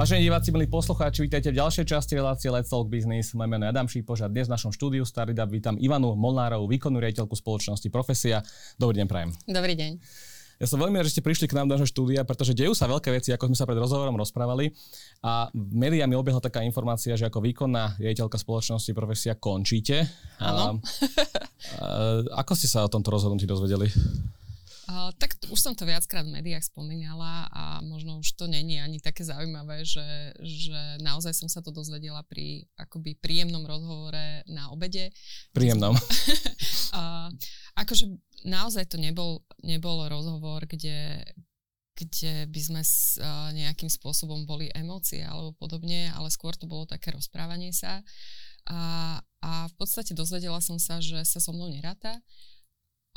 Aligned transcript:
Vážení 0.00 0.32
diváci, 0.32 0.48
milí 0.48 0.64
poslucháči, 0.64 1.28
vítajte 1.28 1.52
v 1.52 1.60
ďalšej 1.60 1.92
časti 1.92 2.16
relácie 2.16 2.48
Let's 2.48 2.72
Talk 2.72 2.88
Business. 2.88 3.36
Moje 3.36 3.52
meno 3.52 3.68
je 3.68 3.76
Adam 3.76 3.84
Šípoš 3.84 4.24
a 4.24 4.32
dnes 4.32 4.48
v 4.48 4.56
našom 4.56 4.72
štúdiu 4.72 5.04
Staridab 5.04 5.52
vítam 5.52 5.76
Ivanu 5.76 6.16
Molnárovú, 6.16 6.64
výkonnú 6.72 7.04
riaditeľku 7.04 7.36
spoločnosti 7.36 7.84
Profesia. 7.92 8.40
Dobrý 8.80 8.96
deň, 8.96 9.04
prajem. 9.04 9.36
Dobrý 9.44 9.76
deň. 9.76 10.00
Ja 10.56 10.64
som 10.64 10.80
veľmi 10.80 10.96
rád, 10.96 11.12
že 11.12 11.20
ste 11.20 11.26
prišli 11.28 11.52
k 11.52 11.52
nám 11.52 11.68
do 11.68 11.76
nášho 11.76 11.92
štúdia, 11.92 12.24
pretože 12.24 12.56
dejú 12.56 12.72
sa 12.72 12.88
veľké 12.88 13.12
veci, 13.12 13.28
ako 13.36 13.52
sme 13.52 13.56
sa 13.60 13.68
pred 13.68 13.76
rozhovorom 13.76 14.16
rozprávali. 14.16 14.72
A 15.20 15.52
v 15.52 15.74
médiách 15.76 16.08
mi 16.08 16.16
obiehla 16.16 16.40
taká 16.40 16.64
informácia, 16.64 17.12
že 17.12 17.28
ako 17.28 17.44
výkonná 17.44 18.00
riaditeľka 18.00 18.40
spoločnosti 18.40 18.96
Profesia 18.96 19.36
končíte. 19.36 20.08
Áno. 20.40 20.80
ako 22.40 22.56
ste 22.56 22.72
sa 22.72 22.88
o 22.88 22.88
tomto 22.88 23.12
rozhodnutí 23.12 23.44
dozvedeli? 23.44 23.92
Uh, 24.90 25.14
tak 25.22 25.38
už 25.46 25.54
som 25.54 25.70
to 25.78 25.86
viackrát 25.86 26.26
v 26.26 26.34
médiách 26.34 26.66
spomínala 26.66 27.46
a 27.54 27.78
možno 27.78 28.18
už 28.18 28.34
to 28.34 28.50
není 28.50 28.82
ani 28.82 28.98
také 28.98 29.22
zaujímavé, 29.22 29.86
že, 29.86 30.34
že 30.42 30.98
naozaj 30.98 31.30
som 31.30 31.46
sa 31.46 31.62
to 31.62 31.70
dozvedela 31.70 32.26
pri 32.26 32.66
akoby 32.74 33.14
príjemnom 33.22 33.62
rozhovore 33.70 34.42
na 34.50 34.66
obede. 34.74 35.14
Príjemnom. 35.54 35.94
uh, 36.98 37.30
akože 37.78 38.10
naozaj 38.42 38.90
to 38.90 38.98
nebol, 38.98 39.46
nebol 39.62 40.10
rozhovor, 40.10 40.66
kde, 40.66 41.22
kde 41.94 42.50
by 42.50 42.58
sme 42.60 42.82
s, 42.82 43.14
uh, 43.22 43.54
nejakým 43.54 43.94
spôsobom 43.94 44.42
boli 44.42 44.74
emócie 44.74 45.22
alebo 45.22 45.54
podobne, 45.54 46.10
ale 46.18 46.34
skôr 46.34 46.58
to 46.58 46.66
bolo 46.66 46.82
také 46.82 47.14
rozprávanie 47.14 47.70
sa. 47.70 48.02
A, 48.66 49.22
a 49.38 49.70
v 49.70 49.74
podstate 49.78 50.18
dozvedela 50.18 50.58
som 50.58 50.82
sa, 50.82 50.98
že 50.98 51.22
sa 51.22 51.38
so 51.38 51.54
mnou 51.54 51.70
neráta. 51.70 52.18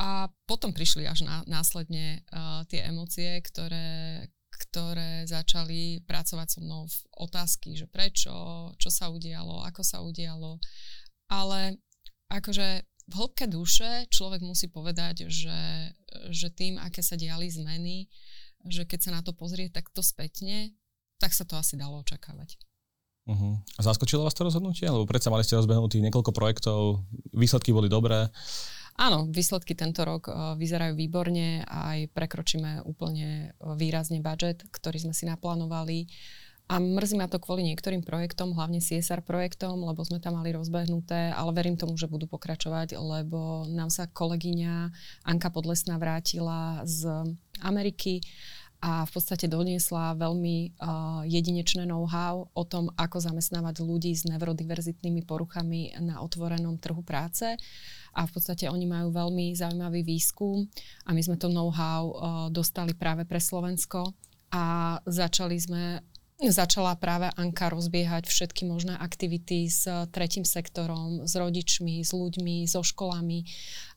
A 0.01 0.25
potom 0.49 0.73
prišli 0.73 1.05
až 1.05 1.25
na, 1.25 1.45
následne 1.45 2.25
uh, 2.33 2.65
tie 2.65 2.81
emócie, 2.89 3.39
ktoré, 3.45 4.25
ktoré 4.49 5.29
začali 5.29 6.01
pracovať 6.09 6.47
so 6.49 6.59
mnou 6.65 6.89
v 6.89 6.97
otázky, 7.21 7.77
že 7.77 7.85
prečo, 7.85 8.33
čo 8.81 8.89
sa 8.89 9.13
udialo, 9.13 9.61
ako 9.61 9.81
sa 9.85 10.01
udialo. 10.01 10.57
Ale 11.29 11.77
akože 12.33 12.67
v 13.09 13.13
hĺbke 13.13 13.45
duše 13.45 14.07
človek 14.09 14.41
musí 14.41 14.71
povedať, 14.71 15.27
že, 15.27 15.91
že 16.31 16.47
tým, 16.49 16.79
aké 16.79 17.03
sa 17.03 17.19
diali 17.19 17.51
zmeny, 17.51 18.07
že 18.63 18.87
keď 18.87 18.99
sa 18.99 19.11
na 19.19 19.21
to 19.21 19.35
pozrie 19.35 19.67
takto 19.67 19.99
spätne, 19.99 20.71
tak 21.19 21.35
sa 21.35 21.43
to 21.43 21.59
asi 21.59 21.75
dalo 21.75 21.99
očakávať. 21.99 22.55
Uh-huh. 23.23 23.55
A 23.79 23.79
zaskočilo 23.79 24.27
vás 24.27 24.35
to 24.35 24.43
rozhodnutie? 24.43 24.83
Lebo 24.83 25.07
predsa 25.07 25.31
mali 25.31 25.47
ste 25.47 25.55
rozbehnutých 25.55 26.03
niekoľko 26.11 26.31
projektov, 26.35 27.07
výsledky 27.31 27.71
boli 27.71 27.87
dobré. 27.87 28.27
Áno, 28.93 29.25
výsledky 29.25 29.73
tento 29.73 30.05
rok 30.05 30.29
uh, 30.29 30.53
vyzerajú 30.53 30.93
výborne 30.93 31.65
aj 31.65 32.13
prekročíme 32.13 32.85
úplne 32.85 33.57
výrazne 33.59 34.21
budget, 34.21 34.65
ktorý 34.69 35.09
sme 35.09 35.13
si 35.17 35.25
naplánovali. 35.25 36.05
A 36.71 36.79
mrzí 36.79 37.19
ma 37.19 37.27
to 37.27 37.43
kvôli 37.43 37.67
niektorým 37.67 38.07
projektom, 38.07 38.55
hlavne 38.55 38.79
CSR 38.79 39.19
projektom, 39.19 39.83
lebo 39.83 39.99
sme 40.07 40.23
tam 40.23 40.39
mali 40.39 40.55
rozbehnuté, 40.55 41.35
ale 41.35 41.51
verím 41.51 41.75
tomu, 41.75 41.99
že 41.99 42.07
budú 42.07 42.23
pokračovať, 42.31 42.95
lebo 42.95 43.67
nám 43.67 43.91
sa 43.91 44.07
kolegyňa 44.07 44.89
Anka 45.27 45.51
Podlesná 45.51 45.99
vrátila 45.99 46.87
z 46.87 47.35
Ameriky 47.59 48.23
a 48.83 49.07
v 49.07 49.11
podstate 49.15 49.47
doniesla 49.47 50.19
veľmi 50.19 50.75
uh, 50.75 51.23
jedinečné 51.23 51.87
know-how 51.87 52.51
o 52.51 52.63
tom, 52.67 52.91
ako 52.99 53.23
zamestnávať 53.23 53.79
ľudí 53.79 54.11
s 54.11 54.27
neurodiverzitnými 54.27 55.23
poruchami 55.23 55.95
na 56.03 56.19
otvorenom 56.19 56.75
trhu 56.83 56.99
práce. 56.99 57.55
A 58.11 58.27
v 58.27 58.31
podstate 58.35 58.67
oni 58.67 58.83
majú 58.83 59.15
veľmi 59.15 59.55
zaujímavý 59.55 60.03
výskum 60.03 60.67
a 61.07 61.15
my 61.15 61.21
sme 61.23 61.39
to 61.39 61.47
know-how 61.47 62.01
uh, 62.11 62.15
dostali 62.51 62.91
práve 62.91 63.23
pre 63.23 63.39
Slovensko 63.39 64.11
a 64.51 64.99
začali 65.07 65.55
sme 65.55 66.03
začala 66.51 66.97
práve 66.99 67.29
Anka 67.39 67.71
rozbiehať 67.71 68.27
všetky 68.27 68.67
možné 68.67 68.97
aktivity 68.99 69.69
s 69.69 69.87
tretím 70.11 70.43
sektorom, 70.43 71.23
s 71.23 71.37
rodičmi, 71.37 72.03
s 72.03 72.11
ľuďmi, 72.11 72.67
so 72.67 72.83
školami 72.83 73.47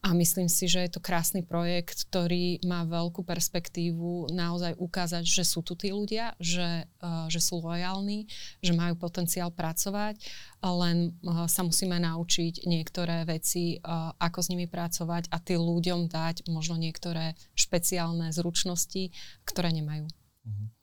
a 0.05 0.13
myslím 0.13 0.47
si, 0.47 0.69
že 0.69 0.85
je 0.85 0.91
to 0.95 1.03
krásny 1.03 1.43
projekt, 1.43 2.07
ktorý 2.07 2.63
má 2.63 2.85
veľkú 2.85 3.25
perspektívu 3.25 4.31
naozaj 4.31 4.77
ukázať, 4.77 5.25
že 5.25 5.43
sú 5.43 5.65
tu 5.65 5.73
tí 5.75 5.91
ľudia, 5.91 6.37
že, 6.37 6.87
uh, 7.01 7.27
že 7.27 7.41
sú 7.41 7.59
lojálni, 7.59 8.29
že 8.61 8.77
majú 8.77 8.95
potenciál 8.95 9.49
pracovať, 9.51 10.21
len 10.61 11.17
uh, 11.25 11.49
sa 11.49 11.65
musíme 11.65 11.97
naučiť 11.99 12.69
niektoré 12.69 13.25
veci, 13.27 13.79
ako 14.21 14.39
s 14.39 14.47
nimi 14.53 14.69
pracovať 14.69 15.33
a 15.33 15.37
tým 15.41 15.59
ľuďom 15.59 16.07
dať 16.07 16.47
možno 16.51 16.77
niektoré 16.77 17.33
špeciálne 17.57 18.29
zručnosti, 18.29 19.09
ktoré 19.43 19.73
nemajú. 19.73 20.05
Mm-hmm. 20.45 20.76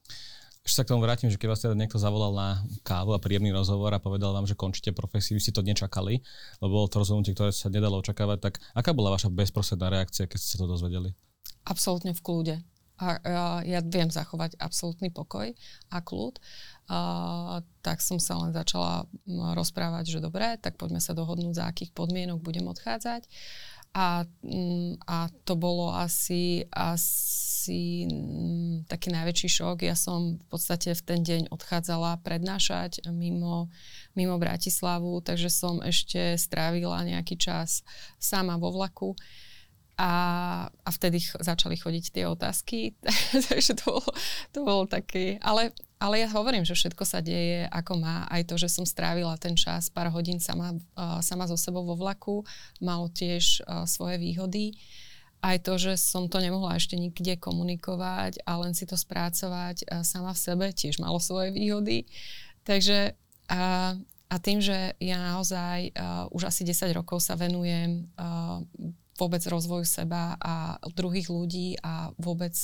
Ešte 0.65 0.81
sa 0.81 0.85
k 0.89 0.97
tomu 0.97 1.05
vrátim, 1.05 1.29
že 1.29 1.37
keď 1.37 1.49
vás 1.53 1.61
teda 1.61 1.77
niekto 1.77 2.01
zavolal 2.01 2.33
na 2.33 2.65
kávu 2.89 3.13
a 3.13 3.21
príjemný 3.21 3.53
rozhovor 3.53 3.93
a 3.93 4.01
povedal 4.01 4.33
vám, 4.33 4.49
že 4.49 4.57
končíte 4.57 4.97
profesiu, 4.97 5.37
vy 5.37 5.45
ste 5.45 5.53
to 5.53 5.61
nečakali, 5.61 6.25
lebo 6.65 6.73
bolo 6.73 6.89
to 6.89 7.05
rozhodnutie, 7.05 7.37
ktoré 7.37 7.53
sa 7.53 7.69
nedalo 7.69 8.01
očakávať, 8.01 8.39
tak 8.41 8.55
aká 8.73 8.97
bola 8.97 9.13
vaša 9.13 9.29
bezprostredná 9.29 9.93
reakcia, 9.93 10.25
keď 10.25 10.39
ste 10.41 10.57
sa 10.57 10.65
to 10.65 10.73
dozvedeli? 10.73 11.13
Absolútne 11.69 12.17
v 12.17 12.25
kľude. 12.25 12.57
A 12.97 13.21
ja, 13.29 13.47
ja 13.77 13.81
viem 13.85 14.09
zachovať 14.09 14.57
absolútny 14.57 15.13
pokoj 15.13 15.53
a 15.93 15.99
kľud. 16.01 16.41
A, 16.89 17.61
tak 17.85 18.01
som 18.01 18.17
sa 18.17 18.41
len 18.41 18.57
začala 18.57 19.05
rozprávať, 19.29 20.17
že 20.17 20.25
dobre, 20.25 20.57
tak 20.65 20.81
poďme 20.81 21.05
sa 21.05 21.13
dohodnúť, 21.13 21.61
za 21.61 21.69
akých 21.69 21.93
podmienok 21.93 22.41
budem 22.41 22.65
odchádzať. 22.73 23.29
A, 23.93 24.25
a 25.05 25.19
to 25.45 25.55
bolo 25.61 25.93
asi, 25.93 26.65
asi 26.73 27.44
mm, 27.73 28.91
taký 28.91 29.09
najväčší 29.15 29.49
šok. 29.49 29.87
Ja 29.87 29.97
som 29.97 30.37
v 30.37 30.47
podstate 30.51 30.93
v 30.93 31.03
ten 31.03 31.21
deň 31.25 31.43
odchádzala 31.49 32.21
prednášať 32.21 33.07
mimo, 33.09 33.73
mimo 34.13 34.37
Bratislavu, 34.37 35.25
takže 35.25 35.49
som 35.49 35.81
ešte 35.81 36.37
strávila 36.37 37.07
nejaký 37.07 37.41
čas 37.41 37.87
sama 38.21 38.61
vo 38.61 38.75
vlaku. 38.75 39.17
A, 39.95 40.11
a 40.67 40.91
vtedy 40.91 41.23
ch- 41.23 41.39
začali 41.39 41.79
chodiť 41.79 42.05
tie 42.11 42.27
otázky, 42.27 42.99
takže 43.47 43.79
to 43.79 43.95
bolo, 43.95 44.11
to 44.51 44.59
bolo 44.67 44.85
také, 44.91 45.39
ale, 45.39 45.71
ale 46.03 46.27
ja 46.27 46.29
hovorím, 46.35 46.67
že 46.67 46.75
všetko 46.75 47.07
sa 47.07 47.23
deje 47.23 47.71
ako 47.71 48.03
má, 48.03 48.27
aj 48.27 48.43
to, 48.51 48.59
že 48.59 48.75
som 48.75 48.83
strávila 48.83 49.39
ten 49.39 49.55
čas 49.55 49.95
pár 49.95 50.11
hodín 50.11 50.43
sama, 50.43 50.75
uh, 50.99 51.23
sama 51.23 51.47
so 51.47 51.55
sebou 51.55 51.87
vo 51.87 51.95
vlaku, 51.95 52.43
malo 52.83 53.07
tiež 53.07 53.63
uh, 53.63 53.87
svoje 53.87 54.19
výhody, 54.19 54.75
aj 55.45 55.57
to, 55.61 55.77
že 55.77 56.01
som 56.01 56.33
to 56.33 56.41
nemohla 56.41 56.81
ešte 56.81 56.97
nikde 56.97 57.37
komunikovať 57.37 58.41
a 58.49 58.57
len 58.65 58.73
si 58.73 58.89
to 58.89 58.97
spracovať 58.97 59.85
uh, 59.85 60.01
sama 60.01 60.33
v 60.33 60.41
sebe, 60.41 60.67
tiež 60.73 61.05
malo 61.05 61.21
svoje 61.21 61.53
výhody, 61.53 62.09
takže 62.65 63.13
uh, 63.53 63.93
a 64.35 64.37
tým, 64.41 64.59
že 64.59 64.97
ja 64.99 65.21
naozaj 65.21 65.95
uh, 65.95 66.27
už 66.33 66.49
asi 66.49 66.65
10 66.65 66.91
rokov 66.97 67.23
sa 67.23 67.37
venujem 67.37 68.09
uh, 68.17 68.65
vôbec 69.15 69.39
rozvoju 69.47 69.87
seba 69.87 70.35
a 70.43 70.75
druhých 70.91 71.31
ľudí 71.31 71.79
a 71.79 72.11
vôbec 72.19 72.57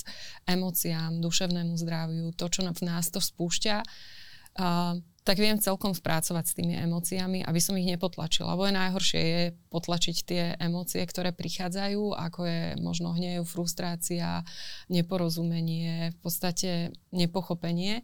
emóciám, 0.50 1.22
duševnému 1.22 1.78
zdraviu, 1.78 2.34
to, 2.34 2.50
čo 2.50 2.66
v 2.66 2.82
nás 2.82 3.06
to 3.12 3.22
spúšťa, 3.22 3.76
uh, 3.86 4.98
tak 5.20 5.36
viem 5.36 5.60
celkom 5.60 5.92
spracovať 5.92 6.44
s 6.48 6.56
tými 6.56 6.74
emóciami, 6.80 7.44
aby 7.44 7.60
som 7.60 7.76
ich 7.76 7.84
nepotlačila. 7.84 8.56
Lebo 8.56 8.64
je 8.64 8.74
najhoršie 8.74 9.20
je 9.20 9.42
potlačiť 9.68 10.16
tie 10.24 10.42
emócie, 10.56 11.04
ktoré 11.04 11.36
prichádzajú, 11.36 12.16
ako 12.16 12.40
je 12.48 12.62
možno 12.80 13.12
hnev, 13.12 13.44
frustrácia, 13.44 14.42
neporozumenie, 14.88 16.16
v 16.16 16.18
podstate 16.24 16.96
nepochopenie 17.12 18.00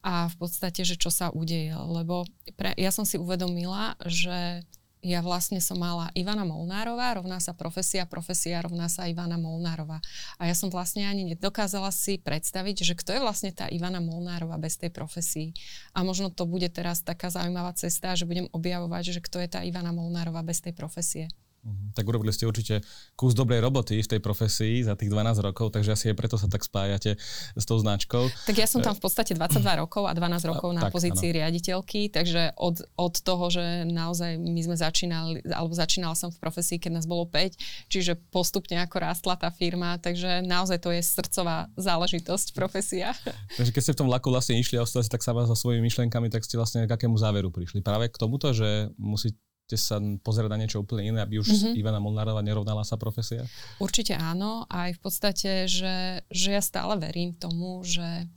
a 0.00 0.32
v 0.32 0.36
podstate, 0.40 0.88
že 0.88 0.96
čo 0.96 1.12
sa 1.12 1.28
udeje. 1.28 1.76
Lebo 1.76 2.24
pre, 2.56 2.72
ja 2.80 2.88
som 2.88 3.04
si 3.04 3.20
uvedomila, 3.20 4.00
že 4.08 4.64
ja 5.04 5.20
vlastne 5.20 5.60
som 5.60 5.76
mala 5.76 6.08
Ivana 6.16 6.48
Molnárová, 6.48 7.20
rovná 7.20 7.36
sa 7.36 7.52
profesia, 7.52 8.08
profesia 8.08 8.64
rovná 8.64 8.88
sa 8.88 9.04
Ivana 9.04 9.36
Molnárová. 9.36 10.00
A 10.40 10.48
ja 10.48 10.56
som 10.56 10.72
vlastne 10.72 11.04
ani 11.04 11.28
nedokázala 11.28 11.92
si 11.92 12.16
predstaviť, 12.16 12.80
že 12.80 12.96
kto 12.96 13.12
je 13.12 13.20
vlastne 13.20 13.52
tá 13.52 13.68
Ivana 13.68 14.00
Molnárová 14.00 14.56
bez 14.56 14.80
tej 14.80 14.88
profesii. 14.88 15.52
A 15.92 16.00
možno 16.00 16.32
to 16.32 16.48
bude 16.48 16.72
teraz 16.72 17.04
taká 17.04 17.28
zaujímavá 17.28 17.76
cesta, 17.76 18.16
že 18.16 18.24
budem 18.24 18.48
objavovať, 18.48 19.12
že 19.12 19.20
kto 19.20 19.44
je 19.44 19.48
tá 19.52 19.60
Ivana 19.60 19.92
Molnárová 19.92 20.40
bez 20.40 20.64
tej 20.64 20.72
profesie. 20.72 21.28
Mhm. 21.64 21.96
Tak 21.96 22.04
urobili 22.04 22.28
ste 22.28 22.44
určite 22.44 22.84
kus 23.16 23.32
dobrej 23.32 23.64
roboty 23.64 23.96
v 23.96 24.08
tej 24.08 24.20
profesii 24.20 24.84
za 24.84 24.92
tých 25.00 25.08
12 25.08 25.40
rokov, 25.40 25.72
takže 25.72 25.96
asi 25.96 26.04
aj 26.12 26.16
preto 26.20 26.36
sa 26.36 26.44
tak 26.44 26.60
spájate 26.60 27.16
s 27.56 27.64
tou 27.64 27.80
značkou. 27.80 28.28
Tak 28.44 28.56
ja 28.60 28.68
som 28.68 28.84
tam 28.84 28.92
v 28.92 29.00
podstate 29.00 29.32
22 29.38 29.64
rokov 29.80 30.04
a 30.04 30.12
12 30.12 30.50
rokov 30.52 30.70
na 30.76 30.88
tak, 30.88 30.92
pozícii 30.92 31.32
ano. 31.32 31.36
riaditeľky, 31.40 32.12
takže 32.12 32.52
od, 32.60 32.84
od 33.00 33.14
toho, 33.24 33.48
že 33.48 33.88
naozaj 33.88 34.36
my 34.36 34.60
sme 34.60 34.76
začínali, 34.76 35.40
alebo 35.48 35.72
začínala 35.72 36.12
som 36.12 36.28
v 36.28 36.36
profesii, 36.36 36.76
keď 36.76 37.00
nás 37.00 37.06
bolo 37.08 37.24
5, 37.24 37.56
čiže 37.88 38.20
postupne 38.28 38.76
ako 38.84 38.96
rástla 39.00 39.40
tá 39.40 39.48
firma, 39.48 39.96
takže 39.96 40.44
naozaj 40.44 40.84
to 40.84 40.92
je 40.92 41.00
srdcová 41.00 41.72
záležitosť, 41.80 42.52
profesia. 42.52 43.16
Takže 43.58 43.72
keď 43.72 43.82
ste 43.82 43.94
v 43.96 44.00
tom 44.04 44.08
vlaku 44.12 44.28
vlastne 44.28 44.60
išli 44.60 44.76
a 44.76 44.84
ostali 44.84 45.06
tak 45.08 45.24
sama 45.24 45.48
so 45.48 45.56
svojimi 45.56 45.88
myšlienkami, 45.88 46.28
tak 46.28 46.44
ste 46.44 46.60
vlastne 46.60 46.84
k 46.84 46.92
akému 46.92 47.16
záveru 47.16 47.48
prišli? 47.48 47.80
Práve 47.80 48.12
k 48.12 48.16
tomuto, 48.20 48.52
že 48.52 48.92
musí, 49.00 49.32
ste 49.64 49.80
sa 49.80 49.96
pozerať 50.20 50.50
na 50.52 50.60
niečo 50.60 50.84
úplne 50.84 51.08
iné, 51.08 51.18
aby 51.24 51.40
už 51.40 51.48
mm-hmm. 51.48 51.80
Ivana 51.80 51.96
Molnárova 51.96 52.44
nerovnala 52.44 52.84
sa 52.84 53.00
profesia? 53.00 53.48
Určite 53.80 54.12
áno. 54.12 54.68
Aj 54.68 54.92
v 54.92 55.00
podstate, 55.00 55.64
že, 55.64 56.20
že 56.28 56.48
ja 56.52 56.60
stále 56.60 57.00
verím 57.00 57.32
tomu, 57.32 57.80
že, 57.80 58.28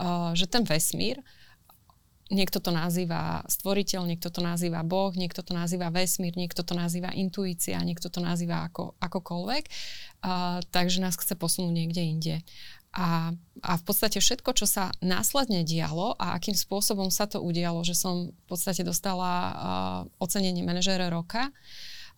uh, 0.00 0.32
že 0.32 0.48
ten 0.48 0.64
vesmír 0.64 1.20
niekto 2.28 2.60
to 2.60 2.68
nazýva 2.68 3.44
stvoriteľ, 3.48 4.04
niekto 4.04 4.28
to 4.28 4.44
nazýva 4.44 4.84
Boh, 4.84 5.12
niekto 5.16 5.40
to 5.40 5.56
nazýva 5.56 5.88
vesmír, 5.88 6.36
niekto 6.36 6.60
to 6.60 6.76
nazýva 6.76 7.12
intuícia, 7.16 7.80
niekto 7.80 8.12
to 8.12 8.20
nazýva 8.20 8.68
ako, 8.68 8.96
akokoľvek. 9.00 9.64
Uh, 10.24 10.60
takže 10.68 11.00
nás 11.00 11.16
chce 11.16 11.36
posunúť 11.36 11.72
niekde 11.72 12.02
inde. 12.04 12.34
A, 12.98 13.30
a 13.62 13.72
v 13.78 13.82
podstate 13.86 14.18
všetko, 14.18 14.58
čo 14.58 14.66
sa 14.66 14.90
následne 14.98 15.62
dialo 15.62 16.18
a 16.18 16.34
akým 16.34 16.58
spôsobom 16.58 17.14
sa 17.14 17.30
to 17.30 17.38
udialo, 17.38 17.86
že 17.86 17.94
som 17.94 18.34
v 18.34 18.44
podstate 18.50 18.82
dostala 18.82 19.30
uh, 19.30 19.54
ocenenie 20.18 20.66
manažéra 20.66 21.06
roka 21.06 21.54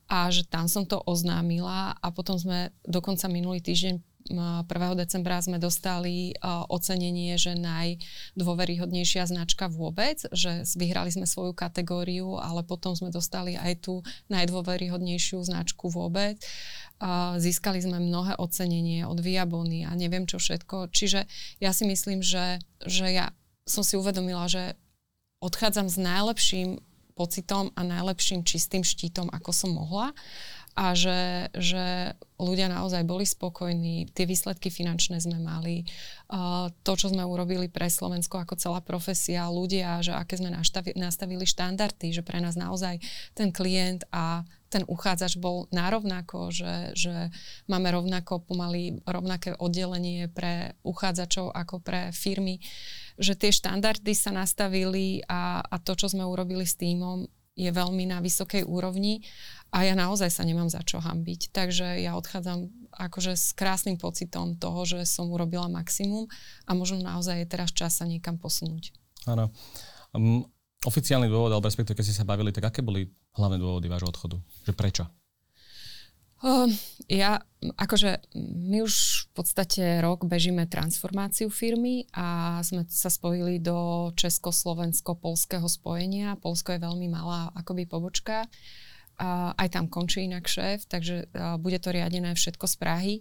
a 0.08 0.32
že 0.32 0.48
tam 0.48 0.72
som 0.72 0.88
to 0.88 0.96
oznámila 1.04 2.00
a 2.00 2.06
potom 2.08 2.40
sme 2.40 2.72
dokonca 2.88 3.28
minulý 3.28 3.60
týždeň 3.60 4.09
1. 4.30 4.66
decembra 4.94 5.42
sme 5.42 5.58
dostali 5.58 6.32
ocenenie, 6.70 7.34
že 7.34 7.58
najdôveryhodnejšia 7.58 9.26
značka 9.26 9.66
vôbec, 9.66 10.22
že 10.30 10.62
vyhrali 10.78 11.10
sme 11.10 11.26
svoju 11.26 11.50
kategóriu, 11.52 12.38
ale 12.38 12.62
potom 12.62 12.94
sme 12.94 13.10
dostali 13.10 13.58
aj 13.58 13.82
tú 13.82 14.06
najdôveryhodnejšiu 14.30 15.42
značku 15.42 15.90
vôbec. 15.90 16.38
Získali 17.36 17.82
sme 17.82 17.98
mnohé 17.98 18.38
ocenenie 18.38 19.08
od 19.08 19.18
Viabony 19.18 19.88
a 19.88 19.96
neviem 19.98 20.28
čo 20.28 20.38
všetko. 20.38 20.92
Čiže 20.94 21.26
ja 21.58 21.74
si 21.74 21.88
myslím, 21.88 22.22
že, 22.22 22.62
že 22.86 23.10
ja 23.10 23.34
som 23.66 23.82
si 23.82 23.98
uvedomila, 23.98 24.46
že 24.46 24.78
odchádzam 25.40 25.88
s 25.88 25.96
najlepším 25.96 26.78
pocitom 27.16 27.68
a 27.76 27.84
najlepším 27.84 28.48
čistým 28.48 28.80
štítom, 28.80 29.28
ako 29.28 29.52
som 29.52 29.76
mohla 29.76 30.12
a 30.80 30.96
že, 30.96 31.52
že 31.52 32.16
ľudia 32.40 32.72
naozaj 32.72 33.04
boli 33.04 33.28
spokojní, 33.28 34.08
tie 34.16 34.24
výsledky 34.24 34.72
finančné 34.72 35.20
sme 35.20 35.36
mali, 35.36 35.84
to, 36.80 36.92
čo 36.96 37.12
sme 37.12 37.20
urobili 37.20 37.68
pre 37.68 37.92
Slovensko 37.92 38.40
ako 38.40 38.56
celá 38.56 38.80
profesia, 38.80 39.52
ľudia, 39.52 40.00
že 40.00 40.16
aké 40.16 40.40
sme 40.40 40.48
nastavi, 40.48 40.96
nastavili 40.96 41.44
štandardy, 41.44 42.16
že 42.16 42.24
pre 42.24 42.40
nás 42.40 42.56
naozaj 42.56 42.96
ten 43.36 43.52
klient 43.52 44.08
a 44.08 44.48
ten 44.72 44.88
uchádzač 44.88 45.36
bol 45.36 45.68
narovnako, 45.68 46.48
že, 46.48 46.96
že 46.96 47.28
máme 47.68 47.92
rovnako 47.92 48.40
pomaly 48.40 49.04
rovnaké 49.04 49.52
oddelenie 49.60 50.32
pre 50.32 50.80
uchádzačov 50.80 51.52
ako 51.52 51.84
pre 51.84 52.08
firmy, 52.16 52.56
že 53.20 53.36
tie 53.36 53.52
štandardy 53.52 54.16
sa 54.16 54.32
nastavili 54.32 55.20
a, 55.28 55.60
a 55.60 55.76
to, 55.76 55.92
čo 55.92 56.08
sme 56.08 56.24
urobili 56.24 56.64
s 56.64 56.80
týmom, 56.80 57.28
je 57.60 57.68
veľmi 57.68 58.08
na 58.08 58.24
vysokej 58.24 58.64
úrovni 58.64 59.20
a 59.70 59.86
ja 59.86 59.94
naozaj 59.94 60.34
sa 60.34 60.42
nemám 60.42 60.66
za 60.66 60.82
čo 60.82 60.98
hambiť. 60.98 61.54
Takže 61.54 62.02
ja 62.02 62.18
odchádzam 62.18 62.90
akože 62.90 63.38
s 63.38 63.54
krásnym 63.54 63.96
pocitom 63.96 64.58
toho, 64.58 64.82
že 64.82 65.06
som 65.06 65.30
urobila 65.30 65.70
maximum 65.70 66.26
a 66.66 66.74
možno 66.74 66.98
naozaj 67.00 67.42
je 67.42 67.46
teraz 67.46 67.70
čas 67.70 68.02
sa 68.02 68.04
niekam 68.04 68.34
posunúť. 68.34 68.90
Áno. 69.30 69.54
Um, 70.10 70.42
oficiálny 70.82 71.30
dôvod, 71.30 71.54
alebo 71.54 71.70
respektíve, 71.70 71.94
keď 71.94 72.06
ste 72.10 72.18
sa 72.18 72.26
bavili, 72.26 72.50
tak 72.50 72.66
aké 72.66 72.82
boli 72.82 73.06
hlavné 73.38 73.62
dôvody 73.62 73.86
vášho 73.86 74.10
odchodu? 74.10 74.36
Že 74.66 74.72
prečo? 74.74 75.04
Uh, 76.40 76.72
ja, 77.04 77.44
akože 77.76 78.32
my 78.72 78.80
už 78.80 79.28
v 79.28 79.30
podstate 79.36 80.00
rok 80.00 80.24
bežíme 80.24 80.64
transformáciu 80.66 81.52
firmy 81.52 82.08
a 82.16 82.58
sme 82.64 82.88
sa 82.88 83.12
spojili 83.12 83.60
do 83.60 84.08
česko-slovensko-polského 84.16 85.68
spojenia. 85.68 86.40
Polsko 86.40 86.72
je 86.72 86.80
veľmi 86.80 87.12
malá 87.12 87.52
akoby 87.52 87.84
pobočka 87.84 88.48
a 89.20 89.52
aj 89.52 89.68
tam 89.76 89.84
končí 89.92 90.24
inak 90.24 90.48
šéf, 90.48 90.88
takže 90.88 91.28
bude 91.60 91.76
to 91.76 91.92
riadené 91.92 92.32
všetko 92.32 92.64
z 92.64 92.76
Prahy. 92.80 93.14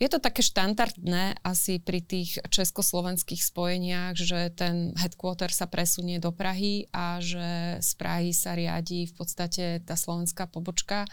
Je 0.00 0.08
to 0.08 0.24
také 0.24 0.40
štandardné 0.40 1.36
asi 1.44 1.76
pri 1.76 2.00
tých 2.00 2.40
československých 2.48 3.44
spojeniach, 3.44 4.16
že 4.16 4.48
ten 4.56 4.96
headquarter 4.96 5.52
sa 5.52 5.68
presunie 5.68 6.16
do 6.16 6.32
Prahy 6.32 6.88
a 6.96 7.20
že 7.20 7.76
z 7.84 7.90
Prahy 8.00 8.32
sa 8.32 8.56
riadi 8.56 9.04
v 9.04 9.14
podstate 9.14 9.84
tá 9.84 10.00
slovenská 10.00 10.48
pobočka. 10.48 11.04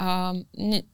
A 0.00 0.32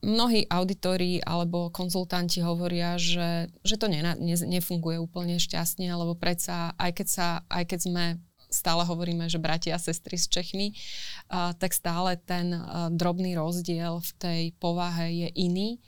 mnohí 0.03 0.51
auditori 0.51 1.23
alebo 1.23 1.71
konzultanti 1.71 2.43
hovoria, 2.43 2.99
že, 2.99 3.55
že 3.63 3.79
to 3.79 3.87
ne, 3.87 4.03
ne, 4.03 4.37
nefunguje 4.37 4.99
úplne 4.99 5.39
šťastne, 5.39 5.87
lebo 5.95 6.19
predsa 6.19 6.75
aj 6.75 6.91
keď, 6.99 7.09
sa, 7.09 7.29
aj 7.49 7.65
keď 7.71 7.81
sme 7.87 8.05
stále 8.49 8.85
hovoríme, 8.85 9.29
že 9.29 9.41
bratia 9.41 9.77
a 9.77 9.83
sestry 9.83 10.17
s 10.17 10.29
Čechmi, 10.29 10.73
uh, 10.73 11.53
tak 11.57 11.73
stále 11.77 12.17
ten 12.17 12.53
uh, 12.53 12.89
drobný 12.93 13.37
rozdiel 13.37 14.01
v 14.01 14.11
tej 14.19 14.43
povahe 14.57 15.13
je 15.13 15.29
iný. 15.37 15.79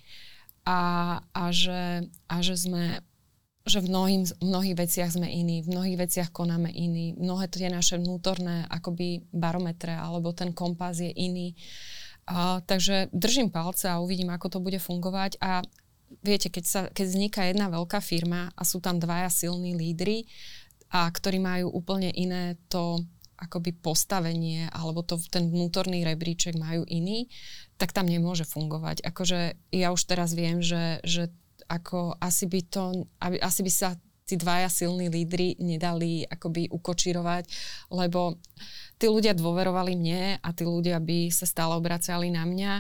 A, 0.69 1.19
a, 1.33 1.45
že, 1.51 2.05
a 2.29 2.37
že 2.45 2.55
sme 2.55 3.01
že 3.69 3.85
v 3.85 3.93
mnohým, 3.93 4.23
v 4.25 4.45
mnohých 4.45 4.77
veciach 4.77 5.11
sme 5.13 5.29
iní, 5.29 5.61
v 5.61 5.73
mnohých 5.73 5.99
veciach 6.01 6.29
konáme 6.33 6.73
iní, 6.73 7.13
mnohé 7.17 7.45
tie 7.47 7.69
naše 7.69 8.01
vnútorné 8.01 8.65
akoby 8.67 9.29
barometre 9.31 9.93
alebo 9.93 10.33
ten 10.33 10.57
kompas 10.57 10.97
je 10.99 11.13
iný. 11.13 11.53
Uh, 12.25 12.65
takže 12.65 13.13
držím 13.13 13.53
palce 13.53 13.89
a 13.89 14.01
uvidím, 14.01 14.33
ako 14.33 14.47
to 14.49 14.59
bude 14.65 14.81
fungovať. 14.81 15.37
A 15.45 15.61
viete, 16.23 16.51
keď, 16.51 16.65
sa, 16.67 16.81
keď 16.91 17.05
vzniká 17.07 17.41
jedna 17.47 17.71
veľká 17.71 18.03
firma 18.03 18.51
a 18.59 18.63
sú 18.67 18.83
tam 18.83 18.99
dvaja 18.99 19.31
silní 19.31 19.79
lídry, 19.79 20.27
a 20.91 21.07
ktorí 21.07 21.39
majú 21.39 21.71
úplne 21.71 22.11
iné 22.11 22.59
to 22.67 23.03
akoby 23.41 23.73
postavenie 23.73 24.69
alebo 24.69 25.01
to, 25.01 25.17
ten 25.33 25.49
vnútorný 25.49 26.05
rebríček 26.05 26.61
majú 26.61 26.85
iný, 26.85 27.31
tak 27.81 27.97
tam 27.97 28.05
nemôže 28.05 28.45
fungovať. 28.45 29.01
Akože 29.01 29.57
ja 29.73 29.89
už 29.97 30.03
teraz 30.05 30.37
viem, 30.37 30.61
že, 30.61 31.01
že 31.09 31.33
ako 31.65 32.21
asi 32.21 32.45
by 32.45 32.61
to, 32.69 33.09
aby, 33.23 33.41
asi 33.41 33.65
by 33.65 33.73
sa 33.73 33.89
tí 34.29 34.39
dvaja 34.39 34.71
silní 34.71 35.11
lídry 35.11 35.59
nedali 35.59 36.23
akoby 36.23 36.71
ukočirovať, 36.71 37.51
lebo 37.91 38.39
tí 38.95 39.11
ľudia 39.11 39.35
dôverovali 39.35 39.99
mne 39.99 40.39
a 40.39 40.49
tí 40.55 40.63
ľudia 40.63 41.03
by 41.03 41.35
sa 41.35 41.51
stále 41.51 41.75
obracali 41.75 42.31
na 42.31 42.47
mňa 42.47 42.73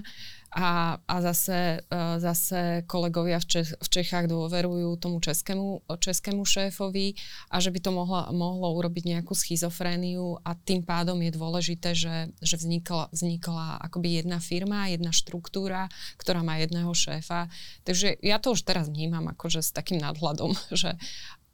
a, 0.50 0.98
a 0.98 1.16
zase, 1.22 1.78
uh, 1.78 2.18
zase 2.18 2.82
kolegovia 2.90 3.38
v, 3.38 3.46
Čech, 3.46 3.70
v 3.78 3.88
Čechách 3.88 4.26
dôverujú 4.26 4.98
tomu 4.98 5.22
českému, 5.22 5.86
českému 5.86 6.42
šéfovi 6.42 7.14
a 7.54 7.62
že 7.62 7.70
by 7.70 7.78
to 7.78 7.90
mohlo, 7.94 8.26
mohlo 8.34 8.74
urobiť 8.74 9.14
nejakú 9.14 9.30
schizofréniu 9.30 10.42
a 10.42 10.58
tým 10.58 10.82
pádom 10.82 11.22
je 11.22 11.30
dôležité, 11.30 11.94
že, 11.94 12.34
že 12.42 12.58
vznikla, 12.58 13.14
vznikla 13.14 13.78
akoby 13.86 14.18
jedna 14.18 14.42
firma, 14.42 14.90
jedna 14.90 15.14
štruktúra, 15.14 15.86
ktorá 16.18 16.42
má 16.42 16.58
jedného 16.58 16.90
šéfa. 16.90 17.46
Takže 17.86 18.18
ja 18.18 18.42
to 18.42 18.58
už 18.58 18.66
teraz 18.66 18.90
vnímam 18.90 19.30
akože 19.30 19.62
s 19.62 19.70
takým 19.70 20.02
nadhľadom, 20.02 20.50
že 20.82 20.98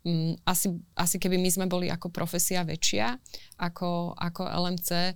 um, 0.09 0.33
asi, 0.49 0.73
asi 0.97 1.21
keby 1.21 1.37
my 1.37 1.50
sme 1.53 1.67
boli 1.69 1.93
ako 1.93 2.09
profesia 2.09 2.65
väčšia, 2.65 3.21
ako, 3.61 4.17
ako 4.17 4.43
LMC, 4.49 5.12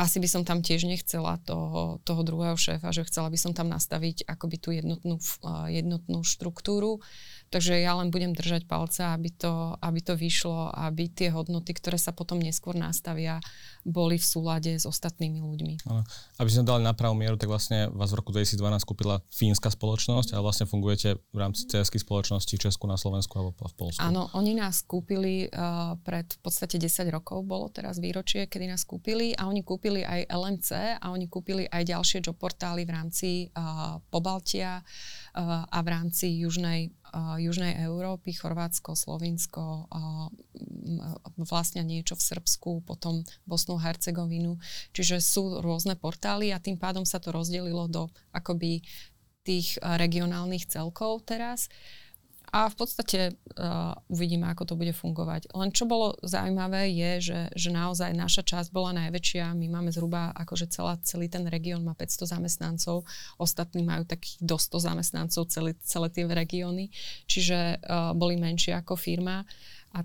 asi 0.00 0.16
by 0.16 0.28
som 0.32 0.42
tam 0.48 0.64
tiež 0.64 0.88
nechcela 0.88 1.36
toho, 1.44 2.00
toho 2.08 2.24
druhého 2.24 2.56
šéfa, 2.56 2.88
že 2.88 3.04
chcela 3.04 3.28
by 3.28 3.36
som 3.36 3.52
tam 3.52 3.68
nastaviť 3.68 4.24
akoby 4.24 4.56
tú 4.56 4.72
jednotnú, 4.72 5.20
jednotnú 5.68 6.24
štruktúru. 6.24 7.04
Takže 7.52 7.76
ja 7.76 7.98
len 8.00 8.08
budem 8.08 8.32
držať 8.32 8.64
palce, 8.64 9.04
aby 9.04 9.28
to, 9.28 9.76
aby 9.76 10.00
to 10.00 10.16
vyšlo, 10.16 10.72
aby 10.72 11.12
tie 11.12 11.28
hodnoty, 11.28 11.76
ktoré 11.76 12.00
sa 12.00 12.16
potom 12.16 12.40
neskôr 12.40 12.72
nastavia, 12.72 13.44
boli 13.84 14.20
v 14.20 14.26
súlade 14.26 14.72
s 14.76 14.84
ostatnými 14.84 15.40
ľuďmi. 15.40 15.74
Ano. 15.88 16.02
Aby 16.36 16.50
sme 16.52 16.64
dali 16.68 16.82
na 16.84 16.92
pravú 16.92 17.16
mieru, 17.16 17.40
tak 17.40 17.48
vlastne 17.48 17.88
vás 17.92 18.12
v 18.12 18.20
roku 18.20 18.30
2012 18.32 18.60
kúpila 18.84 19.24
fínska 19.32 19.72
spoločnosť 19.72 20.36
a 20.36 20.42
vlastne 20.44 20.68
fungujete 20.68 21.16
v 21.32 21.38
rámci 21.38 21.68
cs 21.68 21.88
spoločnosti 21.90 22.52
v 22.56 22.60
Česku, 22.60 22.84
na 22.90 23.00
Slovensku 23.00 23.32
alebo 23.36 23.56
v 23.56 23.74
Polsku. 23.76 24.00
Áno, 24.00 24.28
oni 24.36 24.56
nás 24.56 24.84
kúpili 24.84 25.48
uh, 25.48 25.96
pred 26.00 26.26
v 26.28 26.40
podstate 26.40 26.76
10 26.76 27.08
rokov, 27.12 27.44
bolo 27.44 27.68
teraz 27.68 28.00
výročie, 28.00 28.48
kedy 28.48 28.66
nás 28.68 28.84
kúpili 28.84 29.32
a 29.36 29.46
oni 29.48 29.62
kúpili 29.62 30.04
aj 30.04 30.28
LMC 30.28 31.00
a 31.00 31.06
oni 31.12 31.26
kúpili 31.28 31.64
aj 31.68 31.82
ďalšie 31.86 32.18
job 32.24 32.36
portály 32.40 32.84
v 32.84 32.92
rámci 32.92 33.28
uh, 33.52 34.00
Pobaltia 34.08 34.80
uh, 34.80 35.64
a 35.68 35.78
v 35.80 35.88
rámci 35.88 36.40
Južnej 36.40 36.92
Južnej 37.38 37.74
Európy, 37.82 38.34
Chorvátsko, 38.38 38.94
Slovinsko, 38.94 39.90
vlastne 41.42 41.82
niečo 41.82 42.14
v 42.14 42.22
Srbsku, 42.22 42.70
potom 42.86 43.26
Bosnu, 43.46 43.69
Hercegovinu. 43.78 44.58
Čiže 44.96 45.20
sú 45.22 45.60
rôzne 45.60 45.94
portály 45.94 46.50
a 46.50 46.62
tým 46.62 46.80
pádom 46.80 47.04
sa 47.06 47.22
to 47.22 47.30
rozdelilo 47.30 47.86
do 47.86 48.08
akoby 48.34 48.82
tých 49.44 49.78
regionálnych 49.82 50.66
celkov 50.66 51.28
teraz. 51.28 51.68
A 52.50 52.66
v 52.66 52.74
podstate 52.74 53.20
uh, 53.30 53.94
uvidíme, 54.10 54.50
ako 54.50 54.66
to 54.66 54.74
bude 54.74 54.90
fungovať. 54.90 55.54
Len 55.54 55.70
čo 55.70 55.86
bolo 55.86 56.18
zaujímavé 56.26 56.90
je, 56.90 57.30
že, 57.30 57.40
že 57.54 57.70
naozaj 57.70 58.10
naša 58.10 58.42
časť 58.42 58.74
bola 58.74 58.90
najväčšia. 59.06 59.54
My 59.54 59.70
máme 59.70 59.94
zhruba, 59.94 60.34
akože 60.34 60.66
celá, 60.66 60.98
celý 61.06 61.30
ten 61.30 61.46
región 61.46 61.86
má 61.86 61.94
500 61.94 62.26
zamestnancov, 62.26 63.06
ostatní 63.38 63.86
majú 63.86 64.02
takých 64.02 64.42
do 64.42 64.58
100 64.58 64.82
zamestnancov, 64.82 65.46
celé, 65.46 65.78
celé 65.86 66.10
tie 66.10 66.26
regióny, 66.26 66.90
čiže 67.30 67.78
uh, 67.86 68.18
boli 68.18 68.34
menšie 68.34 68.74
ako 68.74 68.98
firma. 68.98 69.46
A 69.94 70.02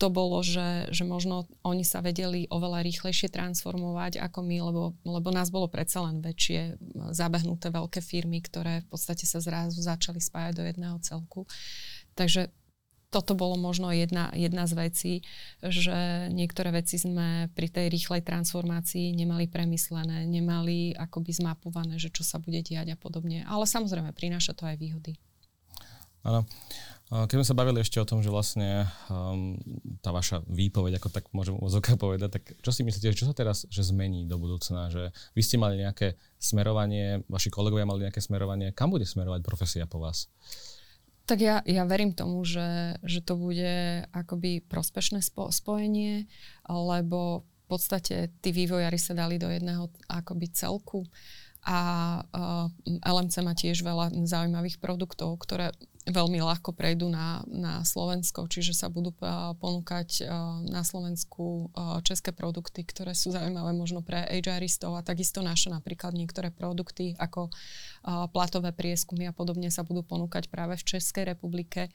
to 0.00 0.08
bolo, 0.08 0.40
že, 0.40 0.88
že 0.88 1.04
možno 1.04 1.44
oni 1.60 1.84
sa 1.84 2.00
vedeli 2.00 2.48
oveľa 2.48 2.80
rýchlejšie 2.80 3.28
transformovať 3.28 4.16
ako 4.16 4.40
my, 4.40 4.56
lebo, 4.64 4.82
lebo 5.04 5.28
nás 5.28 5.52
bolo 5.52 5.68
predsa 5.68 6.00
len 6.08 6.24
väčšie 6.24 6.80
zabehnuté 7.12 7.68
veľké 7.68 8.00
firmy, 8.00 8.40
ktoré 8.40 8.80
v 8.84 8.88
podstate 8.88 9.28
sa 9.28 9.36
zrazu 9.44 9.84
začali 9.84 10.16
spájať 10.16 10.52
do 10.56 10.64
jedného 10.64 10.96
celku. 11.04 11.44
Takže 12.16 12.48
toto 13.10 13.34
bolo 13.34 13.58
možno 13.58 13.90
jedna, 13.90 14.30
jedna 14.32 14.70
z 14.70 14.72
vecí, 14.78 15.12
že 15.60 16.30
niektoré 16.30 16.70
veci 16.70 16.96
sme 16.96 17.50
pri 17.52 17.66
tej 17.66 17.90
rýchlej 17.90 18.22
transformácii 18.22 19.12
nemali 19.12 19.50
premyslené, 19.50 20.24
nemali 20.30 20.94
akoby 20.94 21.34
zmapované, 21.34 21.98
že 21.98 22.14
čo 22.14 22.22
sa 22.22 22.38
bude 22.38 22.62
diať 22.62 22.94
a 22.94 22.96
podobne. 22.96 23.42
Ale 23.50 23.66
samozrejme, 23.66 24.14
prináša 24.14 24.54
to 24.54 24.64
aj 24.64 24.78
výhody. 24.78 25.18
Áno. 26.22 26.46
Keď 27.10 27.42
sme 27.42 27.48
sa 27.50 27.58
bavili 27.58 27.82
ešte 27.82 27.98
o 27.98 28.06
tom, 28.06 28.22
že 28.22 28.30
vlastne 28.30 28.86
um, 29.10 29.58
tá 29.98 30.14
vaša 30.14 30.46
výpoveď, 30.46 31.02
ako 31.02 31.10
tak 31.10 31.26
môžem 31.34 31.58
úzokách 31.58 31.98
povedať, 31.98 32.38
tak 32.38 32.54
čo 32.62 32.70
si 32.70 32.86
myslíte, 32.86 33.18
čo 33.18 33.26
sa 33.26 33.34
teraz 33.34 33.66
že 33.66 33.82
zmení 33.82 34.30
do 34.30 34.38
budúcna? 34.38 34.94
Že 34.94 35.10
vy 35.34 35.42
ste 35.42 35.58
mali 35.58 35.82
nejaké 35.82 36.14
smerovanie, 36.38 37.26
vaši 37.26 37.50
kolegovia 37.50 37.82
mali 37.82 38.06
nejaké 38.06 38.22
smerovanie, 38.22 38.70
kam 38.70 38.94
bude 38.94 39.10
smerovať 39.10 39.42
profesia 39.42 39.90
po 39.90 39.98
vás? 39.98 40.30
Tak 41.26 41.42
ja, 41.42 41.66
ja 41.66 41.82
verím 41.82 42.14
tomu, 42.14 42.46
že, 42.46 42.94
že 43.02 43.26
to 43.26 43.34
bude 43.34 44.06
akoby 44.14 44.62
prospešné 44.62 45.18
spo, 45.18 45.50
spojenie, 45.50 46.30
lebo 46.70 47.42
v 47.42 47.64
podstate 47.66 48.30
tí 48.38 48.54
vývojári 48.54 48.98
sa 49.02 49.18
dali 49.18 49.34
do 49.34 49.50
jedného 49.50 49.90
akoby 50.06 50.46
celku 50.54 51.02
a 51.66 51.78
uh, 52.22 52.66
LMC 53.02 53.34
má 53.42 53.52
tiež 53.52 53.82
veľa 53.82 54.14
zaujímavých 54.26 54.78
produktov, 54.78 55.36
ktoré 55.42 55.74
veľmi 56.10 56.42
ľahko 56.42 56.74
prejdú 56.74 57.08
na, 57.08 57.42
na 57.46 57.80
Slovensko, 57.86 58.50
čiže 58.50 58.74
sa 58.74 58.90
budú 58.90 59.14
uh, 59.22 59.54
ponúkať 59.56 60.26
uh, 60.26 60.60
na 60.66 60.82
Slovensku 60.82 61.70
uh, 61.70 62.02
české 62.04 62.34
produkty, 62.34 62.82
ktoré 62.84 63.14
sú 63.14 63.30
zaujímavé 63.30 63.72
možno 63.72 64.02
pre 64.02 64.26
HRistov 64.28 64.98
a 64.98 65.06
takisto 65.06 65.40
naše 65.40 65.70
napríklad 65.70 66.12
niektoré 66.14 66.50
produkty 66.50 67.14
ako 67.16 67.48
platové 68.32 68.72
prieskumy 68.72 69.28
a 69.28 69.36
podobne 69.36 69.68
sa 69.68 69.84
budú 69.84 70.00
ponúkať 70.00 70.48
práve 70.48 70.80
v 70.80 70.96
Českej 70.96 71.36
republike. 71.36 71.92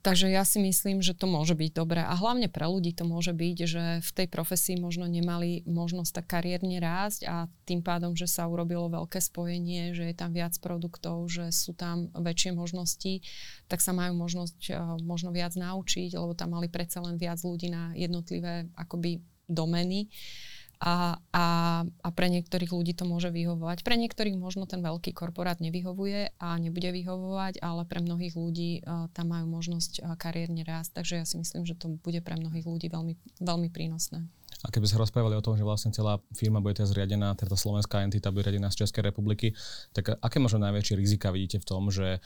Takže 0.00 0.32
ja 0.32 0.40
si 0.48 0.56
myslím, 0.56 1.04
že 1.04 1.12
to 1.12 1.28
môže 1.28 1.52
byť 1.52 1.70
dobré. 1.76 2.00
A 2.00 2.16
hlavne 2.16 2.48
pre 2.48 2.64
ľudí 2.64 2.96
to 2.96 3.04
môže 3.04 3.36
byť, 3.36 3.56
že 3.68 3.84
v 4.00 4.10
tej 4.16 4.26
profesii 4.32 4.80
možno 4.80 5.04
nemali 5.04 5.68
možnosť 5.68 6.16
tak 6.16 6.26
kariérne 6.32 6.80
rásť 6.80 7.28
a 7.28 7.44
tým 7.68 7.84
pádom, 7.84 8.16
že 8.16 8.24
sa 8.24 8.48
urobilo 8.48 8.88
veľké 8.88 9.20
spojenie, 9.20 9.92
že 9.92 10.08
je 10.08 10.16
tam 10.16 10.32
viac 10.32 10.56
produktov, 10.64 11.28
že 11.28 11.52
sú 11.52 11.76
tam 11.76 12.08
väčšie 12.16 12.56
možnosti, 12.56 13.20
tak 13.68 13.84
sa 13.84 13.92
majú 13.92 14.16
možnosť 14.16 14.60
uh, 14.72 14.96
možno 15.04 15.28
viac 15.28 15.52
naučiť, 15.52 16.16
lebo 16.16 16.32
tam 16.32 16.56
mali 16.56 16.72
predsa 16.72 17.04
len 17.04 17.20
viac 17.20 17.44
ľudí 17.44 17.68
na 17.68 17.92
jednotlivé 17.92 18.64
akoby 18.80 19.20
domeny. 19.44 20.08
Uh, 20.08 20.49
a, 20.80 21.20
a, 21.36 21.46
a 21.84 22.08
pre 22.16 22.32
niektorých 22.32 22.72
ľudí 22.72 22.96
to 22.96 23.04
môže 23.04 23.28
vyhovovať. 23.28 23.84
Pre 23.84 24.00
niektorých 24.00 24.40
možno 24.40 24.64
ten 24.64 24.80
veľký 24.80 25.12
korporát 25.12 25.60
nevyhovuje 25.60 26.32
a 26.40 26.56
nebude 26.56 26.88
vyhovovať, 26.88 27.60
ale 27.60 27.84
pre 27.84 28.00
mnohých 28.00 28.32
ľudí 28.32 28.80
uh, 28.80 29.12
tam 29.12 29.36
majú 29.36 29.44
možnosť 29.60 30.00
uh, 30.00 30.16
kariérne 30.16 30.64
rásť. 30.64 30.96
Takže 30.96 31.14
ja 31.20 31.24
si 31.28 31.36
myslím, 31.36 31.68
že 31.68 31.76
to 31.76 32.00
bude 32.00 32.24
pre 32.24 32.32
mnohých 32.40 32.64
ľudí 32.64 32.88
veľmi, 32.88 33.12
veľmi 33.44 33.68
prínosné. 33.68 34.24
A 34.64 34.72
keby 34.72 34.88
sa 34.88 34.96
rozprávali 34.96 35.36
o 35.36 35.44
tom, 35.44 35.56
že 35.56 35.68
vlastne 35.68 35.92
celá 35.92 36.16
firma 36.32 36.64
bude 36.64 36.80
teraz 36.80 36.96
zriadená, 36.96 37.36
teda 37.36 37.56
slovenská 37.56 38.00
entita 38.00 38.32
bude 38.32 38.48
zriadená 38.48 38.72
z 38.72 38.84
Českej 38.84 39.04
republiky, 39.08 39.52
tak 39.92 40.16
aké 40.16 40.36
možno 40.40 40.64
najväčšie 40.64 40.96
rizika 40.96 41.28
vidíte 41.32 41.60
v 41.60 41.68
tom, 41.68 41.88
že 41.88 42.20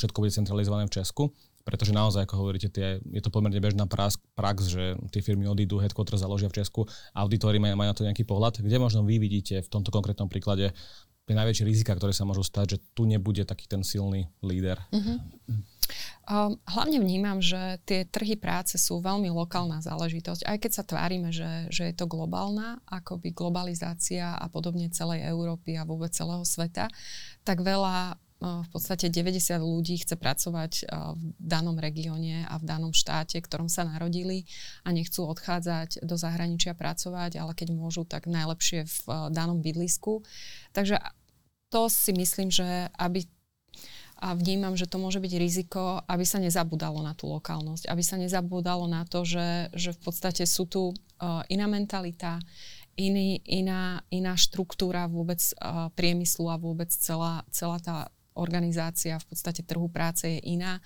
všetko 0.00 0.24
bude 0.24 0.32
centralizované 0.32 0.88
v 0.88 0.94
Česku 1.00 1.36
pretože 1.62 1.92
naozaj, 1.92 2.24
ako 2.24 2.34
hovoríte, 2.46 2.72
tie, 2.72 2.98
je 3.04 3.22
to 3.22 3.28
pomerne 3.28 3.60
bežná 3.60 3.84
prax, 3.86 4.60
že 4.66 4.96
tie 5.12 5.20
firmy 5.20 5.46
odídu, 5.46 5.78
headquarter 5.78 6.16
založia 6.16 6.48
v 6.48 6.58
Česku, 6.62 6.88
auditori 7.12 7.60
majú, 7.60 7.76
majú 7.76 7.88
na 7.92 7.96
to 7.96 8.06
nejaký 8.06 8.24
pohľad. 8.24 8.64
Kde 8.64 8.76
možno 8.80 9.04
vy 9.04 9.20
vidíte 9.20 9.60
v 9.60 9.68
tomto 9.68 9.92
konkrétnom 9.92 10.26
príklade 10.26 10.72
tie 11.30 11.38
najväčšie 11.38 11.62
rizika, 11.62 11.94
ktoré 11.94 12.10
sa 12.10 12.26
môžu 12.26 12.42
stať, 12.42 12.74
že 12.74 12.78
tu 12.90 13.06
nebude 13.06 13.46
taký 13.46 13.70
ten 13.70 13.86
silný 13.86 14.26
líder? 14.42 14.82
Um, 16.30 16.58
hlavne 16.66 17.02
vnímam, 17.02 17.42
že 17.42 17.82
tie 17.86 18.06
trhy 18.06 18.38
práce 18.38 18.78
sú 18.78 19.02
veľmi 19.02 19.30
lokálna 19.34 19.82
záležitosť. 19.82 20.46
Aj 20.46 20.58
keď 20.58 20.70
sa 20.74 20.82
tvárime, 20.86 21.34
že, 21.34 21.66
že 21.70 21.90
je 21.90 21.94
to 21.94 22.06
globálna, 22.06 22.78
akoby 22.86 23.34
globalizácia 23.34 24.38
a 24.38 24.46
podobne 24.46 24.90
celej 24.90 25.26
Európy 25.26 25.78
a 25.78 25.86
vôbec 25.86 26.14
celého 26.14 26.42
sveta, 26.46 26.86
tak 27.42 27.62
veľa 27.62 28.18
v 28.40 28.68
podstate 28.72 29.12
90 29.12 29.60
ľudí 29.60 30.00
chce 30.00 30.16
pracovať 30.16 30.88
v 30.88 31.22
danom 31.36 31.76
regióne 31.76 32.48
a 32.48 32.56
v 32.56 32.64
danom 32.64 32.96
štáte, 32.96 33.36
v 33.36 33.44
ktorom 33.44 33.68
sa 33.68 33.84
narodili 33.84 34.48
a 34.80 34.96
nechcú 34.96 35.28
odchádzať 35.28 36.00
do 36.00 36.16
zahraničia 36.16 36.72
pracovať, 36.72 37.36
ale 37.36 37.52
keď 37.52 37.68
môžu, 37.76 38.08
tak 38.08 38.24
najlepšie 38.24 38.88
v 38.88 39.00
danom 39.28 39.60
bydlisku. 39.60 40.24
Takže 40.72 40.96
to 41.68 41.92
si 41.92 42.16
myslím, 42.16 42.48
že 42.48 42.88
aby 42.96 43.28
a 44.20 44.36
vnímam, 44.36 44.76
že 44.76 44.84
to 44.84 45.00
môže 45.00 45.16
byť 45.16 45.32
riziko, 45.40 46.04
aby 46.04 46.28
sa 46.28 46.36
nezabudalo 46.36 47.00
na 47.00 47.16
tú 47.16 47.24
lokálnosť, 47.32 47.88
aby 47.88 48.02
sa 48.04 48.20
nezabudalo 48.20 48.84
na 48.84 49.08
to, 49.08 49.24
že, 49.24 49.72
že 49.72 49.96
v 49.96 50.00
podstate 50.04 50.44
sú 50.44 50.68
tu 50.68 50.92
uh, 50.92 51.40
iná 51.48 51.64
mentalita, 51.64 52.36
iný, 53.00 53.40
iná, 53.48 54.04
iná 54.12 54.36
štruktúra 54.36 55.08
vôbec 55.08 55.40
uh, 55.40 55.88
priemyslu 55.96 56.52
a 56.52 56.60
vôbec 56.60 56.92
celá, 56.92 57.48
celá 57.48 57.80
tá 57.80 58.12
organizácia 58.40 59.20
v 59.20 59.26
podstate 59.28 59.60
trhu 59.60 59.92
práce 59.92 60.24
je 60.24 60.40
iná, 60.40 60.80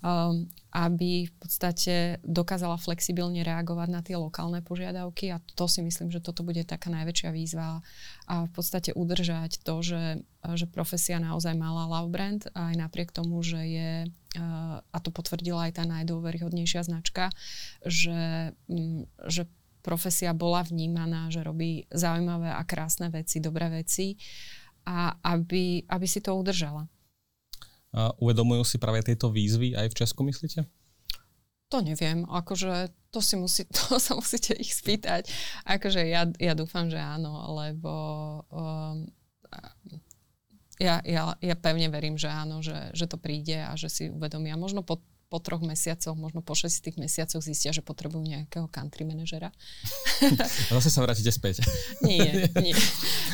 um, 0.00 0.48
aby 0.70 1.28
v 1.28 1.34
podstate 1.38 1.94
dokázala 2.24 2.78
flexibilne 2.80 3.42
reagovať 3.44 3.88
na 3.90 4.00
tie 4.00 4.16
lokálne 4.16 4.64
požiadavky 4.64 5.32
a 5.32 5.42
to 5.54 5.66
si 5.68 5.84
myslím, 5.84 6.08
že 6.10 6.24
toto 6.24 6.42
bude 6.42 6.62
taká 6.64 6.88
najväčšia 6.90 7.30
výzva 7.30 7.84
a 8.26 8.34
v 8.46 8.50
podstate 8.52 8.96
udržať 8.96 9.60
to, 9.62 9.82
že, 9.84 10.24
že 10.56 10.66
profesia 10.70 11.20
naozaj 11.20 11.54
mala 11.56 11.86
love 11.86 12.10
brand 12.10 12.46
aj 12.54 12.74
napriek 12.76 13.12
tomu, 13.12 13.42
že 13.44 13.60
je 13.60 13.92
uh, 14.08 14.78
a 14.80 14.98
to 15.02 15.10
potvrdila 15.12 15.68
aj 15.70 15.82
tá 15.82 15.84
najdôveryhodnejšia 15.86 16.86
značka, 16.86 17.28
že, 17.84 18.52
um, 18.66 19.04
že 19.28 19.46
profesia 19.80 20.36
bola 20.36 20.60
vnímaná, 20.60 21.32
že 21.32 21.40
robí 21.40 21.88
zaujímavé 21.88 22.52
a 22.52 22.62
krásne 22.68 23.08
veci, 23.08 23.40
dobré 23.40 23.72
veci 23.72 24.16
a 24.90 25.14
aby, 25.22 25.86
aby 25.86 26.06
si 26.10 26.18
to 26.18 26.34
udržala. 26.34 26.90
A 27.94 28.10
uvedomujú 28.18 28.66
si 28.66 28.76
práve 28.82 29.06
tieto 29.06 29.30
výzvy 29.30 29.78
aj 29.78 29.86
v 29.94 29.98
Česku, 30.02 30.26
myslíte? 30.26 30.66
To 31.70 31.78
neviem, 31.78 32.26
akože 32.26 32.90
to, 33.14 33.22
si 33.22 33.38
musí, 33.38 33.62
to 33.78 34.02
sa 34.02 34.18
musíte 34.18 34.58
ich 34.58 34.74
spýtať. 34.74 35.30
Akože 35.62 36.02
ja, 36.10 36.26
ja 36.42 36.58
dúfam, 36.58 36.90
že 36.90 36.98
áno, 36.98 37.54
lebo 37.54 37.92
um, 38.50 39.06
ja, 40.82 40.98
ja, 41.06 41.38
ja 41.38 41.54
pevne 41.54 41.86
verím, 41.86 42.18
že 42.18 42.26
áno, 42.26 42.58
že, 42.58 42.90
že 42.90 43.06
to 43.06 43.14
príde 43.14 43.62
a 43.62 43.78
že 43.78 43.86
si 43.86 44.04
uvedomia. 44.10 44.58
Možno 44.58 44.82
po 44.82 44.98
po 45.30 45.38
troch 45.38 45.62
mesiacoch, 45.62 46.18
možno 46.18 46.42
po 46.42 46.58
šestých 46.58 46.98
mesiacoch 46.98 47.38
zistia, 47.38 47.70
že 47.70 47.86
potrebujú 47.86 48.26
nejakého 48.26 48.66
country 48.66 49.06
manažera. 49.06 49.54
A 50.68 50.82
zase 50.82 50.90
sa 50.90 51.06
vrátite 51.06 51.30
späť. 51.30 51.62
nie, 52.02 52.50
nie. 52.58 52.74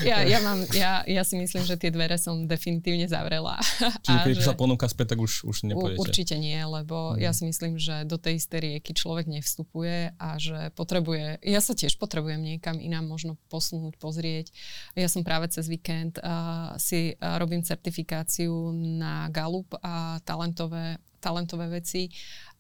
Ja, 0.05 0.21
ja, 0.33 0.45
mám, 0.45 0.61
ja, 0.77 1.01
ja 1.09 1.25
si 1.25 1.41
myslím, 1.41 1.65
že 1.65 1.81
tie 1.81 1.89
dvere 1.89 2.21
som 2.21 2.45
definitívne 2.45 3.09
zavrela. 3.09 3.57
Čiže 4.05 4.19
keď 4.29 4.45
sa 4.45 4.53
ponúka 4.53 4.85
späť, 4.93 5.17
tak 5.17 5.25
už, 5.25 5.49
už 5.49 5.65
nepôjdete. 5.73 6.01
Určite 6.05 6.35
nie, 6.37 6.61
lebo 6.61 7.17
mm. 7.17 7.25
ja 7.25 7.33
si 7.33 7.49
myslím, 7.49 7.81
že 7.81 8.05
do 8.05 8.21
tej 8.21 8.37
isté 8.37 8.61
rieky 8.61 8.93
človek 8.93 9.25
nevstupuje 9.33 10.13
a 10.21 10.29
že 10.37 10.69
potrebuje, 10.77 11.41
ja 11.41 11.65
sa 11.65 11.73
tiež 11.73 11.97
potrebujem 11.97 12.45
niekam 12.45 12.77
inám 12.77 13.09
možno 13.09 13.41
posunúť, 13.49 13.97
pozrieť. 13.97 14.53
Ja 14.93 15.09
som 15.09 15.25
práve 15.25 15.49
cez 15.49 15.65
víkend 15.73 16.21
uh, 16.21 16.77
si 16.77 17.17
uh, 17.17 17.41
robím 17.41 17.65
certifikáciu 17.65 18.53
na 18.77 19.33
Galup 19.33 19.73
a 19.81 20.21
talentové 20.27 21.01
talentové 21.21 21.69
veci 21.71 22.09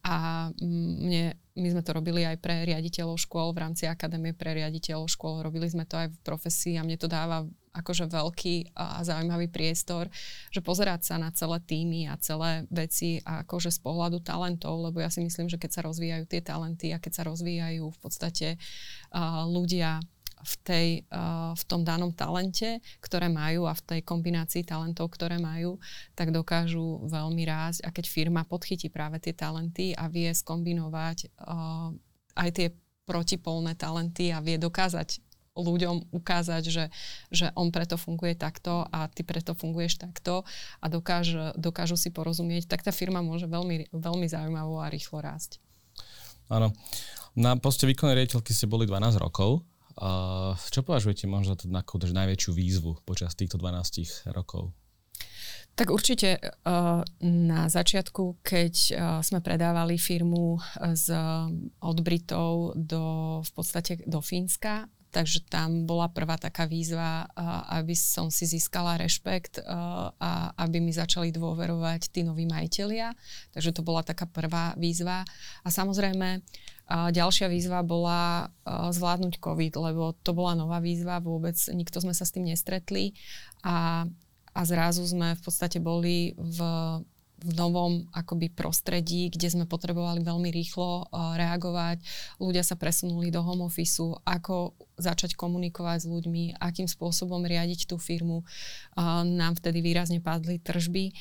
a 0.06 0.46
mne, 0.62 1.34
my 1.58 1.68
sme 1.74 1.82
to 1.82 1.90
robili 1.90 2.22
aj 2.22 2.38
pre 2.38 2.62
riaditeľov 2.62 3.18
škôl 3.18 3.50
v 3.50 3.62
rámci 3.66 3.90
Akadémie 3.90 4.30
pre 4.36 4.54
riaditeľov 4.54 5.10
škôl. 5.10 5.42
Robili 5.42 5.66
sme 5.66 5.82
to 5.82 5.98
aj 5.98 6.14
v 6.14 6.18
profesii 6.22 6.78
a 6.78 6.86
mne 6.86 6.94
to 6.94 7.10
dáva 7.10 7.42
akože 7.76 8.08
veľký 8.08 8.72
a 8.72 9.04
zaujímavý 9.04 9.52
priestor, 9.52 10.08
že 10.48 10.64
pozerať 10.64 11.12
sa 11.12 11.20
na 11.20 11.28
celé 11.34 11.60
týmy 11.60 12.08
a 12.08 12.16
celé 12.16 12.64
veci 12.72 13.20
a 13.20 13.44
akože 13.44 13.68
z 13.68 13.78
pohľadu 13.84 14.24
talentov, 14.24 14.80
lebo 14.80 15.04
ja 15.04 15.12
si 15.12 15.20
myslím, 15.20 15.52
že 15.52 15.60
keď 15.60 15.70
sa 15.76 15.84
rozvíjajú 15.84 16.24
tie 16.24 16.40
talenty 16.40 16.96
a 16.96 17.02
keď 17.02 17.12
sa 17.12 17.22
rozvíjajú 17.28 17.84
v 17.84 17.98
podstate 18.00 18.48
uh, 18.56 19.44
ľudia 19.44 20.00
v, 20.36 20.54
tej, 20.62 20.88
uh, 21.08 21.56
v 21.56 21.62
tom 21.64 21.82
danom 21.82 22.12
talente, 22.12 22.80
ktoré 23.00 23.32
majú 23.32 23.64
a 23.64 23.74
v 23.74 23.82
tej 23.82 24.00
kombinácii 24.04 24.62
talentov, 24.68 25.12
ktoré 25.16 25.40
majú, 25.40 25.80
tak 26.12 26.30
dokážu 26.30 27.04
veľmi 27.08 27.42
rásť. 27.48 27.86
A 27.86 27.88
keď 27.90 28.04
firma 28.10 28.42
podchytí 28.44 28.92
práve 28.92 29.16
tie 29.22 29.32
talenty 29.32 29.96
a 29.96 30.06
vie 30.12 30.28
skombinovať 30.28 31.32
uh, 31.40 31.90
aj 32.36 32.48
tie 32.52 32.68
protipolné 33.06 33.78
talenty 33.78 34.34
a 34.34 34.42
vie 34.42 34.58
dokázať 34.58 35.24
ľuďom 35.56 36.12
ukázať, 36.12 36.62
že, 36.68 36.84
že 37.32 37.48
on 37.56 37.72
preto 37.72 37.96
funguje 37.96 38.36
takto 38.36 38.84
a 38.92 39.08
ty 39.08 39.24
preto 39.24 39.56
funguješ 39.56 40.04
takto 40.04 40.44
a 40.84 40.86
dokáž, 40.92 41.56
dokážu 41.56 41.96
si 41.96 42.12
porozumieť, 42.12 42.68
tak 42.68 42.84
tá 42.84 42.92
firma 42.92 43.24
môže 43.24 43.48
veľmi, 43.48 43.88
veľmi 43.88 44.26
zaujímavo 44.28 44.84
a 44.84 44.92
rýchlo 44.92 45.24
rásť. 45.24 45.56
Áno. 46.52 46.76
Na 47.36 47.56
poste 47.56 47.84
výkonnej 47.88 48.16
riaditeľky 48.20 48.52
ste 48.52 48.68
boli 48.68 48.88
12 48.88 49.16
rokov. 49.20 49.64
Uh, 49.96 50.52
čo 50.68 50.84
považujete 50.84 51.24
možno 51.24 51.56
na 51.72 51.80
najväčšiu 51.80 52.50
výzvu 52.52 53.00
počas 53.08 53.32
týchto 53.32 53.56
12 53.56 54.28
rokov? 54.36 54.76
Tak 55.76 55.92
určite 55.92 56.40
na 57.20 57.68
začiatku, 57.68 58.40
keď 58.40 58.74
sme 59.20 59.44
predávali 59.44 60.00
firmu 60.00 60.56
z, 60.96 61.12
od 61.84 61.98
Britov 62.00 62.72
do, 62.80 63.04
v 63.44 63.50
podstate 63.52 64.00
do 64.08 64.24
Fínska, 64.24 64.88
takže 65.16 65.44
tam 65.48 65.88
bola 65.88 66.12
prvá 66.12 66.36
taká 66.36 66.68
výzva, 66.68 67.28
aby 67.76 67.96
som 67.96 68.28
si 68.28 68.44
získala 68.44 69.00
rešpekt 69.00 69.64
a 69.64 70.52
aby 70.60 70.80
mi 70.80 70.92
začali 70.92 71.32
dôverovať 71.32 72.12
tí 72.12 72.20
noví 72.20 72.44
majiteľia. 72.44 73.16
Takže 73.52 73.76
to 73.76 73.84
bola 73.84 74.04
taká 74.04 74.24
prvá 74.28 74.76
výzva. 74.76 75.28
A 75.64 75.68
samozrejme, 75.68 76.44
a 76.86 77.10
ďalšia 77.10 77.50
výzva 77.50 77.82
bola 77.82 78.46
zvládnuť 78.66 79.42
COVID, 79.42 79.74
lebo 79.74 80.14
to 80.22 80.30
bola 80.30 80.54
nová 80.54 80.78
výzva, 80.78 81.18
vôbec 81.18 81.58
nikto 81.74 81.98
sme 81.98 82.14
sa 82.14 82.22
s 82.22 82.30
tým 82.30 82.46
nestretli 82.46 83.10
a, 83.66 84.06
a 84.54 84.60
zrazu 84.62 85.02
sme 85.02 85.34
v 85.34 85.42
podstate 85.42 85.82
boli 85.82 86.38
v, 86.38 86.58
v 87.42 87.50
novom 87.58 88.06
akoby 88.14 88.54
prostredí, 88.54 89.28
kde 89.34 89.50
sme 89.50 89.64
potrebovali 89.66 90.22
veľmi 90.22 90.48
rýchlo 90.48 91.10
uh, 91.10 91.34
reagovať. 91.34 92.00
Ľudia 92.38 92.62
sa 92.62 92.78
presunuli 92.78 93.34
do 93.34 93.42
home 93.42 93.66
office, 93.66 94.00
ako 94.22 94.78
začať 94.96 95.34
komunikovať 95.34 96.06
s 96.06 96.08
ľuďmi, 96.08 96.56
akým 96.56 96.88
spôsobom 96.88 97.44
riadiť 97.44 97.90
tú 97.90 98.00
firmu. 98.00 98.46
Nám 99.26 99.58
vtedy 99.60 99.84
výrazne 99.84 100.24
padli 100.24 100.56
tržby, 100.62 101.12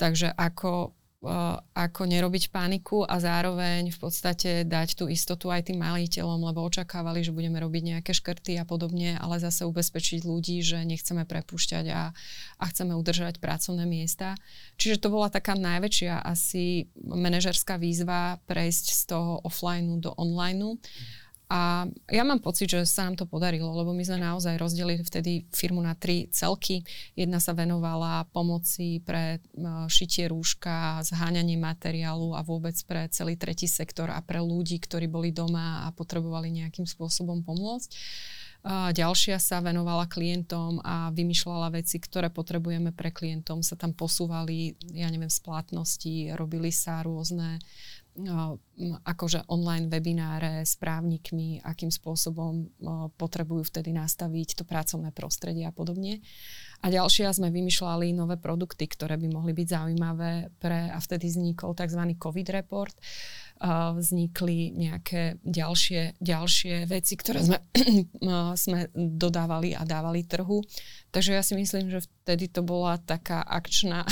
takže 0.00 0.32
ako 0.32 0.96
ako 1.74 2.02
nerobiť 2.06 2.54
paniku 2.54 3.02
a 3.02 3.18
zároveň 3.18 3.90
v 3.90 3.98
podstate 3.98 4.62
dať 4.62 4.98
tú 4.98 5.04
istotu 5.10 5.50
aj 5.50 5.68
tým 5.68 5.82
majiteľom, 5.82 6.40
lebo 6.46 6.62
očakávali, 6.62 7.26
že 7.26 7.34
budeme 7.34 7.58
robiť 7.58 7.82
nejaké 7.82 8.12
škrty 8.14 8.56
a 8.56 8.64
podobne, 8.64 9.18
ale 9.18 9.42
zase 9.42 9.66
ubezpečiť 9.66 10.22
ľudí, 10.24 10.62
že 10.62 10.86
nechceme 10.86 11.26
prepúšťať 11.26 11.86
a, 11.90 12.14
a 12.58 12.64
chceme 12.70 12.94
udržať 12.94 13.42
pracovné 13.42 13.84
miesta. 13.84 14.38
Čiže 14.78 15.02
to 15.02 15.12
bola 15.12 15.28
taká 15.28 15.58
najväčšia 15.58 16.22
asi 16.22 16.88
manažerská 17.02 17.76
výzva 17.76 18.38
prejsť 18.46 18.86
z 18.94 19.02
toho 19.10 19.42
offline 19.42 20.00
do 20.00 20.14
online. 20.16 20.78
A 21.46 21.86
ja 22.10 22.26
mám 22.26 22.42
pocit, 22.42 22.66
že 22.66 22.82
sa 22.90 23.06
nám 23.06 23.14
to 23.14 23.22
podarilo, 23.22 23.70
lebo 23.70 23.94
my 23.94 24.02
sme 24.02 24.18
naozaj 24.18 24.58
rozdelili 24.58 24.98
vtedy 24.98 25.46
firmu 25.54 25.78
na 25.78 25.94
tri 25.94 26.26
celky. 26.34 26.82
Jedna 27.14 27.38
sa 27.38 27.54
venovala 27.54 28.26
pomoci 28.34 28.98
pre 28.98 29.38
šitie 29.86 30.26
rúška, 30.26 31.06
zháňanie 31.06 31.54
materiálu 31.54 32.34
a 32.34 32.42
vôbec 32.42 32.74
pre 32.90 33.06
celý 33.14 33.38
tretí 33.38 33.70
sektor 33.70 34.10
a 34.10 34.18
pre 34.26 34.42
ľudí, 34.42 34.82
ktorí 34.82 35.06
boli 35.06 35.30
doma 35.30 35.86
a 35.86 35.94
potrebovali 35.94 36.50
nejakým 36.50 36.82
spôsobom 36.82 37.46
pomôcť. 37.46 37.94
A 38.66 38.90
ďalšia 38.90 39.38
sa 39.38 39.62
venovala 39.62 40.10
klientom 40.10 40.82
a 40.82 41.14
vymýšľala 41.14 41.78
veci, 41.78 42.02
ktoré 42.02 42.26
potrebujeme 42.34 42.90
pre 42.90 43.14
klientom. 43.14 43.62
Sa 43.62 43.78
tam 43.78 43.94
posúvali, 43.94 44.74
ja 44.90 45.06
neviem, 45.06 45.30
splátnosti, 45.30 46.34
robili 46.34 46.74
sa 46.74 47.06
rôzne 47.06 47.62
akože 49.04 49.48
online 49.48 49.88
webináre 49.88 50.62
s 50.62 50.76
právnikmi, 50.76 51.64
akým 51.64 51.88
spôsobom 51.88 52.68
potrebujú 53.16 53.64
vtedy 53.72 53.96
nastaviť 53.96 54.60
to 54.60 54.64
pracovné 54.68 55.10
prostredie 55.16 55.64
a 55.64 55.72
podobne. 55.72 56.20
A 56.84 56.92
ďalšia 56.92 57.32
sme 57.32 57.48
vymýšľali 57.48 58.12
nové 58.12 58.36
produkty, 58.36 58.84
ktoré 58.84 59.16
by 59.16 59.32
mohli 59.32 59.56
byť 59.56 59.68
zaujímavé 59.68 60.52
pre, 60.60 60.92
a 60.92 61.00
vtedy 61.00 61.32
vznikol 61.32 61.72
tzv. 61.72 62.02
COVID 62.20 62.48
report, 62.52 62.96
vznikli 63.96 64.76
nejaké 64.76 65.40
ďalšie, 65.40 66.20
ďalšie 66.20 66.84
veci, 66.84 67.16
ktoré 67.16 67.40
sme, 67.40 67.58
sme 68.64 68.92
dodávali 68.92 69.72
a 69.72 69.88
dávali 69.88 70.28
trhu. 70.28 70.60
Takže 71.08 71.32
ja 71.32 71.40
si 71.40 71.56
myslím, 71.56 71.88
že 71.88 72.04
vtedy 72.04 72.52
to 72.52 72.60
bola 72.60 73.00
taká 73.00 73.40
akčná 73.40 74.04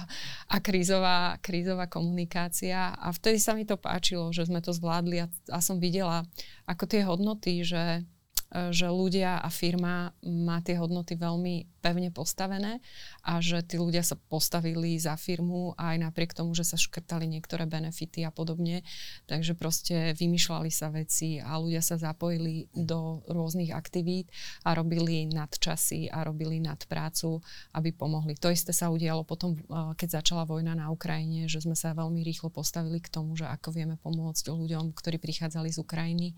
a 0.54 0.56
krízová, 0.58 1.38
krízová 1.38 1.86
komunikácia 1.86 2.90
a 2.98 3.14
vtedy 3.14 3.38
sa 3.38 3.54
mi 3.54 3.62
to 3.62 3.78
páčilo, 4.08 4.32
že 4.32 4.48
sme 4.48 4.64
to 4.64 4.72
zvládli 4.72 5.20
a, 5.20 5.26
a 5.52 5.60
som 5.60 5.76
videla, 5.76 6.24
ako 6.64 6.88
tie 6.88 7.04
hodnoty, 7.04 7.60
že 7.60 8.08
že 8.48 8.88
ľudia 8.88 9.44
a 9.44 9.48
firma 9.52 10.16
má 10.24 10.64
tie 10.64 10.80
hodnoty 10.80 11.20
veľmi 11.20 11.68
pevne 11.84 12.08
postavené 12.08 12.80
a 13.22 13.38
že 13.44 13.60
tí 13.60 13.76
ľudia 13.76 14.00
sa 14.00 14.16
postavili 14.16 14.96
za 14.96 15.14
firmu 15.20 15.76
aj 15.76 16.00
napriek 16.00 16.32
tomu, 16.32 16.56
že 16.56 16.64
sa 16.64 16.80
škrtali 16.80 17.28
niektoré 17.28 17.68
benefity 17.68 18.24
a 18.24 18.32
podobne. 18.32 18.82
Takže 19.28 19.52
proste 19.52 20.16
vymýšľali 20.16 20.70
sa 20.72 20.88
veci 20.88 21.38
a 21.38 21.60
ľudia 21.60 21.84
sa 21.84 22.00
zapojili 22.00 22.72
do 22.72 23.20
rôznych 23.28 23.70
aktivít 23.70 24.32
a 24.64 24.72
robili 24.72 25.28
nadčasy 25.28 26.08
a 26.08 26.24
robili 26.24 26.58
nadprácu, 26.58 27.44
aby 27.76 27.92
pomohli. 27.92 28.32
To 28.40 28.48
isté 28.48 28.72
sa 28.72 28.88
udialo 28.88 29.28
potom, 29.28 29.54
e, 29.54 29.60
keď 29.94 30.24
začala 30.24 30.48
vojna 30.48 30.72
na 30.72 30.88
Ukrajine, 30.88 31.46
že 31.46 31.62
sme 31.62 31.76
sa 31.76 31.92
veľmi 31.92 32.24
rýchlo 32.24 32.48
postavili 32.48 32.98
k 32.98 33.12
tomu, 33.12 33.36
že 33.36 33.44
ako 33.44 33.76
vieme 33.76 34.00
pomôcť 34.00 34.50
ľuďom, 34.50 34.96
ktorí 34.96 35.20
prichádzali 35.20 35.68
z 35.68 35.78
Ukrajiny 35.84 36.32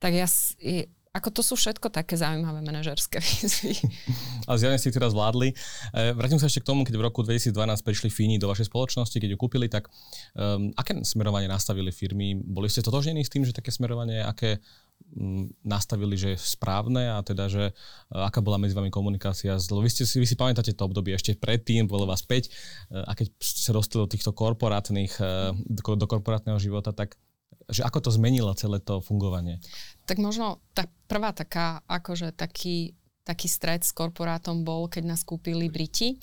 tak 0.00 0.12
ja, 0.16 0.26
ako 1.10 1.28
to 1.34 1.42
sú 1.42 1.58
všetko 1.58 1.90
také 1.90 2.14
zaujímavé 2.14 2.62
manažerské 2.62 3.18
výzvy. 3.26 3.74
A 4.46 4.54
zjavne 4.54 4.78
ste 4.78 4.94
ich 4.94 4.96
teraz 4.96 5.10
zvládli. 5.10 5.50
E, 5.50 6.14
vrátim 6.14 6.38
sa 6.38 6.46
ešte 6.46 6.62
k 6.62 6.70
tomu, 6.70 6.86
keď 6.86 7.02
v 7.02 7.06
roku 7.10 7.26
2012 7.26 7.50
prišli 7.82 8.08
Fíni 8.14 8.36
do 8.38 8.46
vašej 8.46 8.70
spoločnosti, 8.70 9.18
keď 9.18 9.34
ju 9.34 9.38
kúpili, 9.38 9.66
tak 9.66 9.90
um, 10.38 10.70
aké 10.78 11.02
smerovanie 11.02 11.50
nastavili 11.50 11.90
firmy? 11.90 12.38
Boli 12.38 12.70
ste 12.70 12.86
totožnení 12.86 13.26
s 13.26 13.30
tým, 13.30 13.42
že 13.42 13.50
také 13.50 13.74
smerovanie, 13.74 14.22
aké 14.22 14.62
um, 15.18 15.50
nastavili, 15.66 16.14
že 16.14 16.38
je 16.38 16.38
správne 16.38 17.10
a 17.10 17.18
teda, 17.26 17.50
že 17.50 17.74
uh, 17.74 18.30
aká 18.30 18.38
bola 18.38 18.62
medzi 18.62 18.78
vami 18.78 18.94
komunikácia? 18.94 19.58
Vy, 19.58 19.90
ste 19.90 20.06
vy 20.06 20.26
si 20.30 20.38
pamätáte 20.38 20.78
to 20.78 20.86
obdobie 20.86 21.18
ešte 21.18 21.34
predtým, 21.34 21.90
bolo 21.90 22.06
vás 22.06 22.22
5 22.22 22.30
uh, 22.30 23.02
a 23.02 23.18
keď 23.18 23.34
sa 23.42 23.74
dostali 23.74 24.06
do 24.06 24.10
týchto 24.14 24.30
korporátnych, 24.30 25.18
do, 25.66 25.82
do 25.98 26.06
korporátneho 26.06 26.62
života, 26.62 26.94
tak 26.94 27.18
že 27.70 27.86
ako 27.86 27.98
to 28.04 28.10
zmenilo 28.10 28.52
celé 28.58 28.82
to 28.82 29.00
fungovanie? 29.00 29.62
Tak 30.04 30.18
možno 30.18 30.58
tá 30.74 30.86
prvá 31.06 31.30
taká, 31.30 31.80
akože 31.86 32.34
taký, 32.34 32.94
taký 33.22 33.46
stred 33.46 33.86
s 33.86 33.94
korporátom 33.94 34.66
bol, 34.66 34.90
keď 34.90 35.14
nás 35.14 35.22
kúpili 35.22 35.70
Briti. 35.70 36.18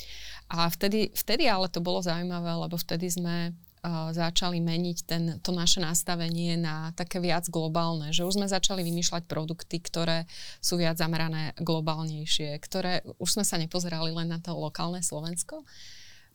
A 0.52 0.68
vtedy, 0.68 1.12
vtedy 1.16 1.48
ale 1.48 1.72
to 1.72 1.80
bolo 1.80 2.04
zaujímavé, 2.04 2.52
lebo 2.56 2.76
vtedy 2.76 3.08
sme 3.08 3.52
uh, 3.52 4.12
začali 4.12 4.60
meniť 4.60 4.98
ten, 5.08 5.24
to 5.40 5.52
naše 5.56 5.80
nastavenie 5.80 6.60
na 6.60 6.92
také 6.96 7.24
viac 7.24 7.48
globálne, 7.48 8.12
že 8.12 8.28
už 8.28 8.40
sme 8.40 8.48
začali 8.48 8.84
vymýšľať 8.84 9.24
produkty, 9.28 9.80
ktoré 9.80 10.28
sú 10.60 10.76
viac 10.76 11.00
zamerané 11.00 11.56
globálnejšie, 11.60 12.58
ktoré 12.60 13.04
už 13.18 13.40
sme 13.40 13.46
sa 13.48 13.56
nepozerali 13.56 14.12
len 14.12 14.28
na 14.28 14.40
to 14.44 14.56
lokálne 14.56 15.00
Slovensko, 15.00 15.64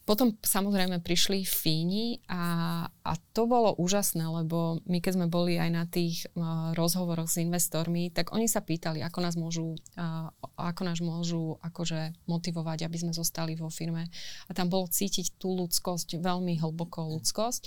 potom 0.03 0.35
samozrejme 0.43 0.99
prišli 0.99 1.47
Fíni 1.47 2.19
a, 2.27 2.85
a 2.91 3.13
to 3.31 3.47
bolo 3.47 3.71
úžasné, 3.79 4.27
lebo 4.27 4.83
my 4.83 4.99
keď 4.99 5.13
sme 5.15 5.27
boli 5.31 5.63
aj 5.63 5.71
na 5.71 5.85
tých 5.87 6.27
uh, 6.35 6.75
rozhovoroch 6.75 7.31
s 7.31 7.39
investormi, 7.39 8.11
tak 8.11 8.35
oni 8.35 8.51
sa 8.51 8.67
pýtali, 8.67 8.99
ako 8.99 9.19
nás 9.23 9.39
môžu, 9.39 9.79
uh, 9.95 10.27
ako 10.59 10.83
nás 10.83 10.99
môžu 10.99 11.55
akože 11.63 12.19
motivovať, 12.27 12.83
aby 12.83 12.97
sme 12.99 13.13
zostali 13.15 13.55
vo 13.55 13.71
firme. 13.71 14.11
A 14.47 14.51
tam 14.51 14.67
bolo 14.67 14.91
cítiť 14.91 15.39
tú 15.39 15.55
ľudskosť, 15.55 16.19
veľmi 16.19 16.59
hlboko 16.59 17.07
ľudskosť. 17.19 17.63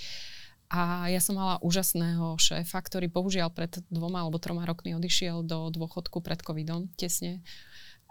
A 0.76 1.08
ja 1.14 1.22
som 1.22 1.38
mala 1.38 1.62
úžasného 1.62 2.36
šéfa, 2.36 2.82
ktorý 2.82 3.08
bohužiaľ 3.08 3.54
pred 3.54 3.80
dvoma 3.88 4.26
alebo 4.26 4.42
troma 4.42 4.66
rokmi 4.66 4.98
odišiel 4.98 5.46
do 5.46 5.70
dôchodku 5.72 6.20
pred 6.20 6.42
covidom, 6.42 6.90
tesne 6.98 7.46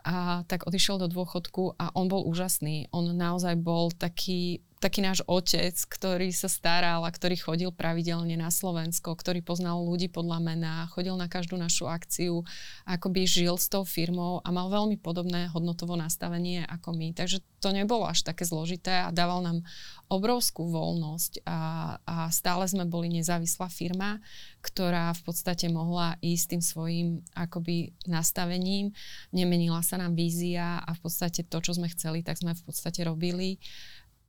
a 0.05 0.45
tak 0.45 0.69
odišiel 0.69 1.01
do 1.01 1.09
dôchodku 1.09 1.81
a 1.81 1.89
on 1.97 2.13
bol 2.13 2.29
úžasný. 2.29 2.93
On 2.93 3.09
naozaj 3.09 3.57
bol 3.57 3.89
taký 3.89 4.61
taký 4.85 5.01
náš 5.01 5.25
otec, 5.25 5.73
ktorý 5.73 6.29
sa 6.29 6.45
staral 6.45 7.09
a 7.09 7.11
ktorý 7.11 7.41
chodil 7.41 7.73
pravidelne 7.73 8.37
na 8.37 8.53
Slovensko, 8.53 9.17
ktorý 9.17 9.41
poznal 9.41 9.81
ľudí 9.81 10.13
podľa 10.13 10.45
mena, 10.45 10.93
chodil 10.93 11.17
na 11.17 11.25
každú 11.25 11.57
našu 11.57 11.89
akciu, 11.89 12.45
akoby 12.85 13.25
žil 13.25 13.57
s 13.57 13.73
tou 13.73 13.89
firmou 13.89 14.45
a 14.45 14.53
mal 14.53 14.69
veľmi 14.69 15.01
podobné 15.01 15.49
hodnotovo 15.57 15.97
nastavenie 15.97 16.69
ako 16.69 16.93
my. 16.93 17.17
Takže 17.17 17.41
to 17.65 17.73
nebolo 17.73 18.05
až 18.05 18.29
také 18.29 18.45
zložité 18.45 19.09
a 19.09 19.09
dával 19.09 19.41
nám 19.41 19.65
obrovskú 20.13 20.69
voľnosť 20.69 21.49
a, 21.49 21.97
a 22.05 22.29
stále 22.29 22.69
sme 22.69 22.85
boli 22.85 23.09
nezávislá 23.09 23.73
firma, 23.73 24.21
ktorá 24.61 25.17
v 25.17 25.23
podstate 25.25 25.73
mohla 25.73 26.21
ísť 26.21 26.45
tým 26.53 26.63
svojim 26.63 27.09
akoby 27.33 27.97
nastavením. 28.05 28.93
Nemenila 29.33 29.81
sa 29.81 29.97
nám 29.97 30.13
vízia 30.13 30.85
a 30.85 30.93
v 30.93 31.01
podstate 31.09 31.41
to, 31.49 31.57
čo 31.65 31.73
sme 31.73 31.89
chceli, 31.89 32.21
tak 32.21 32.37
sme 32.37 32.53
v 32.53 32.63
podstate 32.69 33.01
robili 33.01 33.57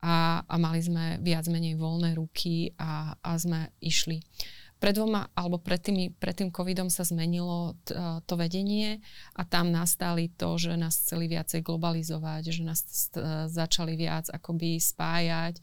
a, 0.06 0.46
a 0.46 0.56
mali 0.62 0.86
sme 0.86 1.18
viac 1.26 1.50
menej 1.50 1.82
voľné 1.82 2.14
ruky 2.14 2.70
a, 2.78 3.18
a 3.18 3.32
sme 3.42 3.74
išli. 3.82 4.22
Pred 4.86 5.02
dvoma 5.02 5.34
alebo 5.34 5.58
pred, 5.58 5.82
tými, 5.82 6.14
pred 6.14 6.38
tým 6.38 6.54
covidom 6.54 6.94
sa 6.94 7.02
zmenilo 7.02 7.74
t, 7.82 7.98
to 8.30 8.34
vedenie 8.38 9.02
a 9.34 9.42
tam 9.42 9.74
nastali 9.74 10.30
to, 10.30 10.62
že 10.62 10.78
nás 10.78 11.02
chceli 11.02 11.26
viacej 11.26 11.66
globalizovať, 11.66 12.54
že 12.54 12.62
nás 12.62 12.86
st- 12.86 13.50
začali 13.50 13.98
viac 13.98 14.30
akoby 14.30 14.78
spájať. 14.78 15.58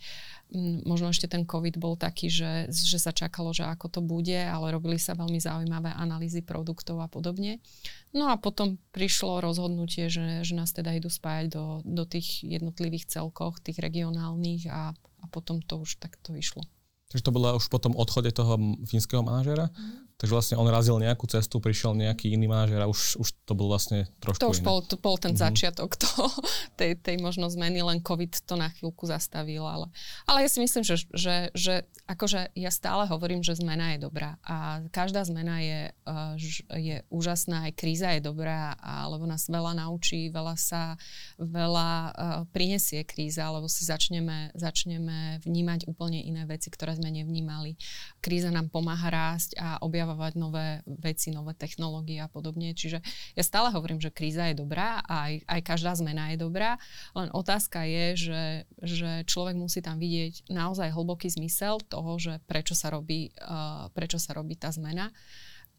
Možno 0.83 1.15
ešte 1.15 1.31
ten 1.31 1.47
covid 1.47 1.79
bol 1.79 1.95
taký, 1.95 2.35
že, 2.35 2.67
že 2.75 2.99
sa 2.99 3.15
čakalo, 3.15 3.55
že 3.55 3.63
ako 3.63 3.87
to 3.95 4.01
bude, 4.03 4.35
ale 4.35 4.75
robili 4.75 4.99
sa 4.99 5.15
veľmi 5.15 5.39
zaujímavé 5.39 5.95
analýzy 5.95 6.43
produktov 6.43 6.99
a 6.99 7.07
podobne. 7.07 7.63
No 8.11 8.27
a 8.27 8.35
potom 8.35 8.75
prišlo 8.91 9.39
rozhodnutie, 9.39 10.11
že, 10.11 10.43
že 10.43 10.59
nás 10.59 10.75
teda 10.75 10.99
idú 10.99 11.07
spájať 11.07 11.47
do, 11.47 11.79
do 11.87 12.03
tých 12.11 12.43
jednotlivých 12.43 13.07
celkoch, 13.07 13.63
tých 13.63 13.79
regionálnych 13.79 14.67
a, 14.67 14.91
a 14.99 15.25
potom 15.31 15.63
to 15.63 15.79
už 15.79 16.03
takto 16.03 16.35
išlo. 16.35 16.67
Takže 17.13 17.23
to 17.23 17.37
bola 17.37 17.53
už 17.53 17.69
po 17.69 17.77
tom 17.79 17.93
odchode 17.93 18.33
toho 18.33 18.57
fínskeho 18.89 19.21
manažera. 19.21 19.69
Mm. 19.69 20.09
Takže 20.23 20.39
vlastne 20.39 20.55
on 20.55 20.71
razil 20.71 21.03
nejakú 21.03 21.27
cestu, 21.27 21.59
prišiel 21.59 21.99
nejaký 21.99 22.31
iný 22.31 22.47
manažer 22.47 22.79
a 22.79 22.87
už, 22.87 23.19
už 23.19 23.43
to 23.43 23.59
bol 23.59 23.67
vlastne 23.67 24.07
trošku 24.23 24.39
To 24.39 24.55
už 24.55 24.63
iné. 24.63 24.67
bol, 24.71 24.79
to 24.79 24.95
bol 24.95 25.19
ten 25.19 25.35
mm-hmm. 25.35 25.51
začiatok 25.51 25.99
to, 25.99 26.07
tej, 26.79 26.95
tej 26.95 27.19
možno 27.19 27.51
zmeny, 27.51 27.83
len 27.83 27.99
COVID 27.99 28.47
to 28.47 28.55
na 28.55 28.71
chvíľku 28.71 29.03
zastavil. 29.11 29.67
Ale, 29.67 29.91
ale 30.31 30.47
ja 30.47 30.49
si 30.49 30.63
myslím, 30.63 30.87
že, 30.87 31.03
že, 31.11 31.51
že 31.59 31.91
akože 32.07 32.55
ja 32.55 32.71
stále 32.71 33.11
hovorím, 33.11 33.43
že 33.43 33.59
zmena 33.59 33.99
je 33.99 34.07
dobrá 34.07 34.39
a 34.47 34.87
každá 34.95 35.27
zmena 35.27 35.59
je, 35.59 35.81
uh, 36.07 36.39
je 36.79 37.03
úžasná, 37.11 37.67
aj 37.67 37.75
kríza 37.75 38.15
je 38.15 38.23
dobrá, 38.23 38.79
a, 38.79 39.11
lebo 39.11 39.27
nás 39.27 39.51
veľa 39.51 39.75
naučí, 39.75 40.31
veľa 40.31 40.55
sa, 40.55 40.95
veľa 41.43 41.91
uh, 41.91 42.41
prinesie 42.55 43.03
kríza, 43.03 43.51
lebo 43.51 43.67
si 43.67 43.83
začneme, 43.83 44.55
začneme 44.55 45.43
vnímať 45.43 45.91
úplne 45.91 46.23
iné 46.23 46.47
veci, 46.47 46.71
ktoré 46.71 46.95
sme 46.95 47.11
nevnímali. 47.11 47.75
Kríza 48.23 48.55
nám 48.55 48.71
pomáha 48.71 49.11
rásť 49.11 49.59
a 49.59 49.83
objavovať 49.83 50.12
objavovať 50.13 50.33
nové 50.37 50.67
veci, 51.01 51.33
nové 51.33 51.57
technológie 51.57 52.21
a 52.21 52.29
podobne. 52.29 52.77
Čiže 52.77 53.01
ja 53.33 53.43
stále 53.43 53.73
hovorím, 53.73 53.97
že 53.97 54.13
kríza 54.13 54.53
je 54.53 54.61
dobrá 54.61 55.01
a 55.09 55.33
aj, 55.33 55.35
aj 55.49 55.61
každá 55.65 55.97
zmena 55.97 56.37
je 56.37 56.37
dobrá, 56.37 56.77
len 57.17 57.33
otázka 57.33 57.89
je, 57.89 58.05
že, 58.29 58.43
že 58.85 59.11
človek 59.25 59.57
musí 59.57 59.81
tam 59.81 59.97
vidieť 59.97 60.53
naozaj 60.53 60.93
hlboký 60.93 61.33
zmysel 61.33 61.81
toho, 61.89 62.21
že 62.21 62.45
prečo 62.45 62.77
sa 62.77 62.93
robí, 62.93 63.33
uh, 63.41 63.89
prečo 63.97 64.21
sa 64.21 64.37
robí 64.37 64.55
tá 64.61 64.69
zmena. 64.69 65.09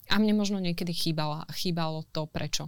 A 0.09 0.17
mne 0.17 0.33
možno 0.35 0.57
niekedy 0.57 0.91
chýbala, 0.91 1.45
chýbalo 1.53 2.03
to 2.11 2.25
prečo. 2.27 2.67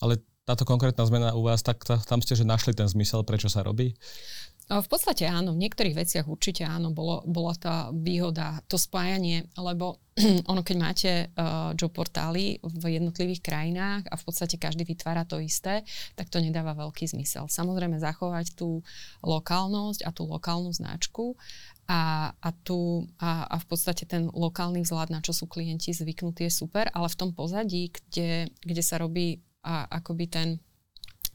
Ale 0.00 0.22
táto 0.48 0.64
konkrétna 0.64 1.04
zmena 1.06 1.28
u 1.36 1.44
vás, 1.44 1.60
tak 1.60 1.82
tam 1.84 2.18
ste, 2.24 2.38
že 2.38 2.48
našli 2.48 2.72
ten 2.72 2.88
zmysel, 2.88 3.22
prečo 3.22 3.52
sa 3.52 3.62
robí? 3.62 3.94
V 4.72 4.88
podstate 4.88 5.28
áno, 5.28 5.52
v 5.52 5.68
niektorých 5.68 5.92
veciach 5.92 6.24
určite 6.24 6.64
áno, 6.64 6.96
bolo, 6.96 7.20
bola 7.28 7.52
tá 7.52 7.92
výhoda, 7.92 8.64
to 8.72 8.80
spájanie, 8.80 9.44
lebo 9.60 10.00
ono, 10.48 10.64
keď 10.64 10.76
máte 10.80 11.10
uh, 11.28 11.76
job 11.76 11.92
portály 11.92 12.56
v 12.64 12.96
jednotlivých 12.96 13.44
krajinách 13.44 14.08
a 14.08 14.16
v 14.16 14.24
podstate 14.24 14.56
každý 14.56 14.88
vytvára 14.88 15.28
to 15.28 15.36
isté, 15.44 15.84
tak 16.16 16.32
to 16.32 16.40
nedáva 16.40 16.72
veľký 16.72 17.04
zmysel. 17.04 17.52
Samozrejme 17.52 18.00
zachovať 18.00 18.56
tú 18.56 18.80
lokálnosť 19.20 20.08
a 20.08 20.10
tú 20.16 20.24
lokálnu 20.24 20.72
značku 20.72 21.36
a, 21.84 22.32
a, 22.32 22.50
tu, 22.64 23.04
a, 23.20 23.44
a 23.52 23.56
v 23.60 23.66
podstate 23.68 24.08
ten 24.08 24.32
lokálny 24.32 24.88
vzhľad, 24.88 25.12
na 25.12 25.20
čo 25.20 25.36
sú 25.36 25.44
klienti 25.52 25.92
zvyknutí, 25.92 26.48
je 26.48 26.52
super, 26.64 26.88
ale 26.96 27.12
v 27.12 27.18
tom 27.20 27.36
pozadí, 27.36 27.92
kde, 27.92 28.48
kde 28.64 28.82
sa 28.84 28.96
robí 28.96 29.44
a, 29.60 29.84
akoby 30.00 30.24
ten 30.32 30.48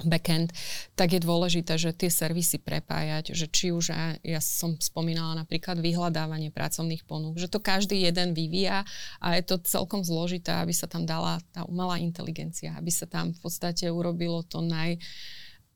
backend, 0.05 0.53
tak 0.93 1.17
je 1.17 1.21
dôležité, 1.21 1.73
že 1.81 1.89
tie 1.89 2.13
servisy 2.13 2.61
prepájať, 2.61 3.33
že 3.33 3.49
či 3.49 3.73
už, 3.73 3.89
ja 4.21 4.41
som 4.43 4.77
spomínala 4.77 5.33
napríklad 5.33 5.81
vyhľadávanie 5.81 6.53
pracovných 6.53 7.01
ponúk, 7.09 7.41
že 7.41 7.49
to 7.49 7.57
každý 7.57 8.05
jeden 8.05 8.37
vyvíja 8.37 8.85
a 9.17 9.27
je 9.33 9.43
to 9.45 9.57
celkom 9.65 10.05
zložité, 10.05 10.53
aby 10.53 10.69
sa 10.69 10.85
tam 10.85 11.09
dala 11.09 11.41
tá 11.49 11.65
umelá 11.65 11.97
inteligencia, 11.97 12.77
aby 12.77 12.93
sa 12.93 13.09
tam 13.09 13.33
v 13.33 13.39
podstate 13.41 13.89
urobilo 13.89 14.45
to 14.45 14.61
naj, 14.61 15.01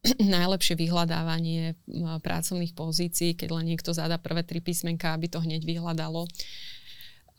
najlepšie 0.22 0.78
vyhľadávanie 0.78 1.74
pracovných 2.22 2.78
pozícií, 2.78 3.34
keď 3.34 3.58
len 3.58 3.74
niekto 3.74 3.90
zadá 3.90 4.22
prvé 4.22 4.46
tri 4.46 4.62
písmenka, 4.62 5.18
aby 5.18 5.34
to 5.34 5.42
hneď 5.42 5.66
vyhľadalo. 5.66 6.30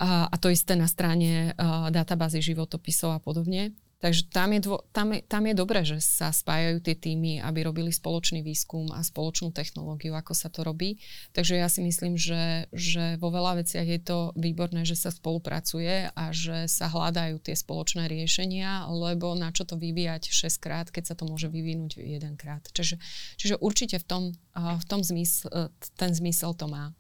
A, 0.03 0.27
a 0.27 0.35
to 0.35 0.51
isté 0.51 0.75
na 0.75 0.91
strane 0.91 1.55
uh, 1.55 1.87
databázy 1.95 2.43
životopisov 2.43 3.15
a 3.15 3.23
podobne. 3.23 3.71
Takže 4.03 4.35
tam 4.35 4.51
je, 4.51 4.61
dvo, 4.67 4.83
tam, 4.91 5.15
je, 5.15 5.23
tam 5.23 5.47
je 5.47 5.55
dobré, 5.55 5.87
že 5.87 6.03
sa 6.03 6.35
spájajú 6.35 6.83
tie 6.83 6.99
týmy, 6.99 7.39
aby 7.39 7.63
robili 7.63 7.95
spoločný 7.95 8.43
výskum 8.43 8.91
a 8.91 8.99
spoločnú 8.99 9.55
technológiu, 9.55 10.19
ako 10.19 10.35
sa 10.35 10.51
to 10.51 10.67
robí. 10.67 10.99
Takže 11.31 11.55
ja 11.55 11.71
si 11.71 11.87
myslím, 11.87 12.19
že, 12.19 12.67
že 12.75 13.15
vo 13.23 13.31
veľa 13.31 13.63
veciach 13.63 13.87
je 13.87 14.01
to 14.03 14.19
výborné, 14.35 14.83
že 14.83 14.99
sa 14.99 15.15
spolupracuje 15.15 16.11
a 16.11 16.25
že 16.35 16.67
sa 16.67 16.91
hľadajú 16.91 17.39
tie 17.47 17.55
spoločné 17.55 18.11
riešenia, 18.11 18.91
lebo 18.91 19.39
na 19.39 19.55
čo 19.55 19.63
to 19.63 19.79
vyvíjať 19.79 20.35
6 20.35 20.59
krát, 20.59 20.91
keď 20.91 21.15
sa 21.15 21.15
to 21.15 21.23
môže 21.23 21.47
vyvinúť 21.47 22.03
jedenkrát. 22.03 22.67
Čiže, 22.75 22.99
čiže 23.39 23.55
určite 23.63 24.03
v 24.03 24.07
tom, 24.11 24.23
v 24.59 24.85
tom 24.91 25.07
zmysl, 25.07 25.71
ten 25.95 26.11
zmysel 26.11 26.59
to 26.59 26.67
má. 26.67 26.91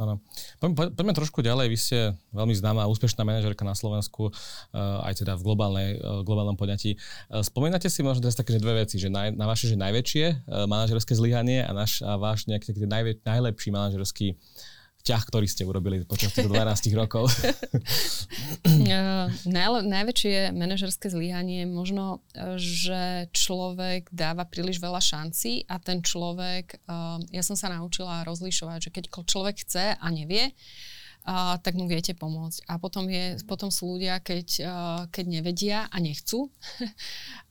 Áno. 0.00 0.16
Poďme, 0.56 0.96
poďme 0.96 1.12
trošku 1.12 1.44
ďalej. 1.44 1.66
Vy 1.68 1.76
ste 1.76 1.98
veľmi 2.32 2.56
známa 2.56 2.88
úspešná 2.88 3.20
manažerka 3.20 3.68
na 3.68 3.76
Slovensku, 3.76 4.32
uh, 4.32 5.04
aj 5.04 5.20
teda 5.20 5.36
v 5.36 5.44
globálnej, 5.44 5.90
uh, 6.00 6.24
globálnom 6.24 6.56
poňatí. 6.56 6.96
Uh, 7.28 7.44
spomínate 7.44 7.92
si 7.92 8.00
možno 8.00 8.24
teraz 8.24 8.40
také 8.40 8.56
dve 8.56 8.80
veci, 8.80 8.96
že 8.96 9.12
naj, 9.12 9.36
na 9.36 9.44
vaše 9.44 9.68
že 9.68 9.76
najväčšie 9.76 10.26
uh, 10.48 10.64
manažerské 10.64 11.12
zlyhanie 11.12 11.60
a, 11.68 11.76
a 11.76 12.12
váš 12.16 12.48
nejaký 12.48 12.72
taký 12.72 12.88
najlepší 13.20 13.68
manažerský 13.68 14.40
ťah, 15.02 15.22
ktorý 15.26 15.46
ste 15.48 15.64
urobili 15.64 16.04
počas 16.04 16.32
tých 16.32 16.48
12 16.48 16.92
rokov? 16.96 17.28
Najle, 19.50 19.78
najväčšie 19.84 20.52
manažerské 20.54 21.10
zlyhanie 21.10 21.64
je 21.64 21.68
možno, 21.68 22.04
že 22.60 23.28
človek 23.32 24.12
dáva 24.12 24.46
príliš 24.46 24.78
veľa 24.78 25.00
šancí 25.00 25.66
a 25.66 25.80
ten 25.80 26.04
človek, 26.04 26.80
ja 27.32 27.42
som 27.42 27.56
sa 27.56 27.72
naučila 27.72 28.22
rozlišovať, 28.24 28.78
že 28.88 28.90
keď 28.92 29.04
človek 29.24 29.64
chce 29.64 29.96
a 29.96 30.06
nevie, 30.12 30.52
tak 31.60 31.76
mu 31.76 31.84
viete 31.84 32.16
pomôcť. 32.16 32.64
A 32.66 32.80
potom, 32.80 33.04
je, 33.06 33.36
potom 33.44 33.68
sú 33.68 33.96
ľudia, 33.96 34.18
keď, 34.24 34.46
a, 34.64 35.04
keď 35.12 35.24
nevedia 35.28 35.78
a 35.92 35.96
nechcú. 36.00 36.48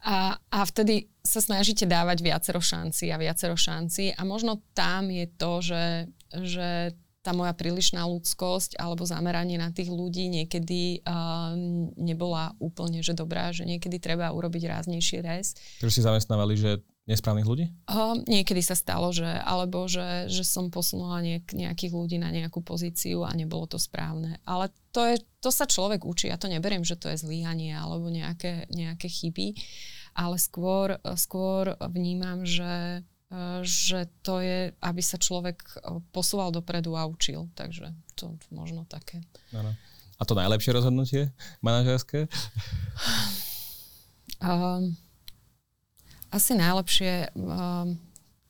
a, 0.04 0.36
a 0.36 0.60
vtedy 0.66 1.08
sa 1.22 1.40
snažíte 1.40 1.86
dávať 1.86 2.26
viacero 2.26 2.60
šancí 2.60 3.14
a 3.14 3.22
viacero 3.22 3.54
šancí. 3.54 4.18
A 4.18 4.22
možno 4.26 4.66
tam 4.74 5.14
je 5.14 5.26
to, 5.38 5.52
že, 5.62 5.86
že 6.34 6.70
tá 7.20 7.36
moja 7.36 7.52
prílišná 7.52 8.08
ľudskosť 8.08 8.80
alebo 8.80 9.04
zameranie 9.04 9.60
na 9.60 9.76
tých 9.76 9.92
ľudí 9.92 10.32
niekedy 10.32 11.04
uh, 11.04 11.52
nebola 12.00 12.56
úplne 12.64 13.04
že 13.04 13.12
dobrá, 13.12 13.52
že 13.52 13.68
niekedy 13.68 14.00
treba 14.00 14.32
urobiť 14.32 14.64
ráznejší 14.72 15.20
rez. 15.20 15.56
Takže 15.84 16.00
si 16.00 16.06
zamestnávali, 16.06 16.56
že 16.56 16.80
nesprávnych 17.10 17.50
ľudí? 17.50 17.66
Uh, 17.90 18.22
niekedy 18.30 18.62
sa 18.62 18.78
stalo, 18.78 19.10
že 19.10 19.26
alebo 19.26 19.90
že, 19.90 20.30
že 20.30 20.46
som 20.46 20.70
posunula 20.70 21.20
niek- 21.26 21.52
nejakých 21.52 21.94
ľudí 21.98 22.18
na 22.22 22.30
nejakú 22.30 22.62
pozíciu 22.62 23.26
a 23.26 23.34
nebolo 23.34 23.66
to 23.66 23.82
správne. 23.82 24.38
Ale 24.46 24.70
to, 24.94 25.04
je, 25.04 25.18
to 25.42 25.50
sa 25.50 25.66
človek 25.66 26.06
učí. 26.06 26.30
Ja 26.30 26.38
to 26.38 26.48
neberiem, 26.48 26.86
že 26.86 26.96
to 26.96 27.10
je 27.12 27.18
zlíhanie 27.18 27.74
alebo 27.74 28.08
nejaké, 28.08 28.70
nejaké 28.70 29.10
chyby, 29.10 29.58
ale 30.14 30.38
skôr, 30.38 31.02
skôr 31.18 31.76
vnímam, 31.90 32.46
že 32.46 33.04
že 33.62 34.10
to 34.26 34.42
je, 34.42 34.74
aby 34.82 35.02
sa 35.06 35.22
človek 35.22 35.62
e, 35.62 36.02
posúval 36.10 36.50
dopredu 36.50 36.98
a 36.98 37.06
učil. 37.06 37.46
Takže 37.54 37.94
to 38.18 38.34
možno 38.50 38.90
také. 38.90 39.22
Ano. 39.54 39.78
A 40.20 40.22
to 40.26 40.34
najlepšie 40.34 40.74
rozhodnutie 40.74 41.30
manažerské? 41.62 42.26
Um, 44.40 44.96
asi 46.32 46.56
najlepšie 46.56 47.32
um, 47.36 48.00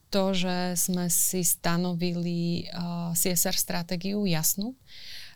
to, 0.10 0.24
že 0.34 0.78
sme 0.78 1.10
si 1.10 1.46
stanovili 1.46 2.70
uh, 2.74 3.14
CSR 3.14 3.54
stratégiu 3.54 4.26
jasnú, 4.26 4.74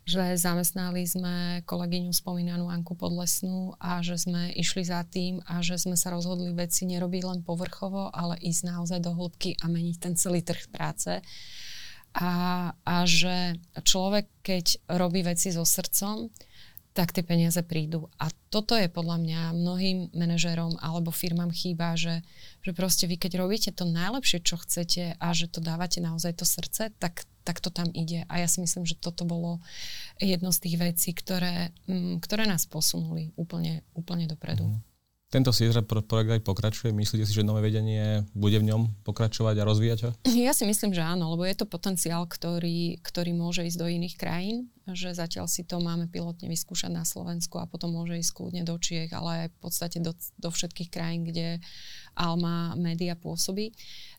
že 0.04 0.36
zamestnali 0.36 1.08
sme 1.08 1.64
kolegyňu 1.64 2.12
spomínanú 2.12 2.68
Anku 2.68 2.92
Podlesnú 2.92 3.80
a 3.80 4.04
že 4.04 4.20
sme 4.20 4.52
išli 4.52 4.84
za 4.84 5.00
tým 5.08 5.40
a 5.48 5.64
že 5.64 5.80
sme 5.80 5.96
sa 5.96 6.12
rozhodli 6.12 6.52
veci 6.52 6.84
nerobiť 6.84 7.24
len 7.24 7.40
povrchovo, 7.40 8.12
ale 8.12 8.36
ísť 8.44 8.62
naozaj 8.68 9.00
do 9.00 9.16
hĺbky 9.16 9.56
a 9.64 9.72
meniť 9.72 9.98
ten 10.04 10.14
celý 10.20 10.44
trh 10.44 10.68
práce. 10.68 11.24
A, 12.14 12.32
a 12.84 12.96
že 13.08 13.58
človek, 13.82 14.30
keď 14.46 14.86
robí 14.92 15.24
veci 15.26 15.50
so 15.50 15.66
srdcom, 15.66 16.30
tak 16.94 17.10
tie 17.10 17.26
peniaze 17.26 17.58
prídu. 17.66 18.08
A 18.22 18.30
toto 18.54 18.78
je 18.78 18.86
podľa 18.86 19.18
mňa 19.18 19.42
mnohým 19.58 19.98
manažerom 20.14 20.78
alebo 20.78 21.10
firmám 21.10 21.50
chýba, 21.50 21.98
že, 21.98 22.22
že 22.62 22.72
proste 22.72 23.10
vy 23.10 23.18
keď 23.18 23.42
robíte 23.42 23.74
to 23.74 23.90
najlepšie, 23.90 24.46
čo 24.46 24.62
chcete 24.62 25.18
a 25.18 25.28
že 25.34 25.50
to 25.50 25.58
dávate 25.58 25.98
naozaj 25.98 26.38
to 26.38 26.46
srdce, 26.46 26.94
tak, 27.02 27.26
tak 27.42 27.58
to 27.66 27.74
tam 27.74 27.90
ide. 27.98 28.30
A 28.30 28.46
ja 28.46 28.48
si 28.48 28.62
myslím, 28.62 28.86
že 28.86 28.94
toto 28.94 29.26
bolo 29.26 29.58
jedno 30.22 30.54
z 30.54 30.70
tých 30.70 30.76
vecí, 30.78 31.10
ktoré, 31.18 31.74
m, 31.90 32.16
mm, 32.16 32.16
ktoré 32.22 32.46
nás 32.46 32.70
posunuli 32.70 33.34
úplne, 33.42 33.82
úplne 33.98 34.30
dopredu. 34.30 34.70
Mm. 34.70 34.93
Tento 35.34 35.50
CSR 35.50 35.82
projekt 35.90 36.30
aj 36.30 36.46
pokračuje? 36.46 36.94
Myslíte 36.94 37.26
si, 37.26 37.34
že 37.34 37.42
nové 37.42 37.66
vedenie 37.66 38.22
bude 38.38 38.62
v 38.62 38.70
ňom 38.70 39.02
pokračovať 39.02 39.58
a 39.58 39.66
rozvíjať 39.66 40.00
ho? 40.06 40.12
Ja 40.46 40.54
si 40.54 40.70
myslím, 40.70 40.94
že 40.94 41.02
áno, 41.02 41.34
lebo 41.34 41.42
je 41.42 41.58
to 41.58 41.66
potenciál, 41.66 42.30
ktorý, 42.30 43.02
ktorý 43.02 43.34
môže 43.34 43.66
ísť 43.66 43.80
do 43.82 43.90
iných 43.90 44.16
krajín 44.22 44.70
že 44.92 45.16
zatiaľ 45.16 45.48
si 45.48 45.64
to 45.64 45.80
máme 45.80 46.12
pilotne 46.12 46.52
vyskúšať 46.52 46.92
na 46.92 47.08
Slovensku 47.08 47.56
a 47.56 47.70
potom 47.72 47.96
môže 47.96 48.20
ísť 48.20 48.36
kľudne 48.36 48.68
do 48.68 48.76
Čiech, 48.76 49.16
ale 49.16 49.48
aj 49.48 49.56
v 49.56 49.58
podstate 49.64 49.98
do, 50.04 50.12
do 50.36 50.50
všetkých 50.52 50.92
krajín, 50.92 51.24
kde 51.24 51.64
Alma 52.20 52.76
Media 52.76 53.16
pôsobí. 53.16 53.72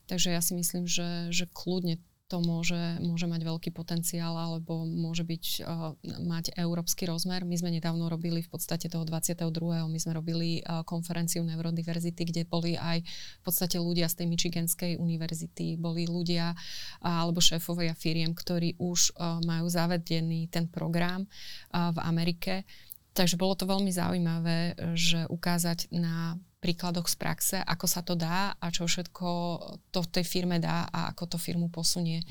Takže 0.09 0.33
ja 0.33 0.41
si 0.41 0.57
myslím, 0.57 0.89
že, 0.89 1.29
že 1.29 1.45
kľudne 1.53 2.01
to 2.25 2.41
môže, 2.41 2.97
môže 3.05 3.29
mať 3.29 3.41
veľký 3.45 3.69
potenciál 3.69 4.33
alebo 4.33 4.81
môže 4.81 5.21
byť, 5.21 5.45
uh, 5.61 5.93
mať 6.25 6.57
európsky 6.57 7.05
rozmer. 7.05 7.45
My 7.45 7.53
sme 7.53 7.69
nedávno 7.69 8.09
robili 8.09 8.41
v 8.41 8.49
podstate 8.49 8.89
toho 8.89 9.05
22. 9.05 9.45
My 9.85 9.99
sme 10.01 10.17
robili 10.17 10.65
uh, 10.65 10.81
konferenciu 10.81 11.45
Neurodiverzity, 11.45 12.21
kde 12.25 12.41
boli 12.49 12.73
aj 12.73 13.05
v 13.05 13.43
podstate 13.45 13.77
ľudia 13.77 14.09
z 14.09 14.25
tej 14.25 14.27
Michiganskej 14.33 14.91
univerzity, 14.97 15.77
boli 15.77 16.09
ľudia 16.09 16.57
uh, 16.57 17.21
alebo 17.29 17.37
šéfovia 17.45 17.93
firiem, 17.93 18.33
ktorí 18.33 18.81
už 18.81 19.13
uh, 19.13 19.37
majú 19.45 19.69
zavedený 19.69 20.49
ten 20.49 20.65
program 20.65 21.29
uh, 21.29 21.93
v 21.93 21.99
Amerike. 22.01 22.65
Takže 23.15 23.39
bolo 23.39 23.55
to 23.55 23.69
veľmi 23.69 23.93
zaujímavé, 23.95 24.75
že 24.97 25.23
ukázať 25.31 25.87
na 25.93 26.35
príkladoch 26.65 27.05
z 27.05 27.15
praxe, 27.21 27.57
ako 27.61 27.85
sa 27.85 28.01
to 28.01 28.17
dá 28.17 28.57
a 28.57 28.65
čo 28.73 28.89
všetko 28.89 29.27
to 29.93 29.99
v 30.01 30.09
tej 30.09 30.25
firme 30.25 30.57
dá 30.57 30.89
a 30.89 31.13
ako 31.13 31.29
to 31.29 31.37
firmu 31.37 31.69
posunie. 31.69 32.25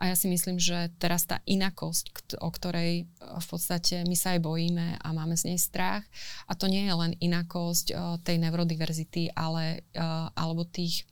A 0.00 0.08
ja 0.08 0.16
si 0.16 0.24
myslím, 0.32 0.56
že 0.56 0.88
teraz 0.96 1.28
tá 1.28 1.44
inakosť, 1.44 2.40
o 2.40 2.48
ktorej 2.48 3.04
e, 3.04 3.04
v 3.20 3.46
podstate 3.46 4.08
my 4.08 4.16
sa 4.16 4.32
aj 4.32 4.40
bojíme 4.40 4.96
a 5.04 5.08
máme 5.12 5.36
z 5.36 5.52
nej 5.52 5.60
strach, 5.60 6.00
a 6.48 6.56
to 6.56 6.64
nie 6.64 6.88
je 6.88 6.94
len 6.96 7.12
inakosť 7.20 7.86
e, 7.92 7.94
tej 8.24 8.36
neurodiverzity, 8.40 9.36
ale, 9.36 9.84
e, 9.92 10.00
alebo 10.32 10.64
tých 10.64 11.04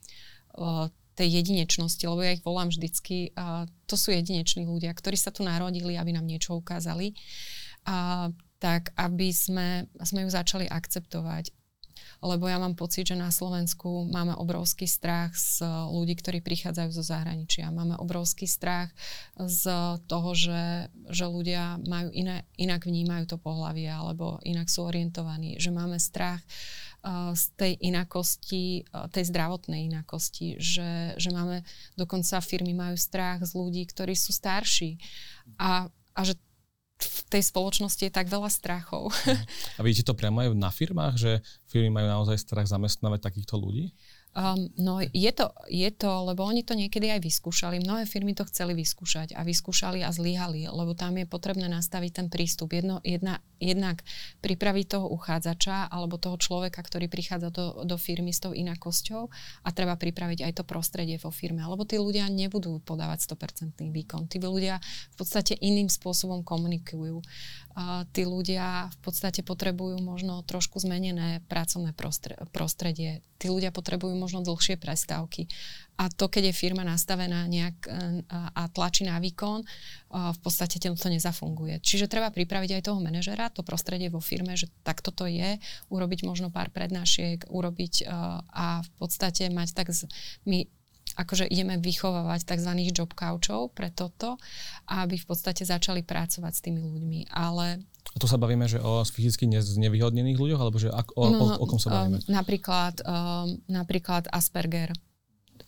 tej 1.17 1.41
jedinečnosti, 1.41 2.05
lebo 2.05 2.21
ja 2.21 2.37
ich 2.37 2.45
volám 2.45 2.69
vždycky, 2.69 3.33
to 3.89 3.97
sú 3.97 4.13
jedineční 4.13 4.69
ľudia, 4.69 4.93
ktorí 4.93 5.17
sa 5.17 5.33
tu 5.33 5.41
narodili, 5.41 5.97
aby 5.97 6.13
nám 6.13 6.29
niečo 6.29 6.53
ukázali, 6.53 7.17
a, 7.89 8.29
tak 8.61 8.93
aby 8.93 9.33
sme, 9.33 9.89
sme 9.97 10.23
ju 10.25 10.29
začali 10.29 10.69
akceptovať 10.69 11.49
lebo 12.23 12.47
ja 12.47 12.55
mám 12.55 12.79
pocit, 12.79 13.11
že 13.11 13.19
na 13.19 13.27
Slovensku 13.27 14.07
máme 14.07 14.31
obrovský 14.39 14.87
strach 14.87 15.35
z 15.35 15.59
ľudí, 15.91 16.15
ktorí 16.15 16.39
prichádzajú 16.39 16.89
zo 16.95 17.03
zahraničia. 17.03 17.67
Máme 17.67 17.99
obrovský 17.99 18.47
strach 18.47 18.95
z 19.35 19.67
toho, 20.07 20.31
že, 20.31 20.87
že 21.11 21.27
ľudia 21.27 21.83
majú 21.83 22.15
iné, 22.15 22.47
inak 22.55 22.87
vnímajú 22.87 23.27
to 23.27 23.37
pohlavie 23.37 23.91
alebo 23.91 24.39
inak 24.47 24.71
sú 24.71 24.87
orientovaní. 24.87 25.59
Že 25.59 25.75
máme 25.75 25.99
strach 25.99 26.39
uh, 27.03 27.35
z 27.35 27.43
tej 27.59 27.73
inakosti, 27.83 28.87
uh, 28.95 29.11
tej 29.11 29.27
zdravotnej 29.27 29.91
inakosti, 29.91 30.55
že, 30.63 31.19
že 31.19 31.29
máme, 31.35 31.67
dokonca 31.99 32.39
firmy 32.39 32.71
majú 32.71 32.95
strach 32.95 33.43
z 33.43 33.51
ľudí, 33.51 33.83
ktorí 33.83 34.15
sú 34.15 34.31
starší. 34.31 34.95
A, 35.59 35.91
a 36.15 36.21
že 36.23 36.39
tej 37.33 37.43
spoločnosti 37.49 38.03
je 38.05 38.13
tak 38.13 38.29
veľa 38.29 38.49
strachov. 38.53 39.09
A 39.77 39.81
vidíte 39.81 40.05
to 40.05 40.13
priamo 40.13 40.45
aj 40.45 40.53
na 40.53 40.69
firmách, 40.69 41.15
že 41.17 41.31
firmy 41.65 41.89
majú 41.89 42.05
naozaj 42.05 42.37
strach 42.37 42.69
zamestnávať 42.69 43.25
takýchto 43.25 43.57
ľudí? 43.57 43.89
Um, 44.33 44.73
no 44.81 44.97
je 44.97 45.29
to, 45.29 45.53
je 45.69 45.85
to, 45.93 46.09
lebo 46.33 46.41
oni 46.41 46.65
to 46.65 46.73
niekedy 46.73 47.05
aj 47.13 47.21
vyskúšali. 47.21 47.77
Mnohé 47.85 48.09
firmy 48.09 48.33
to 48.33 48.41
chceli 48.49 48.73
vyskúšať 48.73 49.37
a 49.37 49.45
vyskúšali 49.45 50.01
a 50.01 50.09
zlyhali, 50.09 50.65
lebo 50.65 50.97
tam 50.97 51.21
je 51.21 51.29
potrebné 51.29 51.69
nastaviť 51.69 52.11
ten 52.17 52.27
prístup. 52.33 52.73
Jedno, 52.73 52.97
jedna, 53.05 53.45
jednak 53.61 54.01
pripraviť 54.41 54.97
toho 54.97 55.05
uchádzača 55.13 55.85
alebo 55.93 56.17
toho 56.17 56.41
človeka, 56.41 56.81
ktorý 56.81 57.05
prichádza 57.13 57.53
do, 57.53 57.85
do 57.85 57.93
firmy 58.01 58.33
s 58.33 58.41
tou 58.41 58.57
inakosťou 58.57 59.29
a 59.61 59.69
treba 59.69 59.93
pripraviť 60.01 60.49
aj 60.49 60.53
to 60.57 60.63
prostredie 60.65 61.21
vo 61.21 61.29
firme, 61.29 61.61
lebo 61.61 61.85
tí 61.85 62.01
ľudia 62.01 62.25
nebudú 62.25 62.81
podávať 62.81 63.37
100% 63.37 63.85
výkon. 63.85 64.25
Tí 64.25 64.41
ľudia 64.41 64.81
v 65.13 65.15
podstate 65.15 65.53
iným 65.61 65.93
spôsobom 65.93 66.41
komunikujú. 66.41 67.21
Uh, 67.73 68.05
tí 68.13 68.25
ľudia 68.25 68.89
v 68.89 68.99
podstate 69.01 69.45
potrebujú 69.45 70.01
možno 70.01 70.41
trošku 70.41 70.81
zmenené 70.81 71.45
pracovné 71.45 71.93
prostredie. 72.49 73.21
Tí 73.37 73.49
ľudia 73.49 73.69
potrebujú 73.69 74.22
možno 74.23 74.39
dlhšie 74.39 74.79
prestávky. 74.79 75.51
A 75.99 76.09
to, 76.09 76.31
keď 76.31 76.49
je 76.49 76.55
firma 76.55 76.81
nastavená 76.81 77.45
nejak 77.45 77.77
e, 77.85 77.91
a 78.31 78.63
tlačí 78.71 79.03
na 79.03 79.19
výkon, 79.19 79.61
e, 79.61 79.67
v 80.09 80.39
podstate 80.41 80.79
to 80.79 81.07
nezafunguje. 81.11 81.83
Čiže 81.83 82.07
treba 82.09 82.31
pripraviť 82.31 82.79
aj 82.79 82.85
toho 82.87 83.03
manažera, 83.03 83.51
to 83.51 83.61
prostredie 83.61 84.07
vo 84.07 84.23
firme, 84.23 84.55
že 84.55 84.71
takto 84.81 85.11
to 85.11 85.27
je, 85.27 85.59
urobiť 85.91 86.25
možno 86.25 86.49
pár 86.49 86.71
prednášiek, 86.71 87.45
urobiť 87.51 87.93
e, 88.01 88.03
a 88.47 88.81
v 88.81 88.89
podstate 88.97 89.51
mať 89.51 89.69
tak... 89.75 89.91
Z, 89.91 90.07
my 90.47 90.65
akože 91.15 91.45
ideme 91.49 91.77
vychovávať 91.77 92.55
tzv. 92.55 92.71
job 92.93 93.11
couchov 93.13 93.73
pre 93.73 93.93
toto, 93.93 94.37
aby 94.89 95.15
v 95.17 95.25
podstate 95.25 95.63
začali 95.63 96.01
pracovať 96.01 96.53
s 96.53 96.61
tými 96.63 96.81
ľuďmi. 96.81 97.19
Ale 97.33 97.81
a 98.13 98.17
tu 98.21 98.27
sa 98.29 98.37
bavíme, 98.37 98.69
že 98.69 98.77
o 98.77 99.01
fyzicky 99.01 99.49
znevýhodnených 99.49 100.37
ľuďoch, 100.37 100.61
alebo 100.61 100.77
že 100.77 100.91
ak, 100.91 101.17
o, 101.17 101.23
no, 101.33 101.57
o, 101.57 101.63
o 101.63 101.65
kom 101.65 101.81
sa 101.81 101.89
bavíme? 101.89 102.21
Um, 102.21 102.29
napríklad, 102.29 103.01
um, 103.01 103.57
napríklad 103.65 104.29
Asperger. 104.29 104.93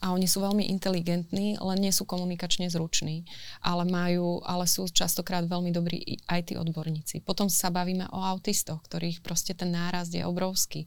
A 0.05 0.13
oni 0.13 0.29
sú 0.29 0.45
veľmi 0.45 0.69
inteligentní, 0.69 1.57
len 1.57 1.79
nie 1.81 1.89
sú 1.89 2.05
komunikačne 2.05 2.69
zruční. 2.69 3.25
Ale, 3.65 3.89
majú, 3.89 4.45
ale 4.45 4.69
sú 4.69 4.85
častokrát 4.85 5.41
veľmi 5.49 5.73
dobrí 5.73 6.21
aj 6.29 6.53
tí 6.53 6.53
odborníci. 6.53 7.25
Potom 7.25 7.49
sa 7.49 7.73
bavíme 7.73 8.05
o 8.13 8.21
autistoch, 8.21 8.85
ktorých 8.85 9.25
proste 9.25 9.57
ten 9.57 9.73
nárast 9.73 10.13
je 10.13 10.21
obrovský. 10.21 10.85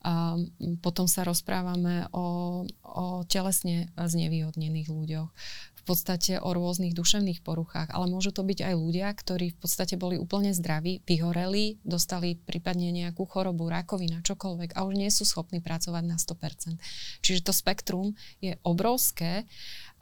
Um, 0.00 0.48
potom 0.80 1.04
sa 1.04 1.28
rozprávame 1.28 2.08
o, 2.16 2.64
o 2.80 3.04
telesne 3.28 3.92
znevýhodnených 4.00 4.88
ľuďoch 4.88 5.28
v 5.84 5.92
podstate 5.92 6.40
o 6.40 6.48
rôznych 6.56 6.96
duševných 6.96 7.44
poruchách, 7.44 7.92
ale 7.92 8.08
môžu 8.08 8.32
to 8.32 8.40
byť 8.40 8.72
aj 8.72 8.74
ľudia, 8.80 9.12
ktorí 9.12 9.52
v 9.52 9.58
podstate 9.60 10.00
boli 10.00 10.16
úplne 10.16 10.56
zdraví, 10.56 11.04
vyhoreli, 11.04 11.76
dostali 11.84 12.40
prípadne 12.40 12.88
nejakú 12.88 13.28
chorobu, 13.28 13.68
rakovina, 13.68 14.24
čokoľvek 14.24 14.72
a 14.72 14.88
už 14.88 14.96
nie 14.96 15.12
sú 15.12 15.28
schopní 15.28 15.60
pracovať 15.60 16.04
na 16.08 16.16
100%. 16.16 16.80
Čiže 17.20 17.44
to 17.44 17.52
spektrum 17.52 18.16
je 18.40 18.56
obrovské 18.64 19.44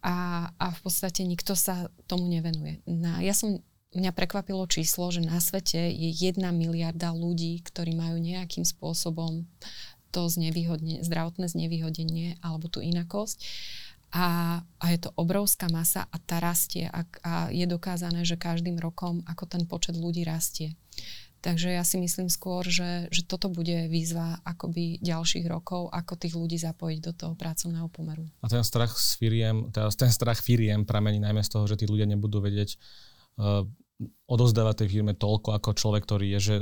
a, 0.07 0.47
a 0.55 0.67
v 0.71 0.79
podstate 0.87 1.27
nikto 1.27 1.59
sa 1.59 1.91
tomu 2.07 2.31
nevenuje. 2.31 2.79
Na, 2.87 3.19
ja 3.19 3.35
som 3.35 3.59
mňa 3.99 4.15
prekvapilo 4.15 4.63
číslo, 4.71 5.11
že 5.11 5.19
na 5.19 5.43
svete 5.43 5.91
je 5.91 6.15
jedna 6.15 6.55
miliarda 6.55 7.11
ľudí, 7.11 7.59
ktorí 7.59 7.99
majú 7.99 8.23
nejakým 8.23 8.63
spôsobom 8.63 9.51
to 10.15 10.31
znevýhodne, 10.31 11.03
zdravotné 11.03 11.51
znevýhodnenie 11.51 12.39
alebo 12.39 12.71
tú 12.71 12.85
inakosť 12.85 13.43
a, 14.13 14.61
a 14.61 14.85
je 14.93 14.99
to 15.01 15.11
obrovská 15.17 15.73
masa 15.73 16.05
a 16.13 16.17
tá 16.21 16.37
rastie 16.37 16.85
a, 16.93 17.09
a 17.25 17.33
je 17.49 17.65
dokázané, 17.65 18.29
že 18.29 18.37
každým 18.37 18.77
rokom 18.77 19.25
ako 19.25 19.49
ten 19.49 19.65
počet 19.65 19.97
ľudí 19.97 20.23
rastie. 20.29 20.77
Takže 21.43 21.75
ja 21.75 21.83
si 21.83 21.99
myslím 21.99 22.31
skôr, 22.31 22.63
že, 22.63 23.11
že 23.11 23.27
toto 23.27 23.51
bude 23.51 23.91
výzva 23.91 24.39
akoby 24.47 25.03
ďalších 25.03 25.43
rokov, 25.51 25.91
ako 25.91 26.15
tých 26.15 26.39
ľudí 26.39 26.55
zapojiť 26.55 26.99
do 27.03 27.13
toho 27.19 27.35
pracovného 27.35 27.91
pomeru. 27.91 28.31
A 28.39 28.47
ten 28.47 28.63
strach 28.63 28.95
s 28.95 29.19
firiem, 29.19 29.75
teda 29.75 29.91
ten 29.91 30.13
strach 30.15 30.39
firiem 30.39 30.87
pramení 30.87 31.19
najmä 31.19 31.43
z 31.43 31.51
toho, 31.51 31.67
že 31.67 31.83
tí 31.83 31.91
ľudia 31.91 32.07
nebudú 32.07 32.39
vedieť 32.39 32.79
uh, 33.43 33.67
odozdávať 34.31 34.87
tej 34.87 34.89
firme 34.95 35.19
toľko 35.19 35.59
ako 35.59 35.75
človek, 35.75 36.07
ktorý 36.07 36.27
je, 36.39 36.41
že 36.41 36.57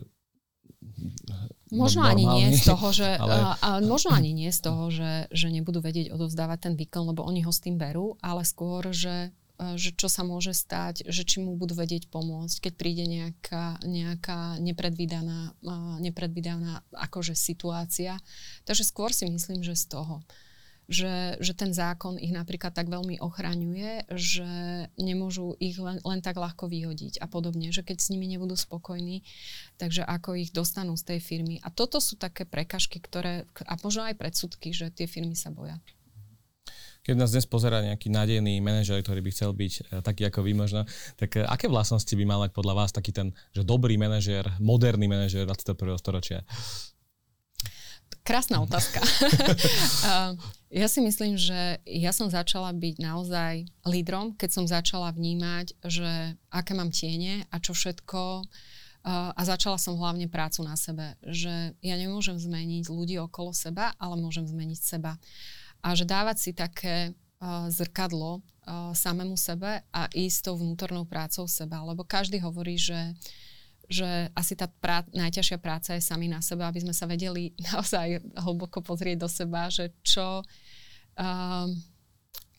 Možno 1.70 2.02
ani 2.02 2.26
nie 2.26 2.50
z 2.58 2.66
toho, 2.66 2.90
že, 2.90 3.16
ale... 3.22 3.34
a, 3.34 3.48
a 3.62 3.68
možno 3.78 4.10
ani 4.10 4.34
nie 4.34 4.50
z 4.50 4.60
toho, 4.60 4.90
že, 4.90 5.30
že 5.30 5.48
nebudú 5.54 5.78
vedieť 5.78 6.10
odovzdávať 6.10 6.58
ten 6.70 6.74
výkon, 6.74 7.14
lebo 7.14 7.22
oni 7.22 7.46
ho 7.46 7.52
s 7.54 7.62
tým 7.62 7.78
berú, 7.78 8.18
ale 8.20 8.42
skôr, 8.42 8.90
že 8.90 9.30
že 9.76 9.92
čo 9.92 10.08
sa 10.08 10.24
môže 10.24 10.56
stať, 10.56 11.04
že 11.04 11.22
či 11.28 11.44
mu 11.44 11.52
budú 11.52 11.76
vedieť 11.76 12.08
pomôcť, 12.08 12.64
keď 12.64 12.72
príde 12.80 13.04
nejaká, 13.04 13.84
nejaká 13.84 14.56
nepredvídaná, 14.56 15.52
nepredvídaná 16.00 16.80
akože 16.96 17.36
situácia. 17.36 18.16
Takže 18.64 18.88
skôr 18.88 19.12
si 19.12 19.28
myslím, 19.28 19.60
že 19.60 19.76
z 19.76 20.00
toho 20.00 20.24
že, 20.90 21.38
že 21.38 21.54
ten 21.54 21.70
zákon 21.70 22.18
ich 22.18 22.34
napríklad 22.34 22.74
tak 22.74 22.90
veľmi 22.90 23.22
ochraňuje, 23.22 24.10
že 24.18 24.50
nemôžu 24.98 25.54
ich 25.62 25.78
len, 25.78 26.02
len 26.02 26.18
tak 26.18 26.34
ľahko 26.34 26.66
vyhodiť 26.66 27.22
a 27.22 27.30
podobne, 27.30 27.70
že 27.70 27.86
keď 27.86 28.02
s 28.02 28.10
nimi 28.10 28.26
nebudú 28.26 28.58
spokojní, 28.58 29.22
takže 29.78 30.02
ako 30.02 30.34
ich 30.34 30.50
dostanú 30.50 30.98
z 30.98 31.14
tej 31.14 31.20
firmy. 31.22 31.62
A 31.62 31.70
toto 31.70 32.02
sú 32.02 32.18
také 32.18 32.42
prekažky, 32.42 32.98
ktoré, 32.98 33.46
a 33.62 33.78
možno 33.78 34.02
aj 34.02 34.18
predsudky, 34.18 34.74
že 34.74 34.90
tie 34.90 35.06
firmy 35.06 35.38
sa 35.38 35.54
boja. 35.54 35.78
Keď 37.00 37.16
nás 37.16 37.32
dnes 37.32 37.48
pozera 37.48 37.80
nejaký 37.80 38.12
nádejný 38.12 38.60
manažer, 38.60 39.00
ktorý 39.00 39.24
by 39.24 39.30
chcel 39.32 39.56
byť 39.56 39.72
e, 39.72 39.82
taký 40.04 40.28
ako 40.28 40.44
vy 40.44 40.52
možno, 40.52 40.84
tak 41.16 41.32
e, 41.38 41.46
aké 41.48 41.64
vlastnosti 41.64 42.12
by 42.12 42.24
mal 42.28 42.44
podľa 42.52 42.76
vás 42.76 42.90
taký 42.92 43.14
ten, 43.14 43.32
že 43.56 43.64
dobrý 43.64 43.96
manažer, 43.96 44.44
moderný 44.60 45.08
manažer 45.08 45.48
21. 45.48 45.96
storočia? 45.96 46.44
Krásna 48.22 48.60
otázka. 48.62 49.00
ja 50.82 50.86
si 50.86 51.00
myslím, 51.00 51.40
že 51.40 51.80
ja 51.88 52.12
som 52.12 52.28
začala 52.28 52.70
byť 52.70 52.96
naozaj 53.00 53.64
lídrom, 53.88 54.36
keď 54.36 54.50
som 54.50 54.64
začala 54.68 55.10
vnímať, 55.10 55.74
že 55.82 56.36
aké 56.52 56.72
mám 56.76 56.92
tiene 56.92 57.48
a 57.48 57.56
čo 57.58 57.72
všetko 57.72 58.44
a 59.08 59.40
začala 59.48 59.80
som 59.80 59.96
hlavne 59.96 60.28
prácu 60.28 60.60
na 60.60 60.76
sebe, 60.76 61.16
že 61.24 61.72
ja 61.80 61.96
nemôžem 61.96 62.36
zmeniť 62.36 62.92
ľudí 62.92 63.16
okolo 63.16 63.56
seba, 63.56 63.96
ale 63.96 64.20
môžem 64.20 64.44
zmeniť 64.44 64.80
seba. 64.80 65.16
A 65.80 65.96
že 65.96 66.04
dávať 66.04 66.36
si 66.36 66.50
také 66.52 67.16
zrkadlo 67.72 68.44
uh, 68.68 68.92
samému 68.92 69.32
sebe 69.40 69.80
a 69.88 70.02
ísť 70.12 70.38
tou 70.44 70.54
vnútornou 70.60 71.08
prácou 71.08 71.48
seba. 71.48 71.80
Lebo 71.80 72.04
každý 72.04 72.36
hovorí, 72.44 72.76
že 72.76 73.16
že 73.90 74.30
asi 74.38 74.54
tá 74.54 74.70
prá- 74.70 75.10
najťažšia 75.10 75.58
práca 75.58 75.98
je 75.98 76.02
sami 76.06 76.30
na 76.30 76.38
seba, 76.38 76.70
aby 76.70 76.78
sme 76.86 76.94
sa 76.94 77.10
vedeli 77.10 77.50
naozaj 77.74 78.22
hlboko 78.38 78.80
pozrieť 78.80 79.26
do 79.26 79.28
seba, 79.28 79.66
že 79.68 79.90
čo... 80.06 80.46
Um, 81.18 81.74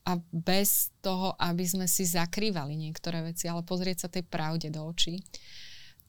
a 0.01 0.17
bez 0.33 0.89
toho, 1.05 1.37
aby 1.37 1.61
sme 1.61 1.85
si 1.85 2.09
zakrývali 2.09 2.73
niektoré 2.73 3.21
veci, 3.21 3.45
ale 3.45 3.61
pozrieť 3.61 3.97
sa 4.05 4.09
tej 4.09 4.25
pravde 4.25 4.73
do 4.73 4.81
očí. 4.81 5.21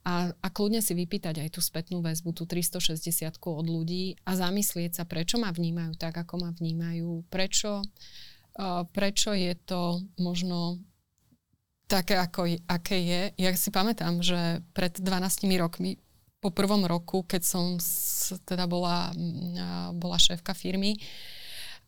A, 0.03 0.33
a 0.33 0.49
kľudne 0.51 0.83
si 0.83 0.97
vypýtať 0.99 1.45
aj 1.45 1.49
tú 1.55 1.61
spätnú 1.63 2.03
väzbu, 2.03 2.35
tú 2.35 2.49
360 2.49 3.39
od 3.39 3.67
ľudí 3.69 4.19
a 4.27 4.35
zamyslieť 4.35 4.99
sa, 4.99 5.05
prečo 5.07 5.39
ma 5.39 5.53
vnímajú 5.55 5.95
tak, 5.95 6.17
ako 6.19 6.43
ma 6.43 6.51
vnímajú, 6.57 7.23
prečo, 7.31 7.85
uh, 7.85 8.83
prečo 8.91 9.31
je 9.37 9.55
to 9.63 10.03
možno 10.19 10.83
také, 11.93 12.17
ako, 12.17 12.49
aké 12.65 12.97
je. 12.97 13.23
Ja 13.37 13.53
si 13.53 13.69
pamätám, 13.69 14.25
že 14.25 14.65
pred 14.73 14.97
12 14.97 15.45
rokmi, 15.61 16.01
po 16.43 16.51
prvom 16.51 16.83
roku, 16.89 17.23
keď 17.23 17.43
som 17.45 17.65
teda 18.49 18.67
bola, 18.67 19.15
bola 19.95 20.19
šéfka 20.19 20.57
firmy, 20.57 20.99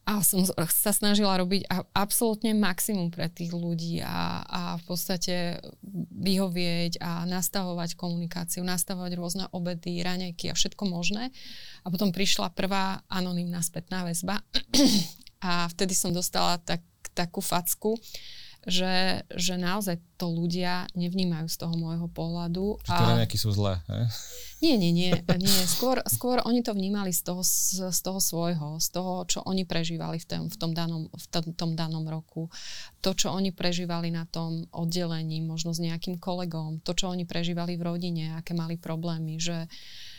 a 0.05 0.21
som 0.21 0.45
sa 0.45 0.93
snažila 0.93 1.41
robiť 1.41 1.65
absolútne 1.97 2.53
maximum 2.53 3.09
pre 3.09 3.33
tých 3.33 3.57
ľudí 3.57 4.05
a, 4.05 4.45
a 4.45 4.61
v 4.77 4.85
podstate 4.85 5.65
vyhovieť 6.13 7.01
a 7.01 7.25
nastavovať 7.25 7.97
komunikáciu, 7.97 8.61
nastavovať 8.69 9.17
rôzne 9.17 9.45
obedy, 9.57 10.05
raňajky 10.05 10.53
a 10.53 10.55
všetko 10.55 10.85
možné. 10.85 11.33
A 11.81 11.89
potom 11.89 12.13
prišla 12.13 12.53
prvá 12.53 13.01
anonimná 13.09 13.65
spätná 13.65 14.05
väzba 14.05 14.45
a 15.49 15.73
vtedy 15.73 15.97
som 15.97 16.13
dostala 16.13 16.61
tak, 16.61 16.85
takú 17.17 17.41
facku, 17.41 17.97
že, 18.65 19.25
že 19.33 19.55
naozaj 19.61 20.01
to 20.17 20.31
ľudia 20.33 20.89
nevnímajú 20.97 21.47
z 21.51 21.57
toho 21.61 21.75
môjho 21.77 22.09
pohľadu. 22.09 22.81
Že 22.85 22.93
a... 22.93 23.19
nejakí 23.21 23.37
sú 23.37 23.53
zlé, 23.53 23.81
he? 23.89 24.09
Nie, 24.65 24.81
nie, 24.81 24.93
nie. 24.97 25.13
nie. 25.45 25.61
Skôr, 25.69 26.01
skôr 26.09 26.41
oni 26.41 26.65
to 26.65 26.73
vnímali 26.73 27.13
z 27.13 27.21
toho, 27.21 27.45
z, 27.45 27.93
z 27.93 28.01
toho 28.01 28.21
svojho, 28.23 28.81
z 28.81 28.89
toho, 28.89 29.29
čo 29.29 29.45
oni 29.45 29.69
prežívali 29.69 30.17
v 30.17 30.27
tom, 30.27 30.43
v, 30.49 30.57
tom 30.57 30.73
danom, 30.73 31.13
v 31.13 31.27
tom, 31.29 31.45
tom 31.53 31.71
danom 31.77 32.09
roku. 32.09 32.49
To, 33.05 33.13
čo 33.13 33.35
oni 33.37 33.53
prežívali 33.53 34.09
na 34.09 34.25
tom 34.25 34.65
oddelení, 34.73 35.45
možno 35.45 35.77
s 35.77 35.85
nejakým 35.85 36.17
kolegom, 36.17 36.81
to, 36.81 36.97
čo 36.97 37.13
oni 37.13 37.29
prežívali 37.29 37.77
v 37.77 37.85
rodine, 37.85 38.25
aké 38.41 38.57
mali 38.57 38.81
problémy, 38.81 39.37
že 39.37 39.69
uh, 39.69 40.14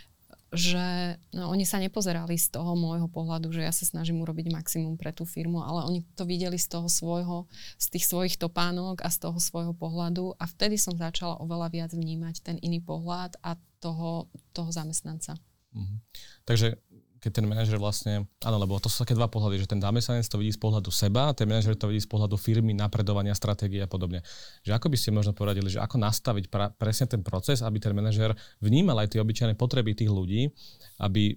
že 0.53 1.17
no, 1.33 1.49
oni 1.51 1.65
sa 1.65 1.81
nepozerali 1.81 2.37
z 2.37 2.53
toho 2.53 2.77
môjho 2.77 3.09
pohľadu, 3.09 3.49
že 3.49 3.65
ja 3.65 3.73
sa 3.73 3.83
snažím 3.83 4.21
urobiť 4.21 4.53
maximum 4.53 4.95
pre 4.95 5.09
tú 5.11 5.25
firmu, 5.25 5.65
ale 5.65 5.83
oni 5.83 5.99
to 6.13 6.23
videli 6.23 6.55
z 6.55 6.69
toho 6.69 6.87
svojho, 6.87 7.49
z 7.81 7.85
tých 7.97 8.05
svojich 8.05 8.35
topánok 8.37 9.01
a 9.01 9.09
z 9.09 9.25
toho 9.25 9.37
svojho 9.41 9.73
pohľadu 9.73 10.37
a 10.37 10.43
vtedy 10.45 10.77
som 10.77 10.95
začala 10.95 11.41
oveľa 11.41 11.67
viac 11.73 11.91
vnímať 11.91 12.45
ten 12.45 12.57
iný 12.61 12.79
pohľad 12.79 13.35
a 13.41 13.57
toho, 13.81 14.29
toho 14.53 14.69
zamestnanca. 14.69 15.35
Mhm. 15.75 15.95
Takže 16.47 16.79
keď 17.25 17.41
ten 17.41 17.45
manažer 17.49 17.81
vlastne, 17.81 18.29
áno, 18.45 18.57
lebo 18.61 18.77
to 18.77 18.85
sú 18.85 19.01
také 19.01 19.17
dva 19.17 19.25
pohľady, 19.25 19.65
že 19.65 19.67
ten 19.73 19.81
zamestnanec 19.81 20.29
to 20.29 20.37
vidí 20.37 20.53
z 20.53 20.61
pohľadu 20.61 20.93
seba, 20.93 21.33
ten 21.33 21.49
manažer 21.49 21.73
to 21.73 21.89
vidí 21.89 22.05
z 22.05 22.05
pohľadu 22.05 22.37
firmy, 22.37 22.77
napredovania, 22.77 23.33
stratégie 23.33 23.81
a 23.81 23.89
podobne. 23.89 24.21
Že 24.61 24.77
ako 24.77 24.87
by 24.93 24.97
ste 25.01 25.09
možno 25.09 25.33
poradili, 25.33 25.65
že 25.73 25.81
ako 25.81 25.97
nastaviť 25.97 26.53
pra, 26.53 26.69
presne 26.77 27.09
ten 27.09 27.25
proces, 27.25 27.65
aby 27.65 27.81
ten 27.81 27.97
manažer 27.97 28.37
vnímal 28.61 29.01
aj 29.01 29.17
tie 29.17 29.19
obyčajné 29.25 29.57
potreby 29.57 29.97
tých 29.97 30.13
ľudí, 30.13 30.53
aby 31.01 31.33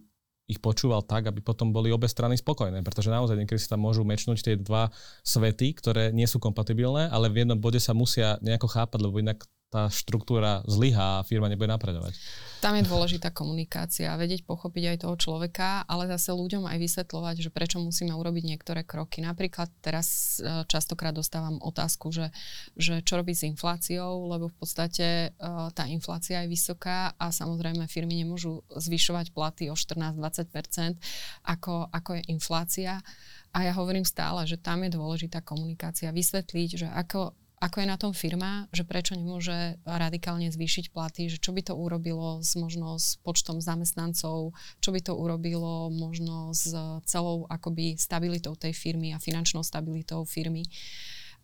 ich 0.48 0.60
počúval 0.60 1.04
tak, 1.04 1.28
aby 1.28 1.40
potom 1.40 1.72
boli 1.72 1.88
obe 1.88 2.08
strany 2.08 2.36
spokojné, 2.36 2.80
pretože 2.84 3.12
naozaj 3.12 3.36
niekedy 3.36 3.60
sa 3.60 3.76
tam 3.76 3.84
môžu 3.84 4.04
mečnúť 4.04 4.44
tie 4.44 4.54
dva 4.60 4.92
svety, 5.24 5.76
ktoré 5.76 6.12
nie 6.12 6.24
sú 6.24 6.36
kompatibilné, 6.40 7.08
ale 7.08 7.32
v 7.32 7.44
jednom 7.44 7.56
bode 7.60 7.80
sa 7.80 7.96
musia 7.96 8.40
nejako 8.40 8.68
chápať, 8.68 9.00
lebo 9.04 9.20
inak 9.20 9.44
tá 9.68 9.92
štruktúra 9.92 10.64
zlyhá 10.64 11.20
a 11.20 11.26
firma 11.28 11.44
nebude 11.44 11.68
napredovať. 11.68 12.16
Tam 12.58 12.74
je 12.74 12.88
dôležitá 12.88 13.30
komunikácia, 13.30 14.16
vedieť 14.18 14.42
pochopiť 14.42 14.96
aj 14.96 15.00
toho 15.04 15.14
človeka, 15.14 15.84
ale 15.86 16.10
zase 16.10 16.34
ľuďom 16.34 16.66
aj 16.66 16.78
vysvetľovať, 16.80 17.36
že 17.44 17.50
prečo 17.54 17.78
musíme 17.78 18.10
urobiť 18.16 18.44
niektoré 18.48 18.82
kroky. 18.82 19.22
Napríklad 19.22 19.70
teraz 19.78 20.40
e, 20.42 20.66
častokrát 20.66 21.14
dostávam 21.14 21.60
otázku, 21.62 22.10
že, 22.10 22.34
že 22.74 23.04
čo 23.04 23.20
robiť 23.20 23.36
s 23.36 23.46
infláciou, 23.46 24.26
lebo 24.26 24.50
v 24.50 24.56
podstate 24.58 25.06
e, 25.06 25.48
tá 25.70 25.84
inflácia 25.86 26.42
je 26.42 26.50
vysoká 26.50 27.14
a 27.14 27.30
samozrejme 27.30 27.86
firmy 27.86 28.24
nemôžu 28.24 28.64
zvyšovať 28.74 29.30
platy 29.36 29.70
o 29.70 29.76
14-20%, 29.78 30.98
ako, 31.46 31.92
ako 31.92 32.10
je 32.18 32.22
inflácia. 32.32 32.98
A 33.52 33.68
ja 33.68 33.72
hovorím 33.76 34.08
stále, 34.08 34.48
že 34.48 34.58
tam 34.58 34.82
je 34.82 34.96
dôležitá 34.96 35.44
komunikácia, 35.44 36.10
vysvetliť, 36.10 36.70
že 36.74 36.88
ako 36.90 37.38
ako 37.58 37.82
je 37.82 37.90
na 37.90 37.98
tom 37.98 38.14
firma, 38.14 38.70
že 38.70 38.86
prečo 38.86 39.18
nemôže 39.18 39.82
radikálne 39.82 40.46
zvýšiť 40.48 40.94
platy, 40.94 41.26
že 41.26 41.42
čo 41.42 41.50
by 41.50 41.66
to 41.66 41.74
urobilo 41.74 42.38
s 42.38 42.54
možno 42.54 42.98
s 42.98 43.18
počtom 43.26 43.58
zamestnancov, 43.58 44.54
čo 44.78 44.90
by 44.94 45.00
to 45.02 45.12
urobilo 45.18 45.90
možno 45.90 46.54
s 46.54 46.70
celou 47.06 47.50
akoby 47.50 47.98
stabilitou 47.98 48.54
tej 48.54 48.72
firmy 48.72 49.10
a 49.12 49.22
finančnou 49.22 49.66
stabilitou 49.66 50.22
firmy. 50.22 50.62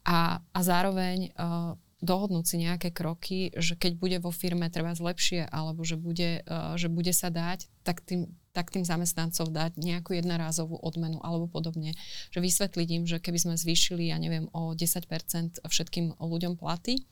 A, 0.06 0.38
a 0.38 0.60
zároveň 0.60 1.32
uh, 1.34 1.74
dohodnúť 2.04 2.44
si 2.44 2.56
nejaké 2.60 2.92
kroky, 2.92 3.50
že 3.56 3.74
keď 3.74 3.92
bude 3.96 4.18
vo 4.20 4.28
firme 4.28 4.68
treba 4.68 4.92
zlepšie, 4.92 5.48
alebo 5.48 5.82
že 5.82 5.96
bude, 5.96 6.44
uh, 6.44 6.76
že 6.76 6.92
bude 6.92 7.10
sa 7.16 7.32
dať, 7.32 7.66
tak 7.82 8.04
tým, 8.04 8.28
tak 8.54 8.70
tým 8.70 8.86
zamestnancov 8.86 9.50
dať 9.50 9.74
nejakú 9.76 10.14
jednorázovú 10.14 10.78
odmenu 10.78 11.18
alebo 11.20 11.50
podobne. 11.50 11.98
Že 12.30 12.38
vysvetliť 12.46 12.88
im, 12.94 13.04
že 13.04 13.18
keby 13.18 13.38
sme 13.42 13.54
zvýšili, 13.58 14.14
ja 14.14 14.16
neviem, 14.22 14.46
o 14.54 14.72
10% 14.72 15.66
všetkým 15.66 16.14
ľuďom 16.22 16.54
platy, 16.54 17.02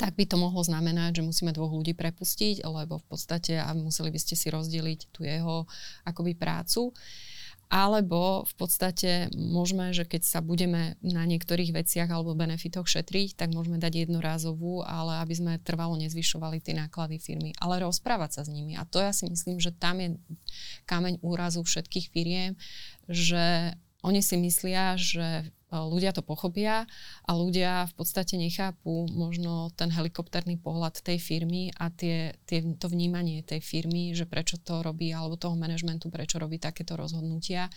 tak 0.00 0.16
by 0.16 0.24
to 0.24 0.40
mohlo 0.40 0.64
znamenať, 0.64 1.20
že 1.20 1.26
musíme 1.28 1.52
dvoch 1.52 1.70
ľudí 1.70 1.92
prepustiť, 1.92 2.64
lebo 2.64 2.98
v 2.98 3.06
podstate 3.06 3.60
a 3.60 3.70
museli 3.76 4.08
by 4.08 4.18
ste 4.18 4.34
si 4.34 4.48
rozdeliť 4.48 5.12
tú 5.12 5.22
jeho 5.22 5.68
akoby 6.08 6.34
prácu. 6.34 6.90
Uh, 6.90 7.31
alebo 7.72 8.44
v 8.44 8.54
podstate 8.60 9.32
môžeme, 9.32 9.96
že 9.96 10.04
keď 10.04 10.28
sa 10.28 10.44
budeme 10.44 11.00
na 11.00 11.24
niektorých 11.24 11.72
veciach 11.72 12.12
alebo 12.12 12.36
benefitoch 12.36 12.84
šetriť, 12.84 13.40
tak 13.40 13.56
môžeme 13.56 13.80
dať 13.80 14.04
jednorázovú, 14.04 14.84
ale 14.84 15.24
aby 15.24 15.32
sme 15.32 15.52
trvalo 15.56 15.96
nezvyšovali 15.96 16.60
tie 16.60 16.76
náklady 16.76 17.16
firmy. 17.16 17.56
Ale 17.56 17.80
rozprávať 17.80 18.36
sa 18.36 18.42
s 18.44 18.52
nimi. 18.52 18.76
A 18.76 18.84
to 18.84 19.00
ja 19.00 19.16
si 19.16 19.24
myslím, 19.24 19.56
že 19.56 19.72
tam 19.72 20.04
je 20.04 20.20
kameň 20.84 21.24
úrazu 21.24 21.64
všetkých 21.64 22.12
firiem, 22.12 22.60
že 23.08 23.72
oni 24.04 24.20
si 24.20 24.36
myslia, 24.36 25.00
že 25.00 25.48
ľudia 25.72 26.12
to 26.12 26.20
pochopia 26.20 26.84
a 27.24 27.30
ľudia 27.32 27.88
v 27.88 27.94
podstate 27.96 28.36
nechápu 28.36 29.08
možno 29.08 29.72
ten 29.72 29.88
helikopterný 29.88 30.60
pohľad 30.60 31.00
tej 31.00 31.16
firmy 31.16 31.72
a 31.80 31.88
tie, 31.88 32.36
tie, 32.44 32.60
to 32.76 32.92
vnímanie 32.92 33.40
tej 33.40 33.64
firmy, 33.64 34.12
že 34.12 34.28
prečo 34.28 34.60
to 34.60 34.84
robí, 34.84 35.08
alebo 35.08 35.40
toho 35.40 35.56
manažmentu, 35.56 36.12
prečo 36.12 36.36
robí 36.36 36.60
takéto 36.60 36.92
rozhodnutia. 37.00 37.72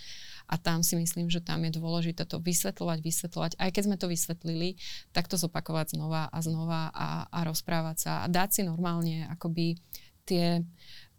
A 0.46 0.60
tam 0.60 0.84
si 0.84 1.00
myslím, 1.00 1.32
že 1.32 1.42
tam 1.42 1.64
je 1.66 1.74
dôležité 1.74 2.28
to 2.28 2.38
vysvetľovať, 2.38 3.00
vysvetľovať. 3.02 3.52
Aj 3.58 3.70
keď 3.72 3.84
sme 3.88 3.98
to 3.98 4.12
vysvetlili, 4.12 4.78
tak 5.16 5.26
to 5.32 5.40
zopakovať 5.40 5.98
znova 5.98 6.30
a 6.30 6.38
znova 6.44 6.94
a, 6.94 7.26
a 7.32 7.40
rozprávať 7.48 7.98
sa 7.98 8.12
a 8.22 8.30
dať 8.30 8.50
si 8.52 8.62
normálne 8.62 9.26
akoby 9.32 9.80
tie 10.26 10.62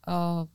uh, 0.07 0.47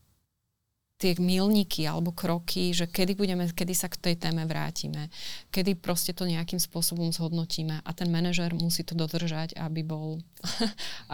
tie 1.01 1.17
milníky 1.17 1.89
alebo 1.89 2.13
kroky, 2.13 2.77
že 2.77 2.85
kedy, 2.85 3.17
budeme, 3.17 3.49
kedy 3.49 3.73
sa 3.73 3.89
k 3.89 3.97
tej 3.97 4.15
téme 4.21 4.45
vrátime, 4.45 5.09
kedy 5.49 5.73
proste 5.81 6.13
to 6.13 6.29
nejakým 6.29 6.61
spôsobom 6.61 7.09
zhodnotíme 7.09 7.81
a 7.81 7.89
ten 7.97 8.13
manažer 8.13 8.53
musí 8.53 8.85
to 8.85 8.93
dodržať, 8.93 9.57
aby 9.57 9.81
bol, 9.81 10.21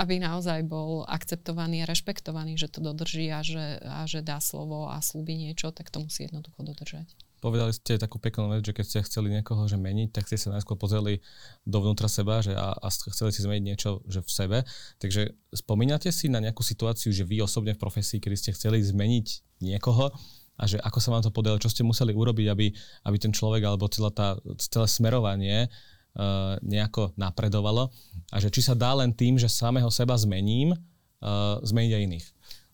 aby 0.01 0.19
naozaj 0.19 0.67
bol 0.67 1.07
akceptovaný 1.07 1.87
a 1.87 1.89
rešpektovaný, 1.89 2.59
že 2.59 2.67
to 2.67 2.83
dodrží 2.83 3.31
a 3.31 3.39
že, 3.39 3.79
a 3.79 4.03
že 4.03 4.19
dá 4.19 4.43
slovo 4.43 4.91
a 4.91 4.99
slúbi 4.99 5.39
niečo, 5.39 5.71
tak 5.71 5.87
to 5.87 6.03
musí 6.03 6.27
jednoducho 6.27 6.67
dodržať. 6.67 7.26
Povedali 7.37 7.69
ste 7.69 8.01
takú 8.01 8.17
peknú 8.17 8.49
vec, 8.49 8.65
že 8.65 8.73
keď 8.73 8.85
ste 8.85 9.05
chceli 9.05 9.29
niekoho 9.29 9.69
že 9.69 9.77
meniť, 9.77 10.09
tak 10.09 10.25
ste 10.25 10.41
sa 10.41 10.57
najskôr 10.57 10.73
pozreli 10.73 11.21
dovnútra 11.69 12.09
seba 12.09 12.41
že 12.41 12.57
a, 12.57 12.73
a 12.73 12.87
chceli 12.89 13.29
si 13.29 13.45
zmeniť 13.45 13.63
niečo 13.63 14.01
že 14.09 14.25
v 14.25 14.29
sebe. 14.29 14.57
Takže 14.97 15.37
spomínate 15.53 16.09
si 16.09 16.33
na 16.33 16.41
nejakú 16.41 16.65
situáciu, 16.65 17.13
že 17.13 17.21
vy 17.21 17.45
osobne 17.45 17.77
v 17.77 17.81
profesii, 17.81 18.17
kedy 18.17 18.35
ste 18.35 18.51
chceli 18.57 18.81
zmeniť 18.81 19.61
niekoho 19.61 20.09
a 20.57 20.63
že 20.65 20.81
ako 20.81 20.97
sa 20.97 21.09
vám 21.13 21.23
to 21.23 21.29
podalo, 21.29 21.61
čo 21.61 21.69
ste 21.69 21.85
museli 21.85 22.17
urobiť, 22.17 22.47
aby, 22.49 22.67
aby 23.05 23.17
ten 23.21 23.29
človek 23.29 23.61
alebo 23.61 23.85
celá 23.93 24.09
tá, 24.09 24.33
celé 24.57 24.89
smerovanie 24.89 25.69
uh, 25.69 26.57
nejako 26.65 27.13
napredovalo 27.13 27.93
a 28.33 28.37
že 28.41 28.49
či 28.49 28.65
sa 28.65 28.73
dá 28.73 28.97
len 28.97 29.13
tým, 29.13 29.37
že 29.37 29.45
samého 29.45 29.93
seba 29.93 30.17
zmením, 30.17 30.73
uh, 30.73 31.61
zmeniť 31.61 31.91
aj 31.93 32.01
iných. 32.09 32.27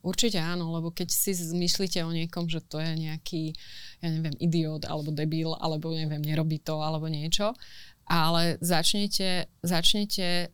Určite 0.04 0.36
áno, 0.36 0.76
lebo 0.76 0.92
keď 0.92 1.08
si 1.08 1.32
zmyšlíte 1.32 2.04
o 2.04 2.12
niekom, 2.12 2.52
že 2.52 2.60
to 2.60 2.84
je 2.84 2.92
nejaký, 2.92 3.56
ja 4.04 4.12
neviem, 4.12 4.36
idiot 4.36 4.84
alebo 4.84 5.16
debil, 5.16 5.56
alebo 5.56 5.96
neviem, 5.96 6.20
nerobí 6.20 6.60
to, 6.60 6.84
alebo 6.84 7.08
niečo, 7.08 7.56
ale 8.04 8.60
začnete, 8.60 9.48
začnete 9.64 10.52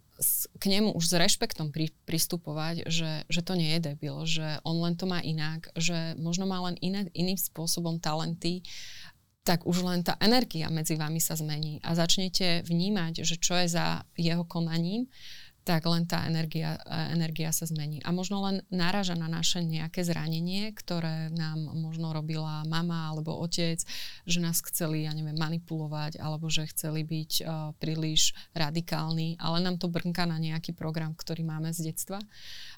k 0.60 0.64
nemu 0.68 0.94
už 0.94 1.06
s 1.10 1.14
rešpektom 1.16 1.72
pri, 1.72 1.90
pristupovať, 2.04 2.92
že, 2.92 3.24
že 3.32 3.42
to 3.42 3.56
nie 3.56 3.74
je 3.80 3.82
debil, 3.82 4.18
že 4.28 4.60
on 4.68 4.84
len 4.84 5.00
to 5.00 5.08
má 5.08 5.24
inak, 5.24 5.72
že 5.80 6.14
možno 6.20 6.44
má 6.44 6.60
len 6.68 6.76
iné, 6.84 7.08
iným 7.16 7.40
spôsobom 7.40 8.04
talenty, 8.04 8.62
tak 9.48 9.64
už 9.64 9.82
len 9.82 10.04
tá 10.04 10.20
energia 10.20 10.68
medzi 10.68 11.00
vami 11.00 11.24
sa 11.24 11.40
zmení. 11.40 11.80
A 11.82 11.96
začnete 11.96 12.62
vnímať, 12.68 13.24
že 13.24 13.40
čo 13.40 13.56
je 13.58 13.72
za 13.72 14.04
jeho 14.20 14.44
konaním, 14.44 15.08
tak 15.64 15.86
len 15.86 16.10
tá 16.10 16.26
energia, 16.26 16.82
energia 17.14 17.54
sa 17.54 17.70
zmení. 17.70 18.02
A 18.02 18.10
možno 18.10 18.42
len 18.42 18.66
náraža 18.74 19.14
na 19.14 19.30
naše 19.30 19.62
nejaké 19.62 20.02
zranenie, 20.02 20.74
ktoré 20.74 21.30
nám 21.30 21.62
možno 21.78 22.10
robila 22.16 22.66
mama 22.66 23.14
alebo 23.14 23.38
otec, 23.38 23.78
že 24.26 24.40
nás 24.42 24.64
chceli, 24.66 25.06
ja 25.06 25.14
neviem, 25.14 25.38
manipulovať, 25.38 26.18
alebo 26.18 26.50
že 26.50 26.66
chceli 26.74 27.06
byť 27.06 27.32
uh, 27.42 27.72
príliš 27.78 28.34
radikálni, 28.58 29.38
ale 29.38 29.62
nám 29.62 29.78
to 29.78 29.92
brnká 29.92 30.26
na 30.26 30.42
nejaký 30.42 30.74
program, 30.74 31.14
ktorý 31.14 31.46
máme 31.46 31.70
z 31.70 31.94
detstva 31.94 32.18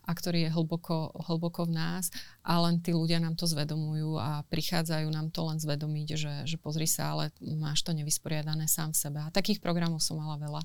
a 0.04 0.12
ktorý 0.12 0.50
je 0.50 0.54
hlboko, 0.54 1.16
hlboko 1.32 1.70
v 1.70 1.78
nás 1.78 2.12
a 2.42 2.60
len 2.66 2.82
tí 2.82 2.92
ľudia 2.92 3.22
nám 3.22 3.38
to 3.38 3.46
zvedomujú 3.46 4.18
a 4.18 4.44
prichádzajú 4.50 5.08
nám 5.14 5.30
to 5.30 5.48
len 5.48 5.62
zvedomiť, 5.62 6.08
že, 6.18 6.34
že 6.44 6.58
pozri 6.58 6.90
sa, 6.90 7.14
ale 7.16 7.32
máš 7.40 7.86
to 7.86 7.94
nevysporiadané 7.94 8.66
sám 8.66 8.92
v 8.92 9.00
sebe. 9.00 9.20
A 9.22 9.34
takých 9.34 9.62
programov 9.62 10.02
som 10.02 10.18
mala 10.18 10.36
veľa. 10.42 10.62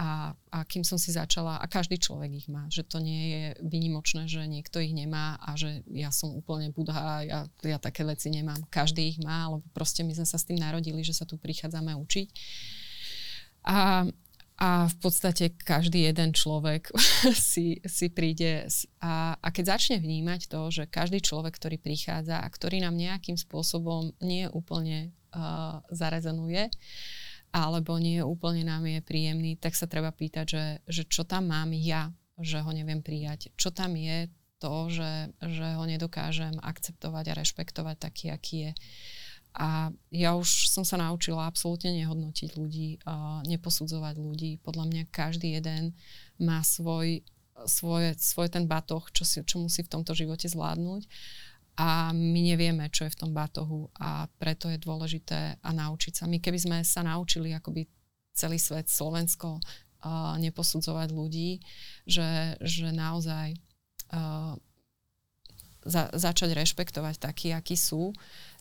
A, 0.00 0.32
a 0.32 0.58
kým 0.64 0.80
som 0.80 0.96
si 0.96 1.12
začala, 1.12 1.60
a 1.60 1.68
každý 1.68 2.00
človek 2.00 2.32
ich 2.32 2.48
má, 2.48 2.64
že 2.72 2.88
to 2.88 3.04
nie 3.04 3.36
je 3.36 3.44
vynimočné, 3.60 4.32
že 4.32 4.48
niekto 4.48 4.80
ich 4.80 4.96
nemá 4.96 5.36
a 5.36 5.60
že 5.60 5.84
ja 5.92 6.08
som 6.08 6.32
úplne 6.32 6.72
budha 6.72 7.20
ja, 7.20 7.44
ja 7.60 7.76
také 7.76 8.08
veci 8.08 8.32
nemám. 8.32 8.64
Každý 8.72 9.04
ich 9.04 9.18
má, 9.20 9.52
alebo 9.52 9.60
proste 9.76 10.00
my 10.00 10.16
sme 10.16 10.24
sa 10.24 10.40
s 10.40 10.48
tým 10.48 10.56
narodili, 10.56 11.04
že 11.04 11.12
sa 11.12 11.28
tu 11.28 11.36
prichádzame 11.36 11.92
učiť. 11.92 12.28
A, 13.68 14.08
a 14.56 14.68
v 14.88 14.96
podstate 15.04 15.52
každý 15.52 16.08
jeden 16.08 16.32
človek 16.32 16.88
si, 17.36 17.84
si 17.84 18.08
príde 18.08 18.72
a, 19.04 19.36
a 19.36 19.48
keď 19.52 19.76
začne 19.76 20.00
vnímať 20.00 20.48
to, 20.48 20.60
že 20.72 20.88
každý 20.88 21.20
človek, 21.20 21.60
ktorý 21.60 21.76
prichádza 21.76 22.40
a 22.40 22.48
ktorý 22.48 22.80
nám 22.80 22.96
nejakým 22.96 23.36
spôsobom 23.36 24.16
nie 24.24 24.48
úplne 24.48 25.12
uh, 25.36 25.84
zarezonuje, 25.92 26.72
alebo 27.50 27.98
nie 27.98 28.22
úplne 28.22 28.62
nám 28.62 28.86
je 28.86 29.02
príjemný, 29.02 29.58
tak 29.58 29.74
sa 29.74 29.90
treba 29.90 30.14
pýtať, 30.14 30.46
že, 30.46 30.64
že 30.86 31.02
čo 31.06 31.26
tam 31.26 31.50
mám 31.50 31.74
ja, 31.74 32.14
že 32.38 32.62
ho 32.62 32.70
neviem 32.70 33.02
prijať. 33.02 33.50
Čo 33.58 33.74
tam 33.74 33.98
je 33.98 34.30
to, 34.62 34.86
že, 34.92 35.34
že 35.42 35.66
ho 35.74 35.84
nedokážem 35.88 36.54
akceptovať 36.62 37.24
a 37.32 37.36
rešpektovať 37.42 37.96
taký, 37.98 38.26
aký 38.30 38.56
je. 38.70 38.72
A 39.50 39.90
ja 40.14 40.38
už 40.38 40.70
som 40.70 40.86
sa 40.86 40.94
naučila 40.94 41.50
absolútne 41.50 41.90
nehodnotiť 41.90 42.54
ľudí, 42.54 43.02
neposudzovať 43.50 44.14
ľudí. 44.22 44.62
Podľa 44.62 44.84
mňa 44.86 45.02
každý 45.10 45.58
jeden 45.58 45.98
má 46.38 46.62
svoj, 46.62 47.26
svoj, 47.66 48.14
svoj 48.14 48.46
ten 48.46 48.70
batoh, 48.70 49.02
čo, 49.10 49.26
si, 49.26 49.42
čo 49.42 49.58
musí 49.58 49.82
v 49.82 49.90
tomto 49.90 50.14
živote 50.14 50.46
zvládnuť 50.46 51.02
a 51.80 52.12
my 52.12 52.40
nevieme, 52.44 52.92
čo 52.92 53.08
je 53.08 53.14
v 53.16 53.20
tom 53.24 53.32
batohu 53.32 53.88
a 53.96 54.28
preto 54.36 54.68
je 54.68 54.76
dôležité 54.76 55.56
a 55.64 55.70
naučiť 55.72 56.12
sa. 56.12 56.28
My 56.28 56.36
keby 56.36 56.58
sme 56.60 56.78
sa 56.84 57.00
naučili 57.00 57.56
akoby 57.56 57.88
celý 58.36 58.60
svet, 58.60 58.92
Slovensko, 58.92 59.56
uh, 59.56 60.36
neposudzovať 60.36 61.08
ľudí, 61.08 61.64
že, 62.04 62.60
že 62.60 62.92
naozaj 62.92 63.56
uh, 64.12 64.60
za, 65.88 66.12
začať 66.12 66.52
rešpektovať 66.52 67.16
takí, 67.16 67.48
akí 67.56 67.80
sú, 67.80 68.12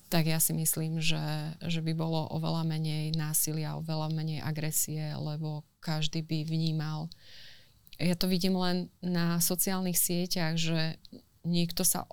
tak 0.07 0.26
ja 0.26 0.39
si 0.39 0.55
myslím, 0.55 1.03
že, 1.03 1.53
že 1.59 1.84
by 1.84 1.91
bolo 1.93 2.24
oveľa 2.34 2.65
menej 2.65 3.13
násilia, 3.20 3.76
oveľa 3.76 4.15
menej 4.15 4.39
agresie, 4.41 5.11
lebo 5.20 5.67
každý 5.84 6.24
by 6.24 6.47
vnímal. 6.47 7.11
Ja 7.99 8.15
to 8.15 8.32
vidím 8.32 8.55
len 8.55 8.88
na 9.03 9.43
sociálnych 9.43 9.99
sieťach, 9.99 10.55
že 10.55 10.95
niekto 11.43 11.84
sa 11.84 12.07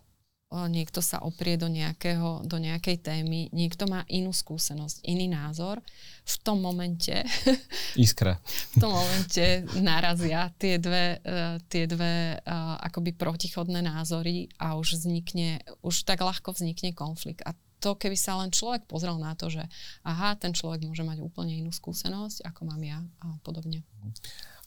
niekto 0.47 1.03
sa 1.03 1.19
oprie 1.27 1.59
do, 1.59 1.67
nejakého, 1.67 2.47
do 2.47 2.57
nejakej 2.63 3.03
témy, 3.03 3.51
niekto 3.51 3.91
má 3.91 4.07
inú 4.07 4.31
skúsenosť, 4.31 5.03
iný 5.03 5.27
názor, 5.27 5.83
v 6.23 6.37
tom 6.47 6.63
momente... 6.63 7.27
Iskra. 7.99 8.39
v 8.75 8.77
tom 8.79 8.95
momente 8.95 9.67
narazia 9.83 10.55
tie 10.55 10.79
dve, 10.79 11.19
uh, 11.19 11.59
tie 11.67 11.91
dve 11.91 12.39
uh, 12.39 12.79
akoby 12.79 13.11
protichodné 13.19 13.83
názory 13.83 14.47
a 14.63 14.79
už 14.79 15.03
vznikne, 15.03 15.67
už 15.83 16.07
tak 16.07 16.23
ľahko 16.23 16.55
vznikne 16.55 16.95
konflikt. 16.95 17.43
A 17.43 17.51
to, 17.83 17.99
keby 17.99 18.15
sa 18.15 18.39
len 18.39 18.55
človek 18.55 18.87
pozrel 18.87 19.19
na 19.19 19.35
to, 19.35 19.51
že 19.51 19.67
aha, 20.07 20.39
ten 20.39 20.55
človek 20.55 20.87
môže 20.87 21.03
mať 21.03 21.27
úplne 21.27 21.59
inú 21.59 21.75
skúsenosť, 21.75 22.47
ako 22.47 22.61
mám 22.71 22.83
ja 22.87 23.03
a 23.19 23.35
podobne. 23.43 23.83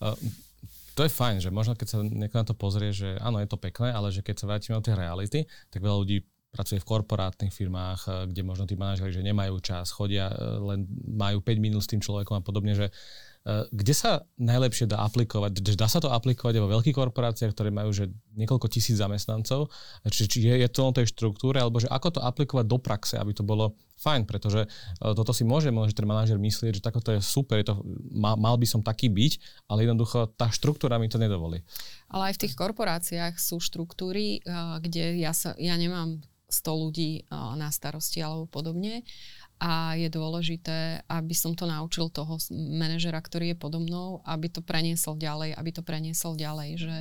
Uh, 0.03 0.15
to 0.99 1.07
je 1.07 1.15
fajn, 1.15 1.39
že 1.39 1.47
možno 1.47 1.79
keď 1.79 1.87
sa 1.87 1.97
niekto 2.03 2.35
na 2.35 2.43
to 2.43 2.51
pozrie, 2.51 2.91
že 2.91 3.15
áno, 3.23 3.39
je 3.39 3.47
to 3.47 3.55
pekné, 3.55 3.95
ale 3.95 4.11
že 4.11 4.19
keď 4.19 4.35
sa 4.35 4.47
vrátime 4.51 4.75
do 4.75 4.83
tej 4.83 4.99
reality, 4.99 5.39
tak 5.71 5.79
veľa 5.79 6.03
ľudí 6.03 6.27
pracuje 6.51 6.83
v 6.83 6.89
korporátnych 6.91 7.55
firmách, 7.55 8.01
eh, 8.03 8.11
kde 8.27 8.41
možno 8.43 8.67
tí 8.67 8.75
manažeri, 8.75 9.15
že 9.15 9.23
nemajú 9.23 9.63
čas, 9.63 9.95
chodia, 9.95 10.27
eh, 10.27 10.59
len 10.59 10.83
majú 11.07 11.39
5 11.39 11.55
minút 11.55 11.87
s 11.87 11.91
tým 11.95 12.03
človekom 12.03 12.35
a 12.35 12.43
podobne, 12.43 12.75
že 12.75 12.91
kde 13.47 13.93
sa 13.95 14.27
najlepšie 14.35 14.85
dá 14.85 15.01
aplikovať? 15.07 15.63
Dá 15.73 15.87
sa 15.87 16.03
to 16.03 16.11
aplikovať 16.11 16.59
vo 16.59 16.69
veľkých 16.69 16.93
korporáciách, 16.93 17.55
ktoré 17.55 17.71
majú 17.71 17.89
že 17.95 18.11
niekoľko 18.35 18.67
tisíc 18.67 18.99
zamestnancov? 18.99 19.71
Či, 20.05 20.27
či 20.27 20.37
je, 20.43 20.55
je 20.59 20.69
to 20.69 20.85
o 20.85 20.95
tej 20.95 21.07
štruktúre, 21.09 21.57
alebo 21.57 21.79
že 21.79 21.87
ako 21.87 22.19
to 22.19 22.21
aplikovať 22.21 22.65
do 22.67 22.77
praxe, 22.77 23.15
aby 23.15 23.31
to 23.31 23.41
bolo 23.41 23.79
fajn, 23.99 24.23
pretože 24.23 24.63
eh, 24.63 25.13
toto 25.13 25.35
si 25.35 25.43
môže, 25.43 25.69
môže 25.69 25.91
ten 25.91 26.07
manažer 26.07 26.39
myslieť, 26.39 26.79
že 26.79 26.85
takoto 26.85 27.11
je 27.11 27.19
super, 27.19 27.59
je 27.59 27.67
to, 27.71 27.83
mal, 28.15 28.39
mal 28.39 28.55
by 28.55 28.65
som 28.65 28.79
taký 28.79 29.11
byť, 29.11 29.65
ale 29.67 29.83
jednoducho 29.83 30.31
tá 30.39 30.47
štruktúra 30.49 30.95
mi 30.97 31.11
to 31.11 31.19
nedovolí. 31.19 31.61
Ale 32.07 32.31
aj 32.31 32.39
v 32.39 32.41
tých 32.47 32.55
korporáciách 32.55 33.35
sú 33.35 33.59
štruktúry, 33.59 34.39
eh, 34.39 34.75
kde 34.79 35.19
ja, 35.19 35.35
sa, 35.35 35.53
ja 35.59 35.75
nemám 35.75 36.23
100 36.49 36.65
ľudí 36.65 37.29
na 37.29 37.69
starosti 37.69 38.25
alebo 38.25 38.49
podobne 38.49 39.05
a 39.59 39.91
je 39.99 40.07
dôležité, 40.07 41.03
aby 41.11 41.35
som 41.35 41.51
to 41.51 41.67
naučil 41.67 42.07
toho 42.07 42.39
manažera, 42.51 43.19
ktorý 43.19 43.51
je 43.51 43.57
podo 43.59 43.83
mnou, 43.83 44.23
aby 44.23 44.47
to 44.47 44.63
preniesol 44.63 45.19
ďalej, 45.19 45.51
aby 45.51 45.69
to 45.75 45.83
preniesol 45.83 46.39
ďalej, 46.39 46.79
že, 46.79 46.97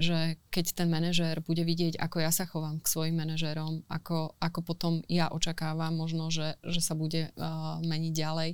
že 0.00 0.18
keď 0.48 0.80
ten 0.80 0.88
manažer 0.88 1.44
bude 1.44 1.60
vidieť, 1.60 2.00
ako 2.00 2.24
ja 2.24 2.32
sa 2.32 2.48
chovám 2.48 2.80
k 2.80 2.88
svojim 2.88 3.20
manažerom, 3.20 3.84
ako, 3.92 4.32
ako 4.40 4.60
potom 4.64 4.92
ja 5.12 5.28
očakávam 5.28 5.92
možno, 5.92 6.32
že, 6.32 6.56
že 6.64 6.80
sa 6.80 6.96
bude 6.96 7.28
uh, 7.36 7.76
meniť 7.84 8.12
ďalej, 8.16 8.50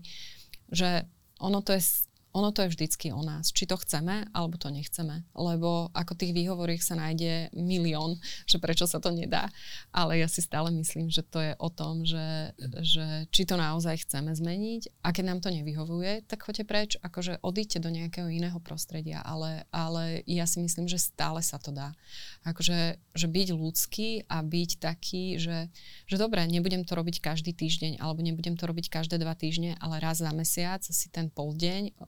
že 0.75 1.07
ono 1.39 1.63
to 1.63 1.71
je 1.79 2.06
ono 2.37 2.53
to 2.53 2.63
je 2.63 2.73
vždycky 2.77 3.17
o 3.17 3.25
nás, 3.25 3.49
či 3.49 3.65
to 3.65 3.81
chceme, 3.81 4.29
alebo 4.37 4.61
to 4.61 4.69
nechceme. 4.69 5.25
Lebo 5.33 5.89
ako 5.97 6.13
tých 6.13 6.37
výhovoriek 6.37 6.85
sa 6.85 6.93
nájde 6.93 7.51
milión, 7.57 8.21
že 8.45 8.61
prečo 8.61 8.85
sa 8.85 9.01
to 9.01 9.09
nedá. 9.09 9.49
Ale 9.89 10.21
ja 10.21 10.29
si 10.29 10.45
stále 10.45 10.69
myslím, 10.77 11.09
že 11.09 11.25
to 11.25 11.41
je 11.41 11.53
o 11.57 11.69
tom, 11.73 12.05
že, 12.05 12.53
že 12.85 13.25
či 13.33 13.49
to 13.49 13.57
naozaj 13.57 14.05
chceme 14.05 14.37
zmeniť 14.37 15.03
a 15.03 15.17
keď 15.17 15.25
nám 15.25 15.41
to 15.41 15.49
nevyhovuje, 15.49 16.29
tak 16.29 16.45
choďte 16.45 16.65
preč, 16.69 16.91
akože 17.01 17.41
odíďte 17.41 17.81
do 17.81 17.91
nejakého 17.91 18.29
iného 18.29 18.61
prostredia. 18.61 19.25
Ale, 19.25 19.65
ale 19.73 20.21
ja 20.29 20.45
si 20.45 20.61
myslím, 20.61 20.87
že 20.87 21.01
stále 21.01 21.41
sa 21.41 21.57
to 21.57 21.73
dá. 21.73 21.97
Akože 22.45 23.01
že 23.17 23.27
byť 23.33 23.49
ľudský 23.57 24.29
a 24.29 24.45
byť 24.45 24.71
taký, 24.77 25.41
že, 25.41 25.73
že 26.05 26.17
dobre, 26.21 26.45
nebudem 26.45 26.85
to 26.85 26.93
robiť 26.93 27.25
každý 27.25 27.57
týždeň, 27.57 27.97
alebo 27.97 28.21
nebudem 28.21 28.61
to 28.61 28.69
robiť 28.69 28.93
každé 28.93 29.17
dva 29.17 29.33
týždne, 29.33 29.81
ale 29.81 30.05
raz 30.05 30.21
za 30.21 30.29
mesiac 30.37 30.85
si 30.85 31.09
ten 31.09 31.33
pol 31.33 31.57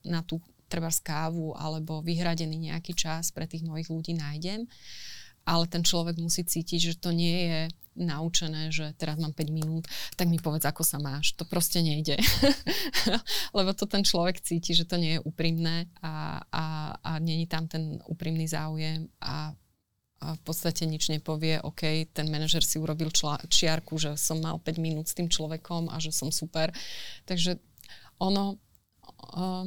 na 0.05 0.18
na 0.19 0.27
tú 0.27 0.43
treba 0.67 0.91
kávu 0.91 1.57
alebo 1.57 2.05
vyhradený 2.05 2.69
nejaký 2.75 2.93
čas 2.93 3.31
pre 3.31 3.47
tých 3.47 3.65
mojich 3.65 3.89
ľudí 3.89 4.19
nájdem. 4.19 4.67
Ale 5.49 5.65
ten 5.65 5.81
človek 5.81 6.21
musí 6.21 6.45
cítiť, 6.45 6.93
že 6.93 6.95
to 7.01 7.09
nie 7.09 7.49
je 7.49 7.61
naučené, 7.97 8.69
že 8.69 8.93
teraz 9.01 9.17
mám 9.17 9.33
5 9.33 9.49
minút, 9.49 9.89
tak 10.13 10.29
mi 10.29 10.37
povedz, 10.37 10.69
ako 10.69 10.85
sa 10.85 11.01
máš. 11.01 11.33
To 11.41 11.49
proste 11.49 11.81
nejde. 11.81 12.21
Lebo 13.57 13.73
to 13.73 13.89
ten 13.89 14.05
človek 14.05 14.45
cíti, 14.45 14.77
že 14.77 14.85
to 14.85 15.01
nie 15.01 15.17
je 15.17 15.25
úprimné 15.25 15.89
a, 16.05 16.45
a, 16.53 16.65
a 17.01 17.11
není 17.17 17.49
tam 17.49 17.65
ten 17.65 17.97
úprimný 18.07 18.45
záujem 18.45 19.09
a 19.25 19.57
a 20.19 20.35
v 20.35 20.43
podstate 20.43 20.83
nič 20.83 21.15
nepovie, 21.15 21.63
OK, 21.63 22.11
ten 22.11 22.27
manažer 22.27 22.67
si 22.67 22.75
urobil 22.83 23.15
čla, 23.15 23.39
čiarku, 23.47 24.03
že 24.03 24.19
som 24.19 24.43
mal 24.43 24.59
5 24.59 24.83
minút 24.83 25.07
s 25.07 25.15
tým 25.15 25.31
človekom 25.31 25.87
a 25.87 26.03
že 26.03 26.11
som 26.11 26.35
super. 26.35 26.75
Takže 27.23 27.55
ono, 28.19 28.59
uh, 29.39 29.63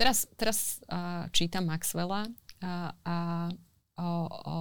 Teraz, 0.00 0.24
teraz 0.32 0.80
uh, 0.88 1.28
čítam 1.28 1.68
Maxwella 1.68 2.24
a, 2.64 2.96
a 3.04 3.16
o, 4.00 4.08
o, 4.32 4.56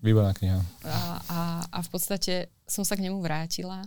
Výborná 0.00 0.32
kniha. 0.32 0.64
A, 0.80 0.96
a, 1.28 1.40
a 1.68 1.78
v 1.84 1.88
podstate 1.92 2.48
som 2.64 2.88
sa 2.88 2.96
k 2.96 3.04
nemu 3.04 3.20
vrátila 3.20 3.84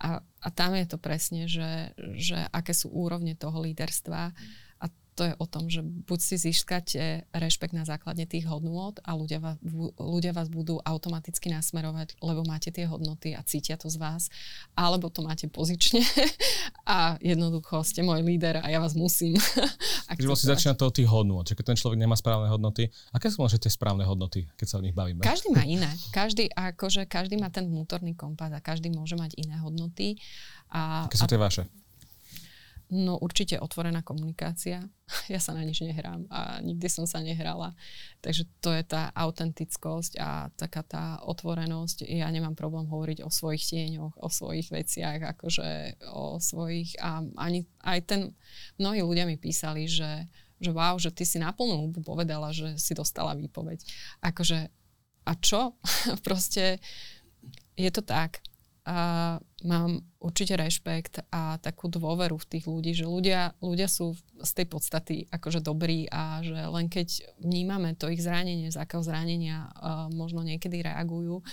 a, 0.00 0.24
a 0.40 0.48
tam 0.48 0.72
je 0.72 0.88
to 0.88 0.96
presne, 0.96 1.44
že, 1.44 1.92
že 2.16 2.40
aké 2.56 2.72
sú 2.72 2.88
úrovne 2.88 3.36
toho 3.36 3.60
líderstva 3.60 4.32
to 5.14 5.26
je 5.26 5.34
o 5.36 5.46
tom, 5.46 5.68
že 5.68 5.82
buď 5.82 6.18
si 6.20 6.36
získate 6.38 7.28
rešpekt 7.34 7.74
na 7.74 7.84
základe 7.84 8.24
tých 8.24 8.46
hodnôt 8.46 8.96
a 9.04 9.12
ľudia 9.12 9.42
vás, 9.42 9.56
ľudia 9.98 10.32
vás 10.32 10.48
budú 10.48 10.78
automaticky 10.80 11.50
nasmerovať, 11.50 12.16
lebo 12.22 12.46
máte 12.46 12.70
tie 12.70 12.86
hodnoty 12.86 13.34
a 13.34 13.44
cítia 13.44 13.76
to 13.76 13.90
z 13.90 13.98
vás, 13.98 14.32
alebo 14.78 15.10
to 15.10 15.20
máte 15.20 15.50
pozične 15.50 16.00
a 16.88 17.18
jednoducho 17.20 17.82
ste 17.82 18.06
môj 18.06 18.22
líder 18.22 18.62
a 18.62 18.66
ja 18.70 18.78
vás 18.78 18.94
musím. 18.94 19.36
Takže 20.10 20.26
vlastne 20.26 20.52
začína 20.54 20.74
to 20.78 20.88
od 20.88 20.94
tých 20.94 21.10
hodnôt, 21.10 21.44
že 21.44 21.54
keď 21.58 21.74
ten 21.74 21.78
človek 21.78 21.98
nemá 21.98 22.14
správne 22.14 22.48
hodnoty, 22.48 22.88
aké 23.10 23.28
sú 23.28 23.42
možno 23.42 23.60
tie 23.60 23.72
správne 23.72 24.06
hodnoty, 24.06 24.46
keď 24.54 24.66
sa 24.66 24.76
o 24.78 24.84
nich 24.84 24.94
bavíme? 24.94 25.22
Každý 25.22 25.52
má 25.52 25.66
iné. 25.66 25.90
Každý, 26.14 26.50
akože 26.50 27.06
každý 27.10 27.36
má 27.38 27.50
ten 27.50 27.66
vnútorný 27.66 28.14
kompas 28.14 28.50
a 28.54 28.60
každý 28.62 28.90
môže 28.90 29.14
mať 29.18 29.36
iné 29.38 29.58
hodnoty. 29.58 30.16
A, 30.70 31.06
aké 31.10 31.18
sú 31.18 31.26
tie 31.26 31.40
vaše? 31.40 31.66
No 32.90 33.22
určite 33.22 33.54
otvorená 33.62 34.02
komunikácia. 34.02 34.82
Ja 35.26 35.42
sa 35.42 35.54
na 35.54 35.66
nič 35.66 35.82
nehrám 35.82 36.26
a 36.30 36.62
nikdy 36.62 36.86
som 36.86 37.02
sa 37.06 37.18
nehrala. 37.18 37.74
Takže 38.22 38.46
to 38.62 38.70
je 38.70 38.82
tá 38.86 39.10
autentickosť 39.14 40.18
a 40.18 40.50
taká 40.54 40.86
tá 40.86 41.04
otvorenosť. 41.26 42.06
Ja 42.06 42.30
nemám 42.30 42.54
problém 42.54 42.86
hovoriť 42.86 43.26
o 43.26 43.30
svojich 43.30 43.62
tieňoch, 43.74 44.18
o 44.18 44.28
svojich 44.30 44.70
veciach, 44.70 45.22
akože 45.34 46.02
o 46.14 46.38
svojich 46.38 46.98
a 47.02 47.26
ani 47.42 47.66
aj 47.82 47.98
ten, 48.06 48.20
mnohí 48.78 49.02
ľudia 49.02 49.26
mi 49.26 49.34
písali, 49.34 49.90
že, 49.90 50.30
že 50.62 50.70
wow, 50.70 50.94
že 50.98 51.10
ty 51.10 51.26
si 51.26 51.42
na 51.42 51.50
plnú 51.50 51.90
hubu 51.90 52.06
povedala, 52.06 52.54
že 52.54 52.78
si 52.78 52.94
dostala 52.94 53.34
výpoveď. 53.34 53.82
Akože 54.22 54.70
a 55.26 55.32
čo? 55.38 55.78
Proste 56.26 56.78
je 57.74 57.90
to 57.90 58.02
tak 58.02 58.42
a 58.88 59.36
mám 59.64 60.00
určite 60.20 60.56
rešpekt 60.56 61.20
a 61.28 61.60
takú 61.60 61.92
dôveru 61.92 62.40
v 62.40 62.48
tých 62.48 62.64
ľudí, 62.64 62.92
že 62.96 63.04
ľudia, 63.04 63.52
ľudia 63.60 63.88
sú 63.88 64.16
z 64.40 64.50
tej 64.56 64.66
podstaty 64.72 65.16
akože 65.28 65.60
dobrí 65.60 66.08
a 66.08 66.40
že 66.40 66.56
len 66.56 66.88
keď 66.88 67.36
vnímame 67.44 67.92
to 67.92 68.08
ich 68.08 68.24
zranenie, 68.24 68.72
z 68.72 68.80
akého 68.80 69.04
zranenia 69.04 69.68
uh, 69.68 70.08
možno 70.08 70.40
niekedy 70.40 70.80
reagujú, 70.80 71.44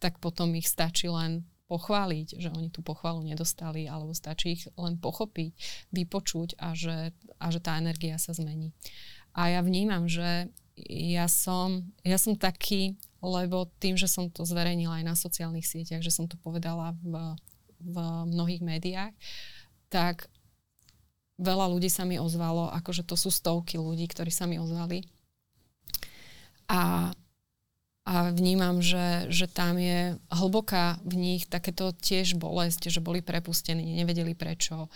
tak 0.00 0.16
potom 0.24 0.56
ich 0.56 0.66
stačí 0.66 1.12
len 1.12 1.44
pochváliť, 1.70 2.40
že 2.40 2.50
oni 2.50 2.72
tú 2.74 2.82
pochvalu 2.82 3.22
nedostali, 3.22 3.86
alebo 3.86 4.10
stačí 4.10 4.58
ich 4.58 4.64
len 4.74 4.98
pochopiť, 4.98 5.54
vypočuť 5.94 6.58
a 6.58 6.74
že, 6.74 7.14
a 7.38 7.46
že 7.54 7.60
tá 7.62 7.78
energia 7.78 8.18
sa 8.18 8.34
zmení. 8.34 8.74
A 9.38 9.54
ja 9.54 9.60
vnímam, 9.62 10.10
že 10.10 10.50
ja 10.90 11.30
som, 11.30 11.86
ja 12.02 12.18
som 12.18 12.34
taký 12.34 12.98
lebo 13.20 13.68
tým, 13.78 14.00
že 14.00 14.08
som 14.08 14.32
to 14.32 14.48
zverejnila 14.48 15.00
aj 15.00 15.04
na 15.04 15.16
sociálnych 15.16 15.68
sieťach, 15.68 16.00
že 16.00 16.12
som 16.12 16.24
to 16.24 16.40
povedala 16.40 16.96
v, 17.04 17.36
v 17.80 17.96
mnohých 18.28 18.64
médiách, 18.64 19.14
tak 19.92 20.28
veľa 21.40 21.72
ľudí 21.72 21.88
sa 21.88 22.04
mi 22.04 22.20
ozvalo, 22.20 22.68
akože 22.68 23.04
to 23.04 23.16
sú 23.16 23.32
stovky 23.32 23.80
ľudí, 23.80 24.04
ktorí 24.08 24.28
sa 24.28 24.44
mi 24.44 24.60
ozvali. 24.60 25.08
A, 26.70 27.10
a 28.06 28.14
vnímam, 28.30 28.78
že, 28.84 29.26
že 29.32 29.50
tam 29.50 29.80
je 29.80 30.14
hlboká 30.30 31.00
v 31.02 31.14
nich 31.16 31.42
takéto 31.50 31.90
tiež 31.90 32.38
bolesť, 32.38 32.92
že 32.92 33.02
boli 33.02 33.24
prepustení, 33.24 33.96
nevedeli 33.96 34.36
prečo, 34.36 34.86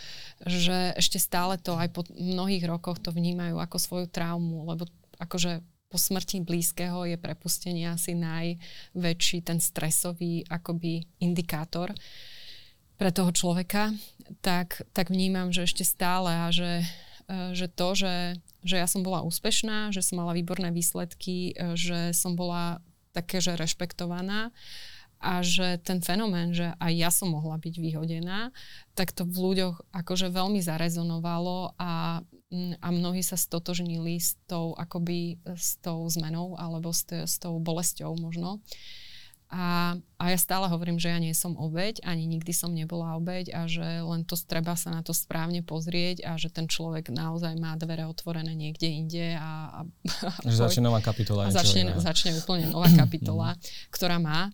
že 0.45 0.95
ešte 0.95 1.19
stále 1.19 1.59
to 1.59 1.75
aj 1.75 1.89
po 1.91 2.07
mnohých 2.13 2.63
rokoch 2.69 3.01
to 3.03 3.11
vnímajú 3.11 3.59
ako 3.59 3.77
svoju 3.81 4.07
traumu, 4.07 4.69
lebo 4.69 4.87
akože 5.19 5.74
po 5.95 6.03
smrti 6.03 6.43
blízkeho 6.43 7.07
je 7.07 7.15
prepustenie 7.15 7.87
asi 7.87 8.19
najväčší 8.19 9.47
ten 9.47 9.63
stresový 9.63 10.43
akoby 10.51 11.07
indikátor 11.23 11.95
pre 12.99 13.15
toho 13.15 13.31
človeka, 13.31 13.95
tak, 14.43 14.83
tak 14.91 15.15
vnímam, 15.15 15.55
že 15.55 15.71
ešte 15.71 15.87
stále 15.87 16.35
a 16.35 16.51
že, 16.51 16.83
e, 17.31 17.55
že 17.55 17.71
to, 17.71 17.95
že, 17.95 18.43
že 18.67 18.83
ja 18.83 18.91
som 18.91 19.07
bola 19.07 19.23
úspešná, 19.23 19.95
že 19.95 20.03
som 20.03 20.19
mala 20.19 20.35
výborné 20.35 20.75
výsledky, 20.75 21.55
e, 21.55 21.79
že 21.79 22.11
som 22.11 22.35
bola 22.35 22.83
také, 23.15 23.39
že 23.39 23.55
rešpektovaná 23.55 24.51
a 25.23 25.47
že 25.47 25.79
ten 25.79 26.03
fenomén, 26.03 26.51
že 26.51 26.75
aj 26.83 26.93
ja 26.99 27.11
som 27.15 27.31
mohla 27.31 27.55
byť 27.55 27.75
vyhodená, 27.79 28.51
tak 28.99 29.15
to 29.15 29.23
v 29.23 29.37
ľuďoch 29.39 29.95
akože 29.95 30.35
veľmi 30.35 30.59
zarezonovalo 30.59 31.79
a, 31.79 32.19
a 32.81 32.89
mnohí 32.91 33.21
sa 33.21 33.37
stotožnili 33.37 34.19
s 34.19 34.39
tou, 34.49 34.73
akoby, 34.75 35.39
s 35.55 35.77
tou 35.83 36.07
zmenou 36.09 36.57
alebo 36.59 36.91
s, 36.95 37.05
t- 37.07 37.27
s 37.27 37.39
tou 37.39 37.59
bolesťou 37.59 38.15
možno. 38.19 38.63
A, 39.55 39.95
a 40.19 40.25
ja 40.35 40.39
stále 40.41 40.67
hovorím, 40.67 40.99
že 40.99 41.15
ja 41.15 41.19
nie 41.23 41.31
som 41.31 41.55
obeď, 41.55 42.03
ani 42.03 42.27
nikdy 42.27 42.51
som 42.51 42.75
nebola 42.75 43.15
obeď 43.15 43.55
a 43.55 43.71
že 43.71 44.03
len 44.03 44.27
to 44.27 44.35
treba 44.35 44.75
sa 44.75 44.91
na 44.91 45.07
to 45.07 45.15
správne 45.15 45.63
pozrieť 45.63 46.27
a 46.27 46.35
že 46.35 46.51
ten 46.51 46.67
človek 46.67 47.15
naozaj 47.15 47.55
má 47.63 47.79
dvere 47.79 48.03
otvorené 48.03 48.51
niekde 48.51 48.91
inde 48.91 49.39
a... 49.39 49.85
a, 49.85 50.31
a 50.43 50.49
že 50.51 50.59
začne 50.59 50.91
nová 50.91 50.99
kapitola. 50.99 51.47
A 51.47 51.55
začne, 51.55 51.95
začne 52.03 52.35
úplne 52.35 52.67
nová 52.67 52.91
kapitola, 52.91 53.55
ktorá 53.95 54.19
má 54.19 54.51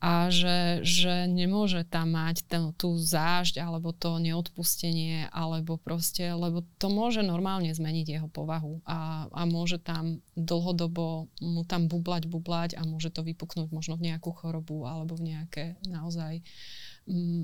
a 0.00 0.32
že, 0.32 0.80
že 0.80 1.28
nemôže 1.28 1.84
tam 1.84 2.16
mať 2.16 2.48
ten, 2.48 2.72
tú 2.72 2.96
zážď 2.96 3.60
alebo 3.60 3.92
to 3.92 4.16
neodpustenie 4.16 5.28
alebo 5.28 5.76
proste, 5.76 6.32
lebo 6.32 6.64
to 6.80 6.88
môže 6.88 7.20
normálne 7.20 7.68
zmeniť 7.68 8.06
jeho 8.08 8.28
povahu 8.32 8.80
a, 8.88 9.28
a 9.28 9.42
môže 9.44 9.76
tam 9.76 10.24
dlhodobo 10.40 11.28
mu 11.44 11.62
tam 11.68 11.92
bublať, 11.92 12.32
bublať 12.32 12.70
a 12.80 12.88
môže 12.88 13.12
to 13.12 13.20
vypuknúť 13.20 13.68
možno 13.68 14.00
v 14.00 14.08
nejakú 14.08 14.32
chorobu 14.32 14.88
alebo 14.88 15.20
v 15.20 15.36
nejaké 15.36 15.76
naozaj 15.84 16.40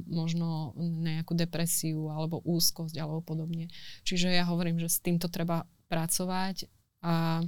možno 0.09 0.73
nejakú 0.79 1.37
depresiu 1.37 2.09
alebo 2.09 2.41
úzkosť 2.41 2.97
alebo 2.97 3.21
podobne. 3.21 3.69
Čiže 4.09 4.33
ja 4.33 4.49
hovorím, 4.49 4.81
že 4.81 4.89
s 4.89 5.05
týmto 5.05 5.29
treba 5.29 5.69
pracovať 5.93 6.73
a 7.05 7.45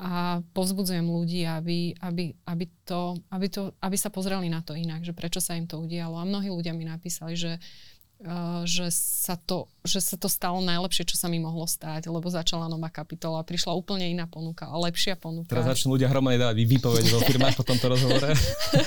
a 0.00 0.40
povzbudzujem 0.56 1.04
ľudí, 1.04 1.44
aby, 1.44 1.92
aby, 2.00 2.32
aby, 2.48 2.64
to, 2.88 3.20
aby, 3.28 3.46
to, 3.52 3.76
aby 3.84 3.96
sa 4.00 4.08
pozreli 4.08 4.48
na 4.48 4.64
to 4.64 4.72
inak, 4.72 5.04
že 5.04 5.12
prečo 5.12 5.44
sa 5.44 5.60
im 5.60 5.68
to 5.68 5.76
udialo. 5.76 6.16
A 6.16 6.24
mnohí 6.24 6.48
ľudia 6.48 6.72
mi 6.72 6.88
napísali, 6.88 7.36
že 7.36 7.60
Uh, 8.20 8.68
že, 8.68 8.92
sa 8.92 9.32
to, 9.32 9.64
že 9.80 10.04
sa 10.04 10.12
to 10.20 10.28
stalo 10.28 10.60
najlepšie, 10.60 11.08
čo 11.08 11.16
sa 11.16 11.24
mi 11.32 11.40
mohlo 11.40 11.64
stať, 11.64 12.04
lebo 12.04 12.28
začala 12.28 12.68
nová 12.68 12.92
kapitola, 12.92 13.40
prišla 13.40 13.72
úplne 13.72 14.12
iná 14.12 14.28
ponuka, 14.28 14.68
a 14.68 14.76
lepšia 14.76 15.16
ponuka. 15.16 15.48
Teraz 15.48 15.64
začnú 15.64 15.96
ľudia 15.96 16.12
hromadne 16.12 16.36
dávať 16.36 16.68
výpoveď 16.68 17.04
vo 17.16 17.24
firmách 17.24 17.56
po 17.56 17.64
tomto 17.64 17.88
rozhovore. 17.88 18.28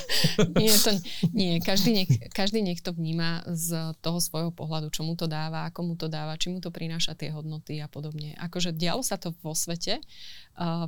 nie, 0.61 0.69
to, 0.69 0.91
nie 1.33 1.57
každý, 1.65 2.05
nech, 2.05 2.13
každý 2.29 2.61
nech 2.61 2.85
to 2.85 2.93
vníma 2.93 3.41
z 3.49 3.97
toho 4.05 4.21
svojho 4.21 4.53
pohľadu, 4.53 4.93
čo 4.93 5.01
mu 5.01 5.17
to 5.17 5.25
dáva, 5.25 5.65
ako 5.65 5.81
mu 5.81 5.93
to 5.97 6.05
dáva, 6.05 6.37
či 6.37 6.53
mu 6.53 6.61
to 6.61 6.69
prináša 6.69 7.17
tie 7.17 7.33
hodnoty 7.33 7.81
a 7.81 7.89
podobne. 7.89 8.37
Akože 8.37 8.69
dialo 8.69 9.01
sa 9.01 9.17
to 9.17 9.33
vo 9.41 9.57
svete, 9.57 9.97
uh, 9.97 10.42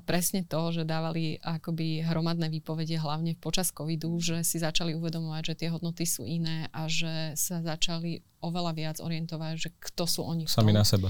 presne 0.06 0.46
to, 0.46 0.70
že 0.70 0.86
dávali 0.86 1.42
akoby 1.42 2.06
hromadné 2.06 2.54
výpovede 2.54 3.02
hlavne 3.02 3.34
počas 3.42 3.74
covidu, 3.74 4.14
že 4.22 4.46
si 4.46 4.62
začali 4.62 4.94
uvedomovať, 4.94 5.42
že 5.42 5.58
tie 5.66 5.70
hodnoty 5.74 6.06
sú 6.06 6.22
iné 6.22 6.70
a 6.70 6.86
že 6.86 7.34
sa 7.34 7.66
začali 7.66 8.22
oveľa 8.46 8.72
viac 8.78 8.98
orientovať, 9.02 9.54
že 9.58 9.70
kto 9.74 10.06
sú 10.06 10.22
oni. 10.22 10.46
Sami 10.46 10.70
na 10.70 10.86
seba. 10.86 11.10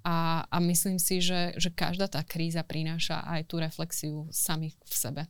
A, 0.00 0.48
a 0.48 0.56
myslím 0.64 0.96
si, 0.96 1.20
že, 1.20 1.52
že 1.60 1.68
každá 1.68 2.08
tá 2.08 2.24
kríza 2.24 2.64
prináša 2.64 3.20
aj 3.28 3.40
tú 3.44 3.60
reflexiu 3.60 4.24
samých 4.32 4.80
v 4.80 4.94
sebe. 4.96 5.22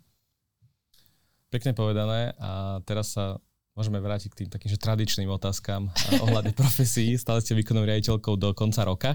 Pekne 1.51 1.75
povedané. 1.75 2.39
A 2.39 2.79
teraz 2.87 3.19
sa 3.19 3.43
môžeme 3.75 3.99
vrátiť 3.99 4.31
k 4.31 4.39
tým 4.47 4.51
takým 4.55 4.71
že 4.71 4.79
tradičným 4.79 5.27
otázkam 5.27 5.91
ohľadne 6.23 6.55
profesí. 6.61 7.19
Stále 7.19 7.43
ste 7.43 7.59
výkonnou 7.59 7.83
riaditeľkou 7.83 8.39
do 8.39 8.55
konca 8.55 8.87
roka. 8.87 9.11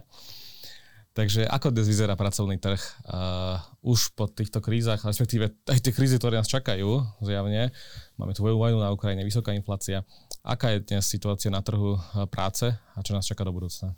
Takže 1.15 1.47
ako 1.47 1.71
dnes 1.71 1.87
vyzerá 1.87 2.19
pracovný 2.19 2.59
trh? 2.59 2.75
Uh, 3.07 3.55
už 3.87 4.11
po 4.19 4.27
týchto 4.27 4.59
krízach, 4.59 4.99
respektíve 4.99 5.47
aj 5.63 5.79
tie 5.79 5.95
krízy, 5.95 6.19
ktoré 6.19 6.35
nás 6.35 6.51
čakajú, 6.51 7.07
zjavne, 7.23 7.71
máme 8.19 8.35
tu 8.35 8.43
vojnu 8.43 8.83
na 8.83 8.91
Ukrajine, 8.91 9.23
vysoká 9.23 9.55
inflácia. 9.55 10.03
Aká 10.43 10.75
je 10.75 10.83
dnes 10.83 11.07
situácia 11.07 11.47
na 11.47 11.63
trhu 11.63 11.95
práce 12.27 12.67
a 12.67 12.99
čo 12.99 13.15
nás 13.15 13.23
čaká 13.23 13.47
do 13.47 13.55
budúcna? 13.55 13.95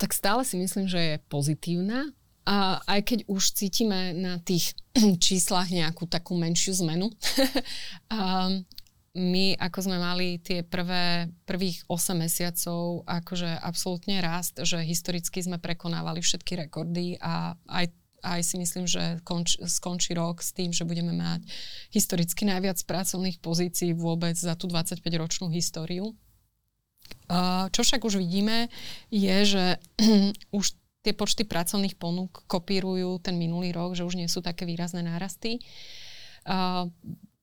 Tak 0.00 0.16
stále 0.16 0.40
si 0.48 0.56
myslím, 0.56 0.88
že 0.88 1.00
je 1.04 1.14
pozitívna. 1.28 2.16
A 2.48 2.80
aj 2.88 3.04
keď 3.04 3.18
už 3.28 3.52
cítime 3.52 4.16
na 4.16 4.40
tých 4.40 4.72
číslach 5.20 5.68
nejakú 5.68 6.08
takú 6.08 6.32
menšiu 6.32 6.80
zmenu, 6.80 7.12
my, 9.18 9.58
ako 9.58 9.78
sme 9.84 9.98
mali 9.98 10.38
tie 10.38 10.62
prvé, 10.62 11.28
prvých 11.44 11.84
8 11.90 12.14
mesiacov, 12.14 13.02
akože 13.04 13.60
absolútne 13.60 14.22
rast, 14.22 14.56
že 14.62 14.80
historicky 14.80 15.42
sme 15.42 15.58
prekonávali 15.58 16.22
všetky 16.22 16.66
rekordy 16.66 17.18
a 17.20 17.58
aj 17.66 17.90
aj 18.18 18.42
si 18.42 18.58
myslím, 18.58 18.82
že 18.82 19.22
konč, 19.22 19.54
skončí 19.62 20.10
rok 20.10 20.42
s 20.42 20.50
tým, 20.50 20.74
že 20.74 20.82
budeme 20.82 21.14
mať 21.14 21.46
historicky 21.94 22.42
najviac 22.50 22.82
pracovných 22.82 23.38
pozícií 23.38 23.94
vôbec 23.94 24.34
za 24.34 24.58
tú 24.58 24.66
25-ročnú 24.66 25.46
históriu. 25.54 26.18
Čo 27.70 27.80
však 27.84 28.02
už 28.02 28.18
vidíme, 28.18 28.72
je, 29.12 29.36
že 29.46 29.64
už 30.58 30.74
tie 31.06 31.14
počty 31.14 31.46
pracovných 31.46 31.94
ponúk 31.94 32.44
kopírujú 32.50 33.22
ten 33.22 33.38
minulý 33.38 33.70
rok, 33.70 33.94
že 33.94 34.04
už 34.04 34.18
nie 34.18 34.26
sú 34.26 34.42
také 34.42 34.66
výrazné 34.66 35.06
nárasty. 35.06 35.62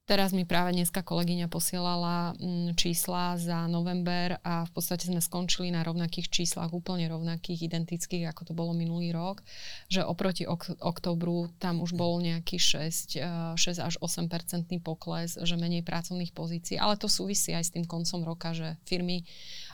Teraz 0.05 0.37
mi 0.37 0.45
práve 0.45 0.69
dneska 0.69 1.01
kolegyňa 1.01 1.49
posielala 1.49 2.37
mm, 2.37 2.77
čísla 2.77 3.41
za 3.41 3.65
november 3.65 4.37
a 4.45 4.61
v 4.69 4.71
podstate 4.77 5.09
sme 5.09 5.17
skončili 5.17 5.73
na 5.73 5.81
rovnakých 5.81 6.29
číslach, 6.29 6.69
úplne 6.77 7.09
rovnakých, 7.09 7.65
identických, 7.65 8.29
ako 8.29 8.41
to 8.45 8.53
bolo 8.53 8.77
minulý 8.77 9.09
rok, 9.09 9.41
že 9.89 10.05
oproti 10.05 10.45
ok- 10.45 10.77
oktobru 10.77 11.49
tam 11.57 11.81
už 11.81 11.97
bol 11.97 12.21
nejaký 12.21 12.61
6, 12.61 13.17
6 13.57 13.57
e, 13.57 13.81
až 13.81 13.97
8 13.97 14.29
percentný 14.29 14.77
pokles, 14.77 15.41
že 15.41 15.57
menej 15.57 15.81
pracovných 15.81 16.37
pozícií, 16.37 16.77
ale 16.77 17.01
to 17.01 17.09
súvisí 17.09 17.57
aj 17.57 17.65
s 17.65 17.73
tým 17.73 17.89
koncom 17.89 18.29
roka, 18.29 18.53
že 18.53 18.77
firmy 18.85 19.25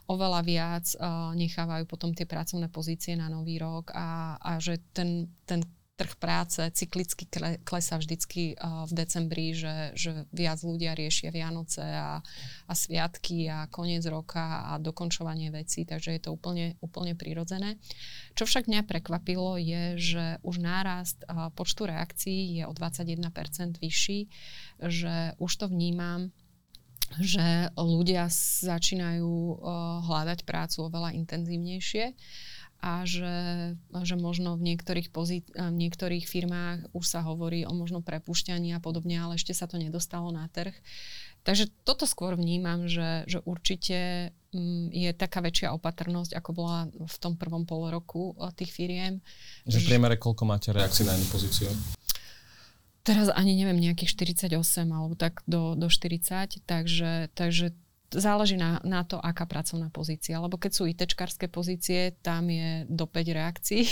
oveľa 0.07 0.41
viac 0.47 0.85
uh, 0.95 1.31
nechávajú 1.35 1.87
potom 1.87 2.11
tie 2.11 2.27
pracovné 2.27 2.67
pozície 2.67 3.15
na 3.15 3.31
nový 3.31 3.59
rok 3.59 3.91
a, 3.95 4.35
a 4.39 4.59
že 4.59 4.79
ten, 4.91 5.27
ten 5.43 5.63
trh 6.01 6.17
práce 6.17 6.57
cyklicky 6.73 7.29
klesá 7.61 8.01
vždycky 8.01 8.57
v 8.57 8.91
decembri, 8.97 9.53
že, 9.53 9.93
že 9.93 10.25
viac 10.33 10.57
ľudia 10.65 10.97
riešia 10.97 11.29
Vianoce 11.29 11.85
a, 11.85 12.25
a 12.65 12.73
sviatky 12.73 13.45
a 13.45 13.69
koniec 13.69 14.01
roka 14.09 14.73
a 14.73 14.81
dokončovanie 14.81 15.53
vecí, 15.53 15.85
takže 15.85 16.17
je 16.17 16.21
to 16.25 16.33
úplne, 16.33 16.73
úplne 16.81 17.13
prirodzené. 17.13 17.77
Čo 18.33 18.49
však 18.49 18.65
mňa 18.65 18.89
prekvapilo 18.89 19.61
je, 19.61 20.01
že 20.01 20.25
už 20.41 20.57
nárast 20.57 21.21
počtu 21.53 21.85
reakcií 21.85 22.57
je 22.57 22.63
o 22.65 22.73
21% 22.73 23.77
vyšší, 23.77 24.19
že 24.81 25.37
už 25.37 25.51
to 25.53 25.69
vnímam 25.69 26.33
že 27.19 27.67
ľudia 27.75 28.31
začínajú 28.63 29.59
hľadať 30.07 30.47
prácu 30.47 30.87
oveľa 30.87 31.11
intenzívnejšie 31.19 32.15
a 32.81 33.05
že, 33.05 33.77
že 33.93 34.17
možno 34.17 34.57
v 34.57 34.73
niektorých, 34.73 35.13
pozí- 35.13 35.45
v 35.53 35.77
niektorých 35.77 36.25
firmách 36.25 36.89
už 36.97 37.05
sa 37.05 37.21
hovorí 37.21 37.61
o 37.63 37.71
možno 37.77 38.01
prepušťaní 38.01 38.73
a 38.73 38.81
podobne, 38.81 39.21
ale 39.21 39.37
ešte 39.37 39.53
sa 39.53 39.69
to 39.69 39.77
nedostalo 39.77 40.33
na 40.33 40.49
trh. 40.49 40.73
Takže 41.45 41.69
toto 41.85 42.09
skôr 42.09 42.33
vnímam, 42.37 42.85
že, 42.89 43.25
že 43.25 43.41
určite 43.45 44.29
mm, 44.53 44.93
je 44.93 45.09
taká 45.13 45.41
väčšia 45.41 45.73
opatrnosť, 45.77 46.37
ako 46.37 46.49
bola 46.53 46.79
v 46.89 47.15
tom 47.17 47.37
prvom 47.37 47.69
pol 47.69 47.89
roku 47.93 48.33
tých 48.57 48.73
firiem. 48.73 49.21
Že 49.69 49.85
v 49.85 49.87
priemere 49.93 50.17
koľko 50.17 50.45
máte 50.45 50.69
reakcií 50.73 51.05
na 51.05 51.17
jednu 51.17 51.29
pozíciu? 51.33 51.69
Teraz 53.01 53.33
ani 53.33 53.57
neviem, 53.57 53.81
nejakých 53.81 54.13
48 54.37 54.85
alebo 54.89 55.17
tak 55.17 55.41
do, 55.49 55.73
do 55.73 55.89
40, 55.89 56.61
takže, 56.69 57.33
takže 57.33 57.73
záleží 58.11 58.59
na, 58.59 58.83
na 58.83 59.07
to, 59.07 59.15
aká 59.17 59.47
pracovná 59.47 59.87
pozícia. 59.87 60.39
Lebo 60.39 60.59
keď 60.59 60.71
sú 60.71 60.83
ITčkarské 60.87 61.47
pozície, 61.47 62.15
tam 62.19 62.51
je 62.51 62.83
do 62.91 63.07
5 63.07 63.37
reakcií, 63.39 63.83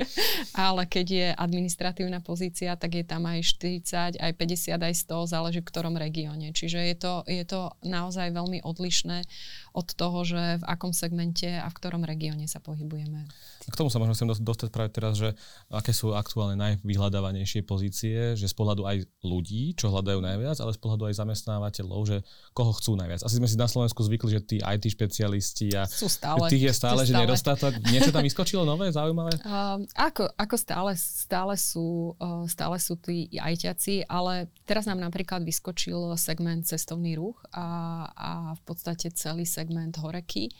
ale 0.66 0.86
keď 0.86 1.06
je 1.06 1.28
administratívna 1.34 2.22
pozícia, 2.22 2.78
tak 2.78 2.94
je 2.94 3.04
tam 3.04 3.26
aj 3.26 3.42
40, 3.42 4.22
aj 4.22 4.32
50, 4.32 4.78
aj 4.78 4.94
100, 5.06 5.32
záleží 5.34 5.60
v 5.62 5.70
ktorom 5.70 5.98
regióne. 5.98 6.54
Čiže 6.54 6.78
je 6.86 6.96
to, 6.96 7.14
je 7.26 7.44
to 7.44 7.74
naozaj 7.82 8.30
veľmi 8.30 8.62
odlišné 8.62 9.26
od 9.74 9.88
toho, 9.92 10.22
že 10.22 10.62
v 10.62 10.64
akom 10.64 10.94
segmente 10.94 11.50
a 11.50 11.66
v 11.66 11.76
ktorom 11.76 12.06
regióne 12.06 12.46
sa 12.46 12.62
pohybujeme. 12.62 13.26
K 13.66 13.78
tomu 13.78 13.90
sa 13.90 13.98
možno 13.98 14.14
chcem 14.14 14.30
dostať 14.30 14.68
práve 14.70 14.90
teraz, 14.94 15.18
že 15.18 15.34
aké 15.68 15.90
sú 15.90 16.14
aktuálne 16.14 16.54
najvyhľadávanejšie 16.54 17.66
pozície, 17.66 18.38
že 18.38 18.46
z 18.46 18.54
pohľadu 18.54 18.86
aj 18.86 19.02
ľudí, 19.26 19.74
čo 19.74 19.90
hľadajú 19.90 20.22
najviac, 20.22 20.62
ale 20.62 20.70
z 20.70 20.80
pohľadu 20.80 21.10
aj 21.10 21.14
zamestnávateľov, 21.18 22.00
že 22.06 22.16
koho 22.54 22.70
chcú 22.78 22.94
najviac. 22.94 23.26
Asi 23.26 23.42
sme 23.42 23.50
si 23.50 23.58
na 23.58 23.66
Slovensku 23.66 24.06
zvykli, 24.06 24.38
že 24.38 24.40
tí 24.46 24.56
IT 24.62 24.86
špecialisti 24.86 25.74
a 25.74 25.90
sú 25.90 26.06
stále, 26.06 26.46
tých 26.46 26.70
je 26.70 26.74
stále, 26.74 27.02
že 27.02 27.12
stále. 27.12 27.22
nedostatok. 27.26 27.72
Niečo 27.90 28.14
tam 28.14 28.22
vyskočilo 28.22 28.62
nové, 28.62 28.94
zaujímavé? 28.94 29.34
Uh, 29.42 29.82
ako, 30.08 30.30
ako 30.38 30.56
stále, 30.56 30.92
stále 30.94 31.54
sú, 31.58 32.14
uh, 32.22 32.46
stále 32.46 32.78
sú 32.78 32.94
tí 33.02 33.26
ITáci, 33.34 34.06
ale 34.06 34.46
teraz 34.62 34.86
nám 34.86 35.02
napríklad 35.02 35.42
vyskočil 35.42 36.14
segment 36.14 36.62
cestovný 36.62 37.18
ruch 37.18 37.42
a, 37.50 37.66
a 38.14 38.30
v 38.54 38.62
podstate 38.62 39.10
celý 39.10 39.42
segment 39.42 39.94
horeky 39.98 40.54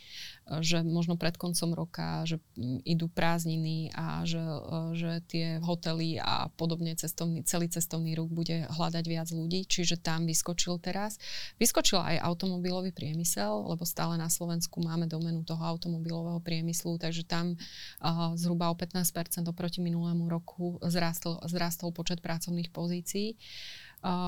že 0.63 0.79
možno 0.79 1.19
pred 1.19 1.35
koncom 1.35 1.75
roka, 1.75 2.23
že 2.23 2.39
mm, 2.55 2.87
idú 2.87 3.11
prázdniny 3.11 3.91
a 3.91 4.23
že, 4.23 4.39
e, 4.39 4.59
že 4.95 5.11
tie 5.27 5.45
hotely 5.59 6.23
a 6.23 6.47
podobne 6.55 6.95
cestovný, 6.95 7.43
celý 7.43 7.67
cestovný 7.67 8.15
ruch 8.15 8.31
bude 8.31 8.63
hľadať 8.71 9.05
viac 9.05 9.27
ľudí, 9.35 9.67
čiže 9.67 9.99
tam 9.99 10.23
vyskočil 10.23 10.79
teraz. 10.79 11.19
Vyskočil 11.59 11.99
aj 11.99 12.23
automobilový 12.23 12.95
priemysel, 12.95 13.67
lebo 13.67 13.83
stále 13.83 14.15
na 14.15 14.31
Slovensku 14.31 14.79
máme 14.79 15.11
domenu 15.11 15.43
toho 15.43 15.59
automobilového 15.59 16.39
priemyslu, 16.39 16.95
takže 16.95 17.27
tam 17.27 17.53
uh, 17.53 18.31
zhruba 18.39 18.71
o 18.71 18.75
15% 18.75 19.03
oproti 19.51 19.83
minulému 19.83 20.31
roku 20.31 20.79
zrastol, 20.85 21.43
zrastol 21.43 21.91
počet 21.91 22.23
pracovných 22.23 22.71
pozícií. 22.71 23.35
Uh, 23.35 23.86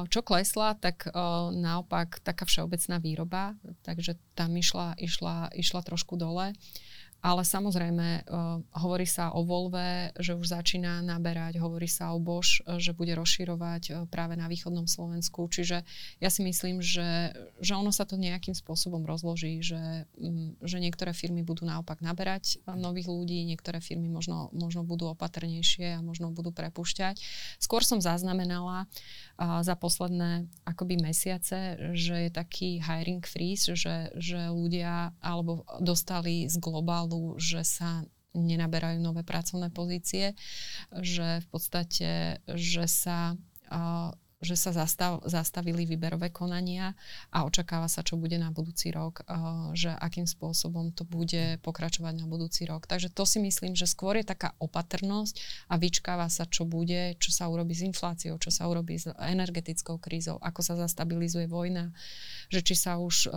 čo 0.10 0.20
klesla, 0.26 0.74
tak 0.76 1.06
naopak 1.54 2.20
taká 2.26 2.44
všeobecná 2.44 2.98
výroba, 2.98 3.54
takže 3.86 4.18
tam 4.34 4.58
išla, 4.58 4.98
išla, 4.98 5.54
išla 5.54 5.82
trošku 5.86 6.18
dole. 6.18 6.58
Ale 7.20 7.44
samozrejme, 7.44 8.24
uh, 8.24 8.64
hovorí 8.80 9.04
sa 9.04 9.36
o 9.36 9.44
Volve, 9.44 10.16
že 10.16 10.40
už 10.40 10.56
začína 10.56 11.04
naberať, 11.04 11.60
hovorí 11.60 11.92
sa 11.92 12.16
o 12.16 12.20
Bosch, 12.24 12.64
že 12.80 12.96
bude 12.96 13.12
rozširovať 13.12 13.84
uh, 13.92 13.96
práve 14.08 14.40
na 14.40 14.48
východnom 14.48 14.88
Slovensku. 14.88 15.52
Čiže 15.52 15.84
ja 16.24 16.30
si 16.32 16.42
myslím, 16.48 16.80
že, 16.80 17.36
že 17.60 17.76
ono 17.76 17.92
sa 17.92 18.08
to 18.08 18.16
nejakým 18.16 18.56
spôsobom 18.56 19.04
rozloží, 19.04 19.60
že, 19.60 20.08
um, 20.16 20.56
že 20.64 20.80
niektoré 20.80 21.12
firmy 21.12 21.44
budú 21.44 21.68
naopak 21.68 22.00
naberať 22.00 22.64
nových 22.72 23.12
ľudí, 23.12 23.44
niektoré 23.44 23.84
firmy 23.84 24.08
možno, 24.08 24.48
možno 24.56 24.88
budú 24.88 25.12
opatrnejšie 25.12 26.00
a 26.00 26.06
možno 26.06 26.32
budú 26.32 26.56
prepušťať. 26.56 27.20
Skôr 27.60 27.84
som 27.84 28.00
zaznamenala 28.00 28.88
za 29.40 29.76
posledné 29.76 30.52
akoby 30.68 31.00
mesiace, 31.00 31.80
že 31.96 32.28
je 32.28 32.32
taký 32.32 32.84
hiring 32.84 33.24
freeze, 33.24 33.72
že, 33.72 34.12
že 34.20 34.52
ľudia 34.52 35.16
alebo 35.24 35.66
dostali 35.80 36.46
z 36.48 36.56
globálu 36.60 37.09
signálnu, 37.10 37.42
že 37.42 37.66
sa 37.66 38.06
nenaberajú 38.38 39.02
nové 39.02 39.26
pracovné 39.26 39.74
pozície, 39.74 40.38
že 41.02 41.42
v 41.42 41.48
podstate, 41.50 42.38
že 42.46 42.86
sa 42.86 43.34
že 44.40 44.56
sa 44.56 44.72
zastav, 44.72 45.20
zastavili 45.28 45.84
výberové 45.84 46.32
konania 46.32 46.96
a 47.28 47.44
očakáva 47.44 47.92
sa, 47.92 48.08
čo 48.08 48.16
bude 48.16 48.40
na 48.40 48.56
budúci 48.56 48.88
rok, 48.88 49.20
že 49.76 49.92
akým 49.92 50.24
spôsobom 50.24 50.96
to 50.96 51.04
bude 51.04 51.60
pokračovať 51.60 52.14
na 52.16 52.24
budúci 52.24 52.64
rok. 52.64 52.88
Takže 52.88 53.12
to 53.12 53.28
si 53.28 53.44
myslím, 53.44 53.76
že 53.76 53.84
skôr 53.84 54.16
je 54.16 54.24
taká 54.24 54.56
opatrnosť 54.64 55.68
a 55.68 55.76
vyčkáva 55.76 56.32
sa, 56.32 56.48
čo 56.48 56.64
bude, 56.64 57.20
čo 57.20 57.36
sa 57.36 57.52
urobí 57.52 57.76
s 57.76 57.84
infláciou, 57.84 58.40
čo 58.40 58.48
sa 58.48 58.72
urobí 58.72 58.96
s 58.96 59.12
energetickou 59.12 60.00
krízou, 60.00 60.40
ako 60.40 60.64
sa 60.64 60.80
zastabilizuje 60.80 61.52
vojna, 61.52 61.92
že 62.48 62.64
či 62.64 62.80
sa 62.80 62.96
už 62.96 63.28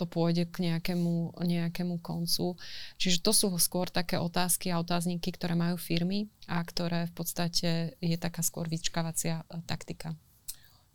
to 0.00 0.08
pôjde 0.08 0.48
k 0.48 0.72
nejakému, 0.72 1.36
nejakému 1.36 2.00
koncu. 2.00 2.56
Čiže 2.96 3.20
to 3.20 3.36
sú 3.36 3.52
skôr 3.60 3.92
také 3.92 4.16
otázky 4.16 4.72
a 4.72 4.80
otázniky, 4.80 5.36
ktoré 5.36 5.52
majú 5.52 5.76
firmy 5.76 6.32
a 6.48 6.64
ktoré 6.64 7.04
v 7.04 7.12
podstate 7.12 8.00
je 8.00 8.16
taká 8.16 8.40
skôr 8.40 8.64
vyčkávacia 8.64 9.44
e, 9.44 9.60
taktika. 9.68 10.16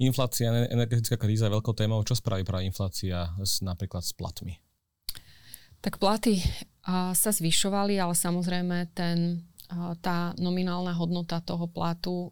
Inflácia, 0.01 0.49
energetická 0.67 1.15
kríza 1.21 1.47
je 1.47 1.55
veľkou 1.55 1.77
témou. 1.77 2.01
Čo 2.01 2.17
spraví 2.17 2.41
práve 2.41 2.65
inflácia 2.65 3.31
s, 3.45 3.61
napríklad 3.61 4.01
s 4.01 4.11
platmi? 4.11 4.57
Tak 5.85 6.01
platy 6.01 6.41
a, 6.89 7.13
sa 7.13 7.29
zvyšovali, 7.29 8.01
ale 8.01 8.17
samozrejme 8.17 8.89
ten 8.97 9.45
tá 10.01 10.37
nominálna 10.37 10.93
hodnota 10.93 11.41
toho 11.41 11.65
platu 11.65 12.29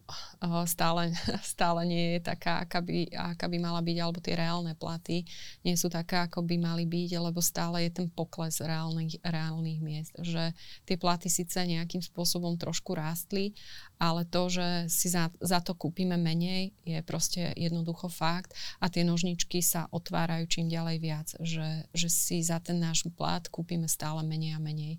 stále, 0.64 1.10
stále 1.42 1.80
nie 1.86 2.04
je 2.16 2.20
taká, 2.22 2.62
aká 2.62 2.78
by, 2.78 3.10
aká 3.34 3.46
by 3.50 3.58
mala 3.58 3.82
byť, 3.82 3.96
alebo 3.98 4.18
tie 4.22 4.38
reálne 4.38 4.72
platy 4.78 5.26
nie 5.66 5.74
sú 5.74 5.90
také, 5.90 6.18
ako 6.22 6.46
by 6.46 6.56
mali 6.58 6.86
byť, 6.86 7.10
lebo 7.18 7.42
stále 7.42 7.86
je 7.86 7.90
ten 8.02 8.06
pokles 8.06 8.62
reálnych, 8.62 9.18
reálnych 9.22 9.78
miest. 9.82 10.14
Že 10.18 10.54
tie 10.86 10.96
platy 10.96 11.26
síce 11.26 11.58
nejakým 11.66 12.00
spôsobom 12.00 12.54
trošku 12.54 12.94
rástli, 12.94 13.54
ale 13.98 14.26
to, 14.26 14.50
že 14.50 14.90
si 14.90 15.06
za, 15.08 15.30
za 15.38 15.62
to 15.62 15.78
kúpime 15.78 16.18
menej, 16.18 16.74
je 16.82 17.00
proste 17.06 17.54
jednoducho 17.54 18.10
fakt 18.10 18.52
a 18.82 18.90
tie 18.90 19.06
nožničky 19.06 19.62
sa 19.62 19.86
otvárajú 19.94 20.50
čím 20.50 20.66
ďalej 20.66 20.96
viac, 20.98 21.28
že, 21.38 21.86
že 21.94 22.08
si 22.10 22.42
za 22.42 22.58
ten 22.58 22.82
náš 22.82 23.06
plat 23.14 23.46
kúpime 23.46 23.86
stále 23.86 24.26
menej 24.26 24.58
a 24.58 24.60
menej. 24.60 24.98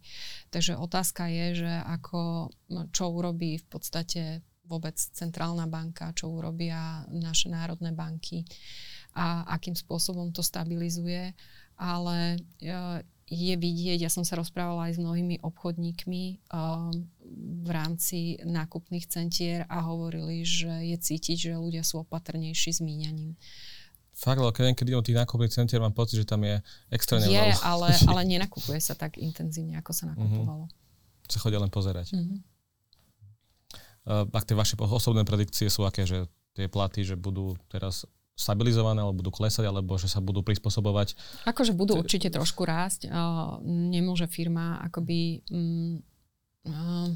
Takže 0.49 0.79
otázka 0.79 1.27
je, 1.27 1.65
že 1.65 1.73
ako, 1.85 2.49
čo 2.95 3.03
urobí 3.11 3.59
v 3.59 3.67
podstate 3.67 4.45
vôbec 4.65 4.97
centrálna 4.97 5.69
banka, 5.69 6.15
čo 6.17 6.33
urobia 6.33 7.05
naše 7.13 7.53
národné 7.53 7.93
banky 7.93 8.41
a 9.15 9.45
akým 9.47 9.77
spôsobom 9.77 10.33
to 10.33 10.41
stabilizuje. 10.41 11.31
Ale 11.75 12.39
e, 12.63 13.03
je 13.25 13.57
vidieť, 13.57 14.05
ja 14.05 14.11
som 14.13 14.21
sa 14.21 14.37
rozprávala 14.37 14.85
aj 14.89 14.97
s 14.97 14.99
mnohými 15.01 15.41
obchodníkmi 15.41 16.23
um, 16.53 16.93
v 17.65 17.69
rámci 17.73 18.37
nákupných 18.45 19.09
centier 19.09 19.65
a 19.65 19.81
hovorili, 19.81 20.45
že 20.45 20.69
je 20.69 20.97
cítiť, 20.97 21.49
že 21.49 21.51
ľudia 21.57 21.81
sú 21.81 22.05
opatrnejší 22.05 22.69
s 22.77 22.79
míňaním. 22.85 23.33
Fakt, 24.15 24.39
ale 24.39 24.53
keď, 24.53 24.77
keď 24.77 24.85
tých 25.01 25.19
nákupných 25.19 25.51
centier, 25.51 25.81
mám 25.81 25.97
pocit, 25.97 26.21
že 26.21 26.29
tam 26.29 26.45
je 26.45 26.61
extrémne 26.93 27.25
Je, 27.25 27.51
ale, 27.65 27.89
ale 28.13 28.21
nenakupuje 28.29 28.77
sa 28.79 28.93
tak 28.93 29.17
intenzívne, 29.17 29.81
ako 29.81 29.91
sa 29.91 30.05
nakupovalo. 30.13 30.69
Mm-hmm. 30.69 31.33
Sa 31.33 31.41
chodia 31.41 31.59
len 31.59 31.73
pozerať. 31.73 32.13
Mm-hmm. 32.13 32.39
Uh, 34.05 34.23
ak 34.29 34.45
tie 34.45 34.53
vaše 34.53 34.77
osobné 34.77 35.25
predikcie 35.25 35.65
sú 35.65 35.81
aké, 35.81 36.05
že 36.05 36.29
tie 36.53 36.69
platy, 36.69 37.01
že 37.01 37.17
budú 37.17 37.57
teraz 37.73 38.05
stabilizované, 38.35 38.99
alebo 38.99 39.23
budú 39.23 39.31
klesať, 39.31 39.65
alebo 39.71 39.95
že 39.95 40.11
sa 40.11 40.19
budú 40.19 40.43
prispôsobovať? 40.43 41.15
Akože 41.47 41.71
budú 41.71 41.95
určite 41.95 42.27
trošku 42.27 42.67
rásť. 42.67 43.07
Uh, 43.07 43.57
nemôže 43.65 44.27
firma 44.27 44.77
akoby... 44.83 45.41
Um, 45.49 46.03
uh, 46.67 47.09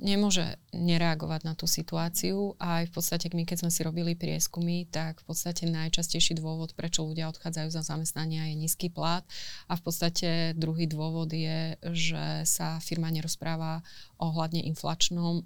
nemôže, 0.00 0.58
nereagovať 0.76 1.40
na 1.42 1.56
tú 1.56 1.64
situáciu. 1.64 2.54
A 2.60 2.82
aj 2.82 2.92
v 2.92 2.92
podstate, 2.92 3.26
my 3.32 3.42
keď 3.42 3.66
sme 3.66 3.70
si 3.72 3.80
robili 3.82 4.12
prieskumy, 4.14 4.86
tak 4.88 5.24
v 5.24 5.32
podstate 5.32 5.66
najčastejší 5.66 6.36
dôvod, 6.38 6.76
prečo 6.76 7.02
ľudia 7.02 7.32
odchádzajú 7.32 7.68
za 7.72 7.82
zamestnania, 7.82 8.48
je 8.52 8.54
nízky 8.60 8.92
plat. 8.92 9.24
A 9.66 9.74
v 9.74 9.82
podstate 9.82 10.52
druhý 10.54 10.86
dôvod 10.86 11.32
je, 11.32 11.74
že 11.92 12.44
sa 12.44 12.78
firma 12.78 13.08
nerozpráva 13.10 13.80
ohľadne 14.16 14.64
inflačnom 14.64 15.44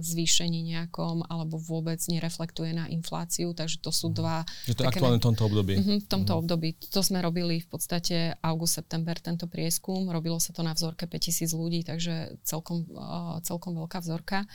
zvýšení 0.00 0.64
nejakom, 0.76 1.28
alebo 1.28 1.60
vôbec 1.60 2.00
nereflektuje 2.08 2.72
na 2.72 2.88
infláciu. 2.88 3.52
Takže 3.52 3.80
to 3.80 3.92
sú 3.92 4.12
mhm. 4.12 4.16
dva... 4.16 4.36
Je 4.64 4.76
to 4.76 4.84
aktuálne 4.88 5.20
v 5.20 5.26
tomto 5.32 5.44
období. 5.48 5.74
Uh-huh, 5.76 5.98
v 6.00 6.08
tomto 6.08 6.32
uh-huh. 6.32 6.42
období. 6.44 6.68
To 6.92 7.00
sme 7.04 7.20
robili 7.20 7.60
v 7.60 7.68
podstate 7.68 8.36
august-september 8.40 9.20
tento 9.20 9.48
prieskum. 9.48 10.08
Robilo 10.08 10.40
sa 10.40 10.52
to 10.56 10.64
na 10.64 10.72
vzorke 10.72 11.04
5000 11.08 11.52
ľudí, 11.52 11.80
takže 11.84 12.40
celkom, 12.44 12.88
uh, 12.92 13.40
celkom 13.44 13.76
veľká 13.76 14.00
vzorka. 14.00 14.48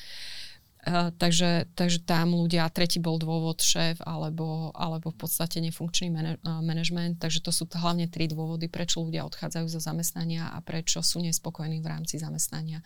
Uh, 0.81 1.13
takže, 1.13 1.69
takže 1.77 2.01
tam 2.01 2.33
ľudia, 2.33 2.65
tretí 2.73 2.97
bol 2.97 3.21
dôvod 3.21 3.61
šéf 3.61 4.01
alebo, 4.01 4.73
alebo 4.73 5.13
v 5.13 5.17
podstate 5.21 5.61
nefunkčný 5.61 6.09
man- 6.09 6.41
uh, 6.41 6.57
manažment, 6.65 7.21
takže 7.21 7.37
to 7.45 7.53
sú 7.53 7.69
t- 7.69 7.77
hlavne 7.77 8.09
tri 8.09 8.25
dôvody, 8.25 8.65
prečo 8.65 9.05
ľudia 9.05 9.21
odchádzajú 9.29 9.69
zo 9.69 9.77
zamestnania 9.77 10.49
a 10.49 10.57
prečo 10.65 11.05
sú 11.05 11.21
nespokojní 11.21 11.85
v 11.85 11.91
rámci 11.91 12.17
zamestnania. 12.17 12.81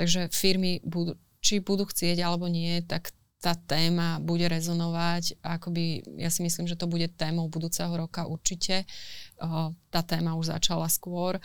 Takže 0.00 0.32
firmy 0.32 0.80
budú, 0.80 1.20
či 1.44 1.60
budú 1.60 1.84
chcieť 1.84 2.24
alebo 2.24 2.48
nie, 2.48 2.80
tak 2.80 3.12
tá 3.36 3.52
téma 3.52 4.16
bude 4.24 4.48
rezonovať. 4.48 5.36
Akoby, 5.44 6.08
ja 6.16 6.32
si 6.32 6.40
myslím, 6.40 6.64
že 6.64 6.80
to 6.80 6.88
bude 6.88 7.04
témou 7.20 7.52
budúceho 7.52 7.92
roka 7.92 8.24
určite. 8.24 8.88
Uh, 9.36 9.76
tá 9.92 10.00
téma 10.00 10.32
už 10.40 10.56
začala 10.56 10.88
skôr 10.88 11.36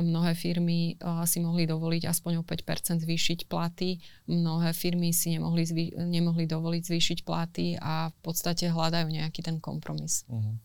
mnohé 0.00 0.34
firmy 0.34 0.96
uh, 1.00 1.24
si 1.26 1.42
mohli 1.42 1.66
dovoliť 1.66 2.08
aspoň 2.08 2.40
o 2.40 2.42
5% 2.44 3.02
zvýšiť 3.02 3.50
platy, 3.50 3.98
mnohé 4.30 4.70
firmy 4.72 5.10
si 5.10 5.36
nemohli, 5.36 5.62
zvý, 5.64 5.84
nemohli 5.96 6.46
dovoliť 6.46 6.82
zvýšiť 6.86 7.18
platy 7.26 7.78
a 7.78 8.08
v 8.12 8.18
podstate 8.22 8.70
hľadajú 8.70 9.08
nejaký 9.10 9.40
ten 9.42 9.58
kompromis. 9.58 10.22
Uh-huh. 10.30 10.56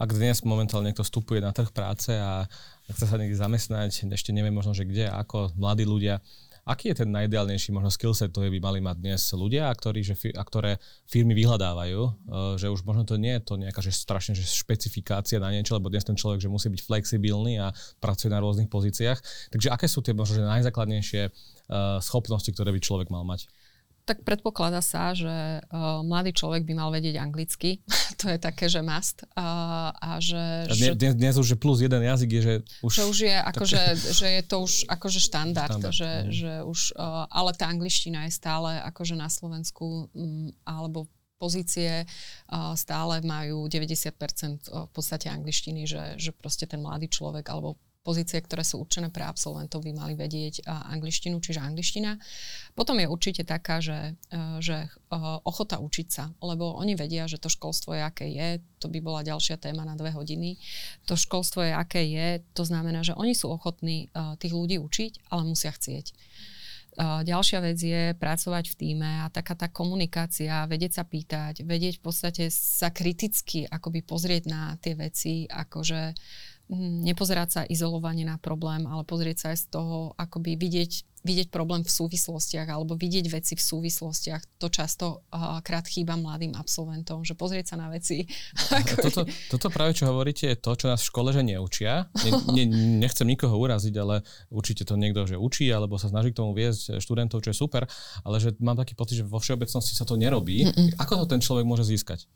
Ak 0.00 0.12
dnes 0.12 0.40
momentálne 0.44 0.88
niekto 0.88 1.04
vstupuje 1.04 1.44
na 1.44 1.52
trh 1.52 1.68
práce 1.72 2.12
a 2.12 2.48
chce 2.88 3.04
sa 3.04 3.16
niekde 3.20 3.36
zamestnať, 3.36 4.08
ešte 4.14 4.32
neviem 4.32 4.54
možno, 4.54 4.72
že 4.72 4.88
kde, 4.88 5.12
ako 5.12 5.52
mladí 5.60 5.84
ľudia, 5.84 6.24
Aký 6.68 6.92
je 6.92 7.00
ten 7.00 7.08
najideálnejší 7.08 7.72
možno 7.72 7.88
skillset, 7.88 8.28
ktorý 8.28 8.52
by 8.52 8.60
mali 8.60 8.78
mať 8.84 8.96
dnes 9.00 9.24
ľudia, 9.32 9.72
ktorí, 9.72 10.04
že, 10.04 10.20
a 10.36 10.44
ktoré 10.44 10.76
firmy 11.08 11.32
vyhľadávajú, 11.32 12.00
uh, 12.04 12.12
že 12.60 12.68
už 12.68 12.84
možno 12.84 13.08
to 13.08 13.16
nie 13.16 13.40
je 13.40 13.42
to 13.48 13.56
nejaká 13.56 13.80
že 13.80 13.88
strašne 13.88 14.36
že 14.36 14.44
špecifikácia 14.44 15.40
na 15.40 15.48
niečo, 15.48 15.72
lebo 15.72 15.88
dnes 15.88 16.04
ten 16.04 16.12
človek 16.12 16.44
že 16.44 16.52
musí 16.52 16.68
byť 16.68 16.84
flexibilný 16.84 17.56
a 17.56 17.72
pracuje 18.04 18.28
na 18.28 18.44
rôznych 18.44 18.68
pozíciách. 18.68 19.48
Takže 19.48 19.72
aké 19.72 19.88
sú 19.88 20.04
tie 20.04 20.12
možno 20.12 20.38
že 20.38 20.44
najzákladnejšie 20.44 21.32
uh, 21.32 22.04
schopnosti, 22.04 22.52
ktoré 22.52 22.68
by 22.76 22.84
človek 22.84 23.08
mal 23.08 23.24
mať? 23.24 23.48
Tak 24.08 24.24
predpokladá 24.24 24.80
sa, 24.80 25.12
že 25.12 25.28
uh, 25.28 26.00
mladý 26.00 26.32
človek 26.32 26.64
by 26.64 26.72
mal 26.72 26.88
vedieť 26.88 27.20
anglicky. 27.20 27.84
to 28.20 28.32
je 28.32 28.40
také, 28.40 28.72
že 28.72 28.80
must. 28.80 29.28
Uh, 29.36 29.92
a 29.92 30.16
že, 30.16 30.64
a 30.64 30.72
dnes, 30.72 30.96
dnes, 30.96 31.12
dnes 31.12 31.34
už 31.36 31.52
že 31.52 31.56
plus 31.60 31.84
jeden 31.84 32.00
jazyk 32.00 32.30
je, 32.32 32.40
že 32.40 32.54
už... 32.80 32.92
Že 32.96 33.04
už 33.04 33.18
je, 33.28 33.36
akože, 33.36 33.82
že 34.16 34.26
je 34.40 34.42
to 34.48 34.56
už 34.64 34.88
akože 34.88 35.20
štandard. 35.20 35.76
štandard 35.76 35.92
že, 35.92 36.10
mm. 36.24 36.30
že 36.32 36.52
už, 36.64 36.80
uh, 36.96 37.28
ale 37.28 37.52
tá 37.52 37.68
angličtina 37.68 38.24
je 38.24 38.32
stále 38.32 38.80
akože 38.88 39.12
na 39.12 39.28
Slovensku 39.28 40.08
um, 40.16 40.48
alebo 40.64 41.04
pozície 41.36 42.08
uh, 42.08 42.74
stále 42.74 43.20
majú 43.22 43.68
90% 43.68 44.72
v 44.72 44.90
podstate 44.90 45.28
angličtiny, 45.28 45.84
že, 45.84 46.04
že 46.16 46.32
proste 46.32 46.64
ten 46.66 46.80
mladý 46.80 47.12
človek 47.12 47.44
alebo 47.52 47.76
pozície, 48.08 48.40
ktoré 48.40 48.64
sú 48.64 48.80
určené 48.80 49.12
pre 49.12 49.20
absolventov, 49.20 49.84
by 49.84 49.92
mali 49.92 50.16
vedieť 50.16 50.64
angličtinu, 50.64 51.44
čiže 51.44 51.60
angličtina. 51.60 52.16
Potom 52.72 52.96
je 52.96 53.04
určite 53.04 53.44
taká, 53.44 53.84
že, 53.84 54.16
e, 54.32 54.64
že 54.64 54.88
e, 54.88 55.16
ochota 55.44 55.76
učiť 55.76 56.08
sa, 56.08 56.32
lebo 56.40 56.72
oni 56.80 56.96
vedia, 56.96 57.28
že 57.28 57.36
to 57.36 57.52
školstvo 57.52 57.92
je, 57.92 58.00
aké 58.00 58.24
je, 58.32 58.64
to 58.80 58.88
by 58.88 59.04
bola 59.04 59.20
ďalšia 59.20 59.60
téma 59.60 59.84
na 59.84 59.92
dve 59.92 60.16
hodiny. 60.16 60.56
To 61.04 61.20
školstvo 61.20 61.68
je, 61.68 61.72
aké 61.76 62.00
je, 62.08 62.40
to 62.56 62.64
znamená, 62.64 63.04
že 63.04 63.12
oni 63.12 63.36
sú 63.36 63.52
ochotní 63.52 64.08
e, 64.08 64.32
tých 64.40 64.56
ľudí 64.56 64.80
učiť, 64.80 65.28
ale 65.28 65.44
musia 65.44 65.68
chcieť. 65.68 66.16
Ďalšia 66.98 67.62
vec 67.62 67.78
je 67.78 68.10
pracovať 68.18 68.74
v 68.74 68.78
týme 68.78 69.10
a 69.22 69.30
taká 69.30 69.54
tá 69.54 69.70
komunikácia, 69.70 70.66
vedieť 70.66 70.98
sa 70.98 71.04
pýtať, 71.06 71.62
vedieť 71.62 72.02
v 72.02 72.04
podstate 72.10 72.44
sa 72.50 72.90
kriticky 72.90 73.70
akoby 73.70 74.02
pozrieť 74.02 74.50
na 74.50 74.74
tie 74.82 74.98
veci, 74.98 75.46
akože 75.46 76.18
nepozerať 76.76 77.48
sa 77.48 77.60
izolovane 77.64 78.28
na 78.28 78.36
problém, 78.36 78.84
ale 78.84 79.00
pozrieť 79.08 79.36
sa 79.40 79.46
aj 79.56 79.58
z 79.64 79.66
toho, 79.72 79.96
akoby 80.20 80.60
vidieť, 80.60 81.24
vidieť 81.24 81.48
problém 81.48 81.80
v 81.80 81.88
súvislostiach 81.88 82.68
alebo 82.68 82.92
vidieť 82.92 83.24
veci 83.32 83.56
v 83.56 83.62
súvislostiach. 83.64 84.60
To 84.60 84.68
často 84.68 85.24
uh, 85.32 85.64
krát 85.64 85.88
chýba 85.88 86.20
mladým 86.20 86.52
absolventom, 86.52 87.24
že 87.24 87.32
pozrieť 87.32 87.72
sa 87.72 87.76
na 87.80 87.88
veci. 87.88 88.28
toto, 89.04 89.24
toto 89.24 89.66
práve, 89.72 89.96
čo 89.96 90.12
hovoríte, 90.12 90.52
je 90.52 90.60
to, 90.60 90.76
čo 90.76 90.92
nás 90.92 91.00
v 91.00 91.08
škole 91.08 91.32
že 91.32 91.40
neučia. 91.40 92.12
Ne, 92.28 92.30
ne, 92.52 92.64
nechcem 93.00 93.24
nikoho 93.24 93.56
uraziť, 93.56 93.94
ale 93.96 94.20
určite 94.52 94.84
to 94.84 95.00
niekto, 95.00 95.24
že 95.24 95.40
učí 95.40 95.72
alebo 95.72 95.96
sa 95.96 96.12
snaží 96.12 96.36
k 96.36 96.44
tomu 96.44 96.52
viesť 96.52 97.00
študentov, 97.00 97.40
čo 97.40 97.50
je 97.52 97.56
super, 97.56 97.88
ale 98.28 98.36
že 98.44 98.52
mám 98.60 98.76
taký 98.76 98.92
pocit, 98.92 99.24
že 99.24 99.24
vo 99.24 99.40
všeobecnosti 99.40 99.96
sa 99.96 100.04
to 100.04 100.20
nerobí. 100.20 100.68
Mm-mm. 100.68 101.00
Ako 101.00 101.24
to 101.24 101.32
ten 101.32 101.40
človek 101.40 101.64
môže 101.64 101.88
získať? 101.88 102.28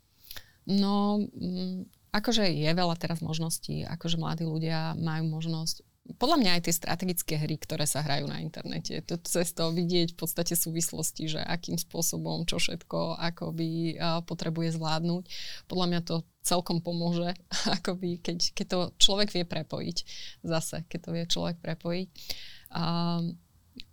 No, 0.65 1.19
mm, 1.21 2.02
Akože 2.13 2.45
je 2.45 2.69
veľa 2.69 2.95
teraz 3.01 3.25
možností, 3.25 3.83
akože 3.89 4.21
mladí 4.21 4.45
ľudia 4.45 4.93
majú 4.95 5.33
možnosť 5.33 5.81
podľa 6.19 6.37
mňa 6.43 6.51
aj 6.59 6.61
tie 6.67 6.75
strategické 6.75 7.33
hry, 7.39 7.55
ktoré 7.55 7.87
sa 7.87 8.03
hrajú 8.03 8.27
na 8.27 8.43
internete, 8.43 8.99
to 9.07 9.15
cez 9.23 9.55
to 9.55 9.71
vidieť 9.71 10.13
v 10.13 10.19
podstate 10.19 10.51
súvislosti, 10.51 11.31
že 11.31 11.39
akým 11.39 11.79
spôsobom, 11.79 12.43
čo 12.43 12.59
všetko, 12.59 13.15
ako 13.15 13.55
by 13.55 13.69
potrebuje 14.27 14.75
zvládnuť. 14.75 15.23
Podľa 15.71 15.87
mňa 15.87 16.01
to 16.03 16.27
celkom 16.43 16.83
pomôže, 16.83 17.31
akoby, 17.79 18.19
keď, 18.19 18.51
keď 18.51 18.65
to 18.67 18.79
človek 18.99 19.31
vie 19.31 19.45
prepojiť. 19.47 19.97
Zase, 20.43 20.83
keď 20.91 20.99
to 20.99 21.09
vie 21.15 21.23
človek 21.23 21.57
prepojiť. 21.63 22.07
Um, 22.73 23.39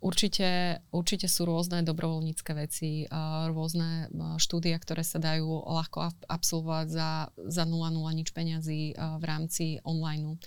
Určite, 0.01 0.81
určite 0.93 1.29
sú 1.29 1.49
rôzne 1.49 1.81
dobrovoľnícke 1.85 2.53
veci, 2.57 3.05
rôzne 3.53 4.13
štúdia, 4.37 4.77
ktoré 4.77 5.05
sa 5.05 5.17
dajú 5.21 5.49
ľahko 5.65 6.25
absolvovať 6.29 6.87
za, 6.89 7.11
za 7.37 7.65
0,0 7.65 7.97
nič 8.13 8.33
peňazí 8.33 8.97
v 8.97 9.25
rámci 9.25 9.81
online. 9.85 10.41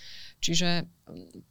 Čiže 0.43 0.83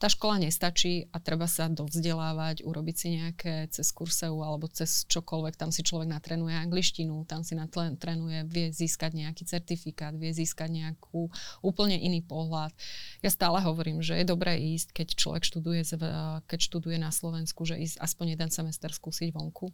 tá 0.01 0.09
škola 0.09 0.41
nestačí 0.41 1.13
a 1.13 1.21
treba 1.21 1.45
sa 1.45 1.69
dovzdelávať, 1.69 2.65
urobiť 2.65 2.97
si 2.97 3.09
nejaké 3.21 3.69
cez 3.69 3.85
kurseu 3.93 4.41
alebo 4.41 4.65
cez 4.69 5.05
čokoľvek. 5.13 5.61
Tam 5.61 5.69
si 5.69 5.85
človek 5.85 6.09
natrenuje 6.09 6.57
angličtinu, 6.57 7.29
tam 7.29 7.45
si 7.45 7.53
natrenuje, 7.53 8.49
vie 8.49 8.73
získať 8.73 9.13
nejaký 9.13 9.45
certifikát, 9.45 10.17
vie 10.17 10.33
získať 10.33 10.73
nejakú 10.73 11.29
úplne 11.61 12.01
iný 12.01 12.25
pohľad. 12.25 12.73
Ja 13.21 13.29
stále 13.29 13.61
hovorím, 13.61 14.01
že 14.01 14.17
je 14.17 14.25
dobré 14.25 14.57
ísť, 14.57 14.97
keď 14.97 15.09
človek 15.21 15.45
študuje, 15.45 15.85
keď 16.49 16.59
študuje 16.61 16.97
na 16.97 17.13
Slovensku, 17.13 17.69
že 17.69 17.77
ísť 17.77 18.01
aspoň 18.01 18.41
jeden 18.41 18.49
semester 18.49 18.89
skúsiť 18.89 19.37
vonku, 19.37 19.69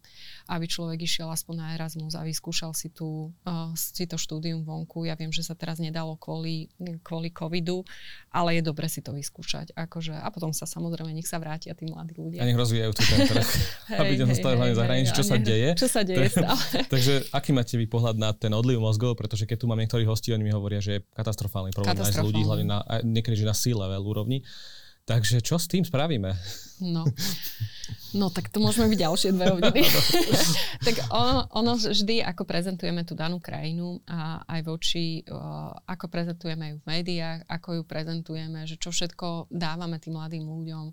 aby 0.51 0.66
človek 0.66 1.07
išiel 1.07 1.31
aspoň 1.31 1.55
na 1.55 1.66
Erasmus 1.79 2.19
a 2.19 2.27
vyskúšal 2.27 2.75
si, 2.75 2.91
tú, 2.91 3.31
uh, 3.47 3.71
si 3.79 4.11
to 4.11 4.19
štúdium 4.19 4.66
vonku. 4.66 5.07
Ja 5.07 5.14
viem, 5.14 5.31
že 5.31 5.47
sa 5.47 5.55
teraz 5.55 5.79
nedalo 5.79 6.19
kvôli, 6.19 6.66
kvôli 7.07 7.31
covidu, 7.31 7.87
ale 8.35 8.59
je 8.59 8.62
dobre 8.66 8.91
si 8.91 9.01
to 9.07 9.07
vyskúšať 9.14 9.68
fungovať. 9.68 9.88
Akože, 9.88 10.14
a 10.16 10.28
potom 10.32 10.50
sa 10.52 10.64
samozrejme 10.64 11.12
nech 11.12 11.28
sa 11.28 11.38
vrátia 11.40 11.74
tí 11.76 11.88
mladí 11.88 12.14
ľudia. 12.16 12.40
A 12.42 12.48
nech 12.48 12.59
rozvíjajú 12.59 12.92
tu 12.96 13.02
ten 13.04 13.18
trh. 13.28 13.48
hey, 13.92 13.98
aby 14.00 14.12
tam 14.16 14.28
zostali 14.32 14.54
hlavne 14.56 14.74
zahraničí, 14.76 15.12
čo 15.12 15.24
sa 15.24 15.36
deje. 15.36 15.70
Čo 15.76 15.88
sa 15.88 16.00
deje 16.04 16.26
stále. 16.32 16.62
Takže 16.92 17.12
aký 17.34 17.50
máte 17.52 17.74
vy 17.76 17.86
pohľad 17.88 18.16
na 18.16 18.30
ten 18.32 18.52
odliv 18.54 18.80
mozgov, 18.80 19.18
pretože 19.18 19.44
keď 19.44 19.56
tu 19.64 19.66
mám 19.68 19.78
niektorých 19.80 20.09
hostí, 20.09 20.32
oni 20.32 20.44
mi 20.44 20.52
hovoria, 20.52 20.80
že 20.80 20.90
je 20.98 21.00
katastrofálny 21.16 21.72
problém 21.74 21.98
aj 21.98 22.24
ľudí, 22.24 22.42
hlavne 22.44 22.66
na, 22.66 22.78
niekedy, 23.04 23.44
že 23.44 23.46
na 23.48 23.56
C-level 23.56 24.02
úrovni. 24.04 24.44
Takže 25.09 25.40
čo 25.40 25.56
s 25.56 25.64
tým 25.64 25.88
spravíme? 25.88 26.36
No, 26.84 27.09
no 28.16 28.32
tak 28.32 28.48
to 28.48 28.62
môžeme 28.62 28.88
byť 28.88 28.98
ďalšie 29.04 29.30
dve 29.36 29.46
hodiny. 29.59 29.80
tak 30.86 30.96
ono, 31.12 31.44
ono 31.52 31.72
vždy, 31.76 32.24
ako 32.24 32.48
prezentujeme 32.48 33.04
tú 33.04 33.12
danú 33.12 33.42
krajinu 33.42 34.00
a 34.09 34.40
aj 34.48 34.61
voči, 34.64 35.24
ako 35.84 36.06
prezentujeme 36.09 36.72
ju 36.72 36.76
v 36.80 36.88
médiách, 36.88 37.44
ako 37.50 37.80
ju 37.80 37.82
prezentujeme, 37.84 38.64
že 38.64 38.80
čo 38.80 38.94
všetko 38.94 39.52
dávame 39.52 40.00
tým 40.00 40.16
mladým 40.16 40.44
ľuďom, 40.46 40.86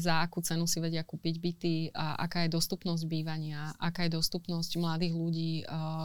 za 0.00 0.20
akú 0.20 0.44
cenu 0.44 0.68
si 0.68 0.78
vedia 0.82 1.06
kúpiť 1.06 1.34
byty 1.40 1.74
a 1.96 2.18
aká 2.28 2.44
je 2.44 2.54
dostupnosť 2.54 3.04
bývania, 3.08 3.72
aká 3.80 4.06
je 4.06 4.16
dostupnosť 4.16 4.76
mladých 4.76 5.14
ľudí 5.16 5.52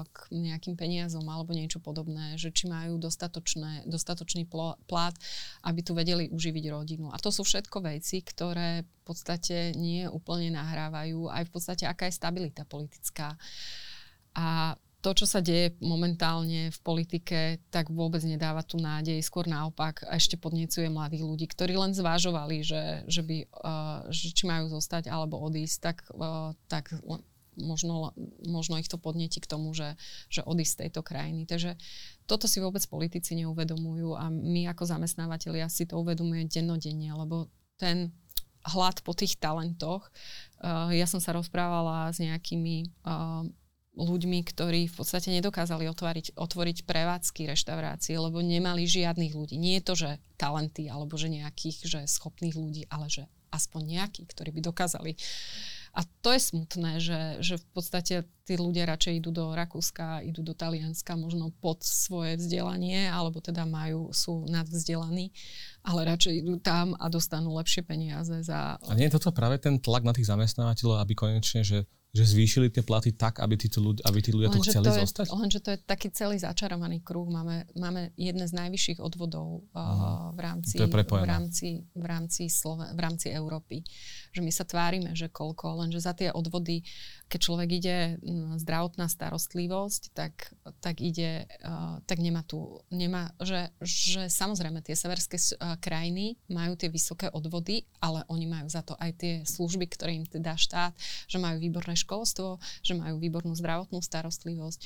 k 0.08 0.18
nejakým 0.32 0.80
peniazom 0.80 1.26
alebo 1.28 1.52
niečo 1.52 1.82
podobné, 1.84 2.40
že 2.40 2.54
či 2.54 2.70
majú 2.70 3.02
dostatočné, 3.02 3.90
dostatočný 3.90 4.48
plát, 4.86 5.16
aby 5.66 5.80
tu 5.84 5.92
vedeli 5.96 6.32
uživiť 6.32 6.66
rodinu. 6.72 7.12
A 7.12 7.18
to 7.18 7.34
sú 7.34 7.44
všetko 7.44 7.84
veci, 7.84 8.22
ktoré 8.22 8.86
podstate 9.10 9.74
nie 9.74 10.06
úplne 10.06 10.54
nahrávajú 10.54 11.34
aj 11.34 11.44
v 11.50 11.52
podstate, 11.52 11.84
aká 11.90 12.06
je 12.06 12.20
stabilita 12.22 12.70
politická. 12.70 13.34
A 14.38 14.78
to, 15.00 15.16
čo 15.16 15.24
sa 15.24 15.40
deje 15.40 15.80
momentálne 15.80 16.76
v 16.76 16.80
politike, 16.84 17.64
tak 17.72 17.88
vôbec 17.88 18.20
nedáva 18.28 18.60
tu 18.68 18.76
nádej. 18.76 19.24
Skôr 19.24 19.48
naopak 19.48 20.04
ešte 20.12 20.36
podnecuje 20.36 20.92
mladých 20.92 21.24
ľudí, 21.24 21.46
ktorí 21.48 21.80
len 21.80 21.96
zvážovali, 21.96 22.60
že, 22.60 23.08
že, 23.08 23.24
by, 23.24 23.38
uh, 23.64 24.12
že 24.12 24.36
či 24.36 24.44
majú 24.44 24.68
zostať 24.68 25.08
alebo 25.08 25.40
odísť, 25.40 25.78
tak, 25.80 25.98
uh, 26.12 26.52
tak 26.68 26.92
možno, 27.56 28.12
možno 28.44 28.76
ich 28.76 28.92
to 28.92 29.00
podnetí 29.00 29.40
k 29.40 29.48
tomu, 29.48 29.72
že, 29.72 29.96
že 30.28 30.44
odísť 30.44 30.72
z 30.76 30.80
tejto 30.88 31.02
krajiny. 31.04 31.48
Takže 31.48 31.80
toto 32.28 32.52
si 32.52 32.60
vôbec 32.60 32.84
politici 32.92 33.40
neuvedomujú 33.40 34.20
a 34.20 34.28
my 34.28 34.68
ako 34.68 34.84
zamestnávateľia 34.84 35.72
si 35.72 35.88
to 35.88 35.96
uvedomujeme 36.00 36.52
dennodenne, 36.52 37.12
lebo 37.16 37.48
ten 37.80 38.12
hlad 38.66 39.00
po 39.04 39.16
tých 39.16 39.40
talentoch. 39.40 40.12
Uh, 40.60 40.92
ja 40.92 41.08
som 41.08 41.24
sa 41.24 41.32
rozprávala 41.36 42.12
s 42.12 42.20
nejakými 42.20 42.92
uh, 43.08 43.48
ľuďmi, 44.00 44.40
ktorí 44.48 44.88
v 44.88 44.96
podstate 44.96 45.32
nedokázali 45.32 45.88
otvoriť, 45.88 46.40
otvoriť 46.40 46.78
prevádzky 46.88 47.52
reštaurácie, 47.52 48.16
lebo 48.16 48.40
nemali 48.40 48.88
žiadnych 48.88 49.36
ľudí. 49.36 49.56
Nie 49.60 49.80
je 49.80 49.86
to, 49.86 49.94
že 49.96 50.10
talenty 50.40 50.88
alebo 50.88 51.20
že 51.20 51.32
nejakých 51.32 51.78
že 51.88 52.00
schopných 52.08 52.56
ľudí, 52.56 52.84
ale 52.88 53.12
že 53.12 53.28
aspoň 53.50 53.98
nejakí, 54.00 54.30
ktorí 54.30 54.54
by 54.56 54.62
dokázali 54.62 55.16
uh, 55.16 55.79
a 56.00 56.08
to 56.24 56.32
je 56.32 56.40
smutné, 56.40 57.04
že, 57.04 57.44
že 57.44 57.60
v 57.60 57.68
podstate 57.76 58.16
tí 58.48 58.56
ľudia 58.56 58.88
radšej 58.88 59.20
idú 59.20 59.36
do 59.36 59.52
Rakúska, 59.52 60.24
idú 60.24 60.40
do 60.40 60.56
Talianska 60.56 61.20
možno 61.20 61.52
pod 61.60 61.84
svoje 61.84 62.40
vzdelanie, 62.40 63.12
alebo 63.12 63.44
teda 63.44 63.68
majú, 63.68 64.08
sú 64.16 64.48
nadvzdelaní, 64.48 65.36
ale 65.84 66.08
radšej 66.08 66.34
idú 66.40 66.56
tam 66.64 66.96
a 66.96 67.12
dostanú 67.12 67.52
lepšie 67.60 67.84
peniaze 67.84 68.32
za... 68.48 68.80
A 68.80 68.96
nie 68.96 69.12
je 69.12 69.20
toto 69.20 69.36
práve 69.36 69.60
ten 69.60 69.76
tlak 69.76 70.08
na 70.08 70.16
tých 70.16 70.32
zamestnávateľov, 70.32 71.04
aby 71.04 71.14
konečne, 71.20 71.68
že 71.68 71.84
že 72.10 72.26
zvýšili 72.26 72.74
tie 72.74 72.82
platy 72.82 73.14
tak, 73.14 73.38
aby, 73.38 73.54
tí 73.54 73.70
ľudia, 73.78 74.02
aby 74.10 74.18
tí 74.18 74.34
ľudia 74.34 74.50
tu 74.50 74.66
chceli 74.66 74.90
to 74.90 74.98
je, 74.98 75.02
zostať? 75.06 75.26
Lenže 75.30 75.60
to 75.62 75.70
je 75.78 75.80
taký 75.86 76.10
celý 76.10 76.42
začarovaný 76.42 77.06
kruh. 77.06 77.30
Máme, 77.30 77.70
máme 77.78 78.10
jedné 78.18 78.50
z 78.50 78.54
najvyšších 78.58 78.98
odvodov 78.98 79.70
uh, 79.78 80.34
v, 80.34 80.40
rámci, 80.42 80.82
v, 80.82 80.90
rámci, 81.22 81.68
v, 81.94 82.06
rámci 82.10 82.50
Slove, 82.50 82.90
v 82.90 83.00
rámci 83.00 83.30
Európy. 83.30 83.86
Že 84.30 84.42
my 84.46 84.52
sa 84.54 84.66
tvárime, 84.66 85.12
že 85.18 85.28
koľko, 85.32 85.82
lenže 85.82 86.00
za 86.04 86.14
tie 86.14 86.30
odvody, 86.30 86.86
keď 87.30 87.40
človek 87.42 87.70
ide 87.82 87.98
zdravotná 88.62 89.10
starostlivosť, 89.10 90.14
tak, 90.14 90.54
tak 90.82 91.02
ide, 91.02 91.50
tak 92.06 92.18
nemá 92.22 92.46
tu, 92.46 92.82
nemá, 92.94 93.34
že, 93.42 93.70
že 93.82 94.30
samozrejme 94.30 94.82
tie 94.82 94.98
severské 94.98 95.38
krajiny 95.82 96.38
majú 96.50 96.74
tie 96.78 96.90
vysoké 96.90 97.30
odvody, 97.30 97.86
ale 98.02 98.26
oni 98.30 98.46
majú 98.46 98.68
za 98.70 98.82
to 98.82 98.98
aj 98.98 99.12
tie 99.18 99.34
služby, 99.46 99.90
ktoré 99.90 100.18
im 100.18 100.26
teda 100.26 100.58
štát, 100.58 100.94
že 101.30 101.38
majú 101.38 101.62
výborné 101.62 101.98
školstvo, 101.98 102.62
že 102.82 102.94
majú 102.98 103.22
výbornú 103.22 103.54
zdravotnú 103.58 104.02
starostlivosť, 104.02 104.80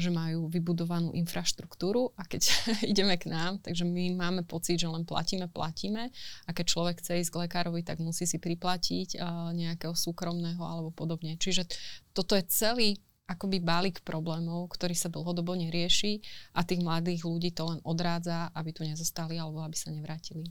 že 0.00 0.08
majú 0.08 0.48
vybudovanú 0.48 1.12
infraštruktúru 1.12 2.16
a 2.16 2.24
keď 2.24 2.48
ideme 2.92 3.20
k 3.20 3.28
nám, 3.28 3.60
takže 3.60 3.84
my 3.84 4.16
máme 4.16 4.42
pocit, 4.48 4.80
že 4.80 4.88
len 4.88 5.04
platíme, 5.04 5.44
platíme 5.52 6.08
a 6.48 6.50
keď 6.56 6.64
človek 6.72 6.96
chce 7.04 7.20
ísť 7.20 7.30
k 7.36 7.40
lekárovi, 7.44 7.84
tak 7.84 8.00
musí 8.00 8.24
si 8.24 8.40
priplatiť 8.40 9.20
nejakého 9.52 9.92
súkromného 9.92 10.60
alebo 10.64 10.88
podobne. 10.88 11.36
Čiže 11.36 11.68
toto 12.16 12.32
je 12.32 12.48
celý 12.48 12.90
akoby 13.28 13.60
balík 13.60 14.00
problémov, 14.00 14.72
ktorý 14.72 14.96
sa 14.96 15.12
dlhodobo 15.12 15.52
nerieši 15.52 16.24
a 16.56 16.64
tých 16.64 16.80
mladých 16.80 17.28
ľudí 17.28 17.52
to 17.52 17.68
len 17.68 17.80
odrádza, 17.84 18.48
aby 18.56 18.72
tu 18.72 18.88
nezostali 18.88 19.36
alebo 19.36 19.60
aby 19.60 19.76
sa 19.76 19.92
nevrátili. 19.92 20.48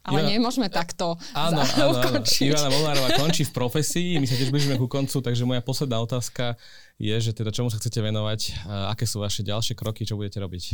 Ale 0.00 0.24
Iva... 0.24 0.32
nemôžeme 0.32 0.72
takto 0.72 1.20
áno, 1.36 1.60
áno, 1.60 2.00
áno. 2.00 2.20
Ivana 2.24 2.72
Molnárová 2.72 3.20
končí 3.20 3.44
v 3.44 3.52
profesii, 3.52 4.16
my 4.16 4.24
sa 4.24 4.32
tiež 4.32 4.48
blížime 4.48 4.80
ku 4.80 4.88
koncu, 4.88 5.20
takže 5.20 5.44
moja 5.44 5.60
posledná 5.60 6.00
otázka 6.00 6.56
je, 6.96 7.12
že 7.20 7.36
teda 7.36 7.52
čomu 7.52 7.68
sa 7.68 7.76
chcete 7.76 8.00
venovať, 8.00 8.64
aké 8.88 9.04
sú 9.04 9.20
vaše 9.20 9.44
ďalšie 9.44 9.76
kroky, 9.76 10.08
čo 10.08 10.16
budete 10.16 10.40
robiť? 10.40 10.64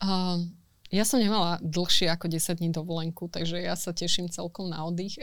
Uh, 0.00 0.48
ja 0.90 1.06
som 1.06 1.22
nemala 1.22 1.62
dlhšie 1.62 2.10
ako 2.10 2.26
10 2.26 2.58
dní 2.58 2.74
dovolenku, 2.74 3.30
takže 3.30 3.62
ja 3.62 3.78
sa 3.78 3.94
teším 3.94 4.26
celkom 4.26 4.66
na 4.66 4.82
oddych. 4.82 5.22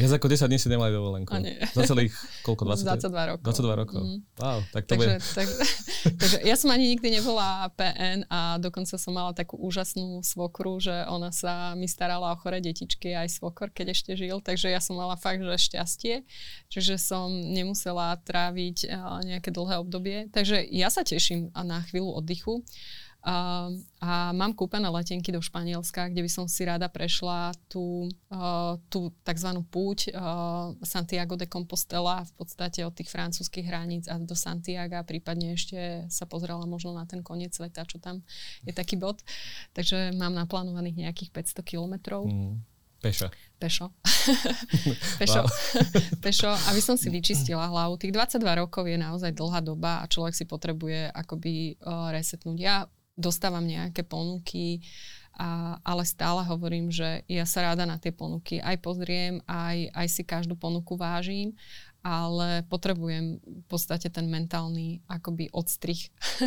Viac 0.00 0.12
ako 0.16 0.32
10 0.32 0.48
dní 0.48 0.56
si 0.56 0.72
nemali 0.72 0.88
dovolenku. 0.88 1.36
A 1.36 1.44
nie. 1.44 1.60
Za 1.76 1.84
celých, 1.84 2.16
koľko? 2.40 2.64
20, 2.72 3.04
22 3.04 3.30
rokov. 3.36 3.44
22 3.44 3.82
rokov. 3.84 4.00
Mm. 4.00 4.18
Wow, 4.40 4.58
tak 4.72 4.88
to 4.88 4.96
takže, 4.96 5.12
bude... 5.12 5.36
tak, 5.36 5.48
takže 6.24 6.36
ja 6.48 6.56
som 6.56 6.72
ani 6.72 6.96
nikdy 6.96 7.20
nebola 7.20 7.68
PN 7.76 8.24
a 8.32 8.56
dokonca 8.56 8.96
som 8.96 9.12
mala 9.12 9.36
takú 9.36 9.60
úžasnú 9.60 10.24
svokru, 10.24 10.80
že 10.80 11.04
ona 11.12 11.28
sa 11.28 11.76
mi 11.76 11.84
starala 11.84 12.32
o 12.32 12.40
chore 12.40 12.64
detičky 12.64 13.12
aj 13.12 13.36
svokor, 13.36 13.68
keď 13.76 13.92
ešte 13.92 14.16
žil, 14.16 14.40
takže 14.40 14.72
ja 14.72 14.80
som 14.80 14.96
mala 14.96 15.20
fakt, 15.20 15.44
že 15.44 15.60
šťastie, 15.60 16.24
čiže 16.72 16.96
som 16.96 17.28
nemusela 17.28 18.16
tráviť 18.24 18.88
nejaké 19.28 19.52
dlhé 19.52 19.76
obdobie. 19.76 20.18
Takže 20.32 20.64
ja 20.72 20.88
sa 20.88 21.04
teším 21.04 21.52
na 21.52 21.84
chvíľu 21.84 22.16
oddychu. 22.16 22.64
Uh, 23.26 23.74
a 23.98 24.30
mám 24.30 24.54
kúpené 24.54 24.86
letenky 24.86 25.34
do 25.34 25.42
Španielska, 25.42 26.14
kde 26.14 26.22
by 26.22 26.30
som 26.30 26.46
si 26.46 26.62
rada 26.62 26.86
prešla 26.86 27.50
tú, 27.66 28.06
uh, 28.30 28.78
tú 28.86 29.10
tzv. 29.26 29.50
púť 29.66 30.14
uh, 30.14 30.70
Santiago 30.86 31.34
de 31.34 31.50
Compostela 31.50 32.22
v 32.22 32.32
podstate 32.38 32.86
od 32.86 32.94
tých 32.94 33.10
francúzskych 33.10 33.66
hraníc 33.66 34.06
a 34.06 34.14
do 34.22 34.38
Santiaga, 34.38 35.02
prípadne 35.02 35.58
ešte 35.58 36.06
sa 36.06 36.22
pozrela 36.30 36.62
možno 36.70 36.94
na 36.94 37.02
ten 37.02 37.26
koniec 37.26 37.50
sveta, 37.50 37.82
čo 37.82 37.98
tam 37.98 38.22
je 38.62 38.70
taký 38.70 38.94
bod. 38.94 39.26
Takže 39.74 40.14
mám 40.14 40.30
naplánovaných 40.30 41.10
nejakých 41.10 41.34
500 41.34 41.66
kilometrov. 41.66 42.30
Mm. 42.30 42.62
Pešo. 43.02 43.28
Pešo. 43.58 43.86
Pešo. 45.20 45.42
Pešo, 46.24 46.50
aby 46.72 46.80
som 46.80 46.96
si 46.96 47.12
vyčistila 47.12 47.68
hlavu. 47.68 48.00
Tých 48.00 48.14
22 48.14 48.62
rokov 48.62 48.86
je 48.88 48.96
naozaj 48.96 49.34
dlhá 49.36 49.60
doba 49.60 50.00
a 50.00 50.08
človek 50.08 50.34
si 50.34 50.46
potrebuje 50.48 51.12
akoby 51.12 51.76
uh, 51.82 52.14
resetnúť. 52.14 52.56
Ja 52.56 52.86
dostávam 53.16 53.64
nejaké 53.64 54.04
ponuky, 54.04 54.84
a, 55.36 55.76
ale 55.84 56.08
stále 56.08 56.40
hovorím, 56.48 56.88
že 56.88 57.20
ja 57.28 57.44
sa 57.44 57.72
rada 57.72 57.84
na 57.84 58.00
tie 58.00 58.08
ponuky 58.08 58.56
aj 58.56 58.76
pozriem, 58.80 59.44
aj, 59.44 59.92
aj 59.92 60.06
si 60.08 60.22
každú 60.24 60.56
ponuku 60.56 60.96
vážim 60.96 61.52
ale 62.06 62.62
potrebujem 62.70 63.42
v 63.42 63.64
podstate 63.66 64.06
ten 64.14 64.30
mentálny 64.30 65.02
akoby 65.10 65.50
odstrih. 65.50 66.06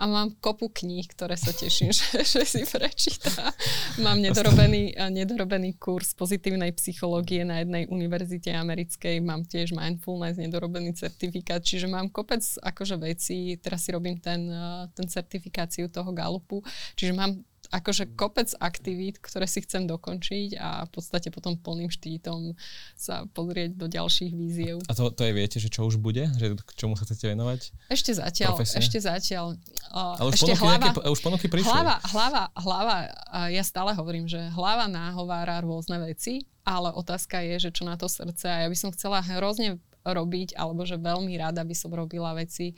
a 0.00 0.04
mám 0.04 0.36
kopu 0.36 0.68
kníh, 0.68 1.08
ktoré 1.08 1.40
sa 1.40 1.56
teším, 1.56 1.88
že, 1.96 2.20
že 2.28 2.44
si 2.44 2.68
prečíta. 2.68 3.56
Mám 4.04 4.20
nedorobený, 4.20 4.92
nedorobený 5.18 5.80
kurz 5.80 6.12
pozitívnej 6.12 6.76
psychológie 6.76 7.40
na 7.48 7.64
jednej 7.64 7.88
univerzite 7.88 8.52
americkej, 8.52 9.24
mám 9.24 9.48
tiež 9.48 9.72
mindfulness, 9.72 10.36
nedorobený 10.36 10.92
certifikát, 10.92 11.64
čiže 11.64 11.88
mám 11.88 12.12
kopec 12.12 12.44
akože 12.60 13.00
veci, 13.00 13.56
teraz 13.56 13.88
si 13.88 13.96
robím 13.96 14.20
ten, 14.20 14.52
ten 14.92 15.08
certifikáciu 15.08 15.88
toho 15.88 16.12
Galupu, 16.12 16.60
čiže 16.92 17.16
mám 17.16 17.47
akože 17.68 18.16
kopec 18.16 18.48
aktivít, 18.56 19.20
ktoré 19.20 19.44
si 19.44 19.60
chcem 19.60 19.84
dokončiť 19.84 20.56
a 20.56 20.88
v 20.88 20.90
podstate 20.90 21.28
potom 21.28 21.60
plným 21.60 21.92
štítom 21.92 22.56
sa 22.96 23.28
pozrieť 23.36 23.76
do 23.76 23.86
ďalších 23.86 24.32
víziev. 24.32 24.80
A 24.88 24.96
to, 24.96 25.12
to 25.12 25.28
je 25.28 25.32
viete, 25.36 25.60
že 25.60 25.68
čo 25.68 25.84
už 25.84 26.00
bude? 26.00 26.32
Že 26.40 26.56
k 26.64 26.70
čomu 26.72 26.96
sa 26.96 27.04
chcete 27.04 27.28
venovať? 27.28 27.60
Ešte 27.92 28.16
zatiaľ. 28.16 28.56
Profesne? 28.56 28.80
Ešte 28.80 28.98
zatiaľ. 29.04 29.46
Uh, 29.92 30.16
Ale 30.16 30.28
už 30.32 30.34
ešte 30.40 30.52
ponuky, 30.56 30.64
hlava, 30.64 30.86
nejaké, 30.88 31.08
už 31.12 31.20
ponuky 31.20 31.46
prišli. 31.52 31.68
Hlava, 31.68 31.96
hlava, 32.08 32.42
hlava, 32.56 32.96
uh, 33.04 33.48
ja 33.52 33.60
stále 33.60 33.92
hovorím, 33.92 34.24
že 34.24 34.40
hlava 34.56 34.88
náhovára 34.88 35.60
rôzne 35.60 36.00
veci, 36.00 36.48
ale 36.64 36.88
otázka 36.96 37.44
je, 37.44 37.68
že 37.68 37.70
čo 37.72 37.84
na 37.84 38.00
to 38.00 38.08
srdce 38.08 38.48
a 38.48 38.64
ja 38.64 38.68
by 38.68 38.76
som 38.76 38.92
chcela 38.96 39.20
hrozne 39.20 39.76
robiť, 40.08 40.56
alebo 40.56 40.88
že 40.88 40.96
veľmi 40.96 41.36
rada 41.36 41.60
by 41.68 41.76
som 41.76 41.92
robila 41.92 42.32
veci, 42.32 42.72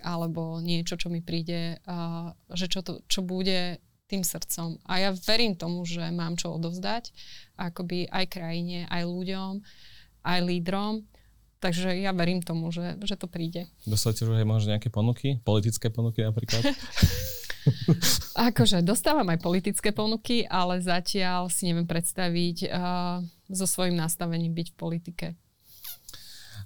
alebo 0.00 0.56
niečo, 0.56 0.96
čo 0.96 1.12
mi 1.12 1.20
príde, 1.20 1.76
uh, 1.84 2.32
že 2.56 2.72
čo, 2.72 2.80
to, 2.80 3.04
čo 3.04 3.20
bude 3.20 3.76
tým 4.12 4.20
srdcom. 4.20 4.76
A 4.84 5.00
ja 5.00 5.10
verím 5.24 5.56
tomu, 5.56 5.88
že 5.88 6.04
mám 6.12 6.36
čo 6.36 6.52
odovzdať, 6.52 7.08
akoby 7.56 8.12
aj 8.12 8.24
krajine, 8.28 8.84
aj 8.92 9.08
ľuďom, 9.08 9.52
aj 10.28 10.38
lídrom. 10.44 11.08
Takže 11.62 11.94
ja 11.96 12.12
verím 12.12 12.42
tomu, 12.44 12.68
že, 12.74 12.98
že 13.00 13.16
to 13.16 13.30
príde. 13.30 13.70
Dostávate 13.86 14.26
už 14.26 14.36
aj 14.36 14.44
možno 14.44 14.74
nejaké 14.76 14.90
ponuky? 14.90 15.38
Politické 15.40 15.88
ponuky 15.88 16.20
napríklad? 16.20 16.60
akože 18.34 18.82
dostávam 18.82 19.26
aj 19.30 19.38
politické 19.38 19.94
ponuky, 19.94 20.42
ale 20.50 20.82
zatiaľ 20.82 21.46
si 21.48 21.70
neviem 21.70 21.86
predstaviť 21.86 22.56
uh, 22.66 23.22
so 23.46 23.66
svojím 23.70 23.94
nastavením 23.94 24.50
byť 24.50 24.66
v 24.74 24.76
politike. 24.76 25.26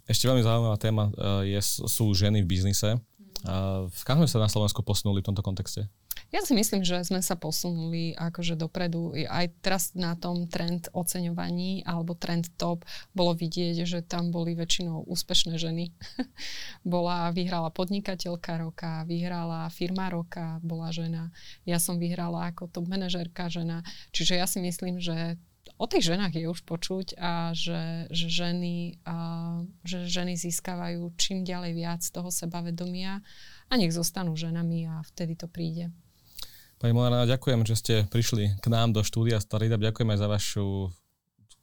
Ešte 0.07 0.31
veľmi 0.31 0.41
zaujímavá 0.41 0.79
téma 0.81 1.11
uh, 1.13 1.43
je, 1.45 1.59
sú 1.63 2.15
ženy 2.17 2.41
v 2.41 2.49
biznise. 2.49 2.97
Uh, 3.45 3.91
kam 4.09 4.23
sme 4.23 4.31
sa 4.31 4.41
na 4.41 4.49
Slovensku 4.49 4.81
posunuli 4.81 5.21
v 5.21 5.29
tomto 5.29 5.45
kontexte? 5.45 5.87
Ja 6.35 6.43
si 6.43 6.59
myslím, 6.59 6.83
že 6.83 7.07
sme 7.07 7.23
sa 7.23 7.39
posunuli 7.39 8.11
akože 8.19 8.59
dopredu. 8.59 9.15
Aj 9.31 9.47
teraz 9.63 9.95
na 9.95 10.19
tom 10.19 10.51
trend 10.51 10.91
oceňovaní 10.91 11.87
alebo 11.87 12.19
trend 12.19 12.51
top 12.59 12.83
bolo 13.15 13.31
vidieť, 13.31 13.87
že 13.87 14.03
tam 14.03 14.35
boli 14.35 14.59
väčšinou 14.59 15.07
úspešné 15.07 15.55
ženy. 15.55 15.95
bola, 16.83 17.31
vyhrala 17.31 17.71
podnikateľka 17.71 18.59
roka, 18.59 19.07
vyhrala 19.07 19.71
firma 19.71 20.11
roka, 20.11 20.59
bola 20.67 20.91
žena. 20.91 21.31
Ja 21.63 21.79
som 21.79 22.03
vyhrala 22.03 22.51
ako 22.51 22.75
top 22.75 22.91
manažérka 22.91 23.47
žena. 23.47 23.87
Čiže 24.11 24.35
ja 24.35 24.51
si 24.51 24.59
myslím, 24.59 24.99
že 24.99 25.39
o 25.79 25.87
tých 25.87 26.11
ženách 26.11 26.35
je 26.35 26.47
už 26.51 26.63
počuť 26.67 27.19
a 27.23 27.55
že, 27.55 28.11
že, 28.11 28.27
ženy, 28.27 28.99
a, 29.07 29.17
že 29.87 30.11
ženy 30.11 30.35
získavajú 30.35 31.07
čím 31.19 31.47
ďalej 31.47 31.73
viac 31.75 32.03
toho 32.03 32.35
sebavedomia 32.35 33.23
a 33.71 33.73
nech 33.79 33.95
zostanú 33.95 34.35
ženami 34.35 34.91
a 34.91 34.95
vtedy 35.07 35.39
to 35.39 35.47
príde. 35.47 35.95
Pani 36.77 36.93
Molárna, 36.93 37.25
ďakujem, 37.25 37.65
že 37.65 37.75
ste 37.81 37.95
prišli 38.13 38.61
k 38.61 38.67
nám 38.69 38.93
do 38.93 39.01
štúdia 39.01 39.41
Startup. 39.41 39.81
Ďakujem 39.81 40.13
aj 40.13 40.19
za 40.21 40.29
vašu 40.29 40.67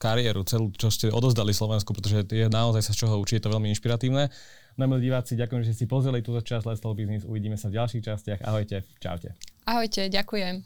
kariéru, 0.01 0.41
celú, 0.43 0.73
čo 0.73 0.89
ste 0.89 1.13
odozdali 1.13 1.53
Slovensku, 1.53 1.93
pretože 1.93 2.25
je 2.27 2.49
naozaj 2.49 2.81
sa 2.81 2.91
z 2.97 3.05
čoho 3.05 3.21
učiť, 3.21 3.39
je 3.39 3.43
to 3.45 3.53
veľmi 3.53 3.69
inšpiratívne. 3.71 4.27
No 4.75 4.89
milí 4.89 5.07
diváci, 5.07 5.37
ďakujem, 5.37 5.61
že 5.63 5.67
ste 5.71 5.77
si 5.79 5.85
pozreli 5.85 6.25
túto 6.25 6.41
časť 6.41 6.65
Let's 6.65 6.81
Talk 6.81 6.97
Business. 6.97 7.29
Uvidíme 7.29 7.61
sa 7.61 7.69
v 7.69 7.77
ďalších 7.77 8.03
častiach. 8.03 8.39
Ahojte, 8.41 8.83
čaute. 8.97 9.37
Ahojte, 9.69 10.09
ďakujem. 10.09 10.65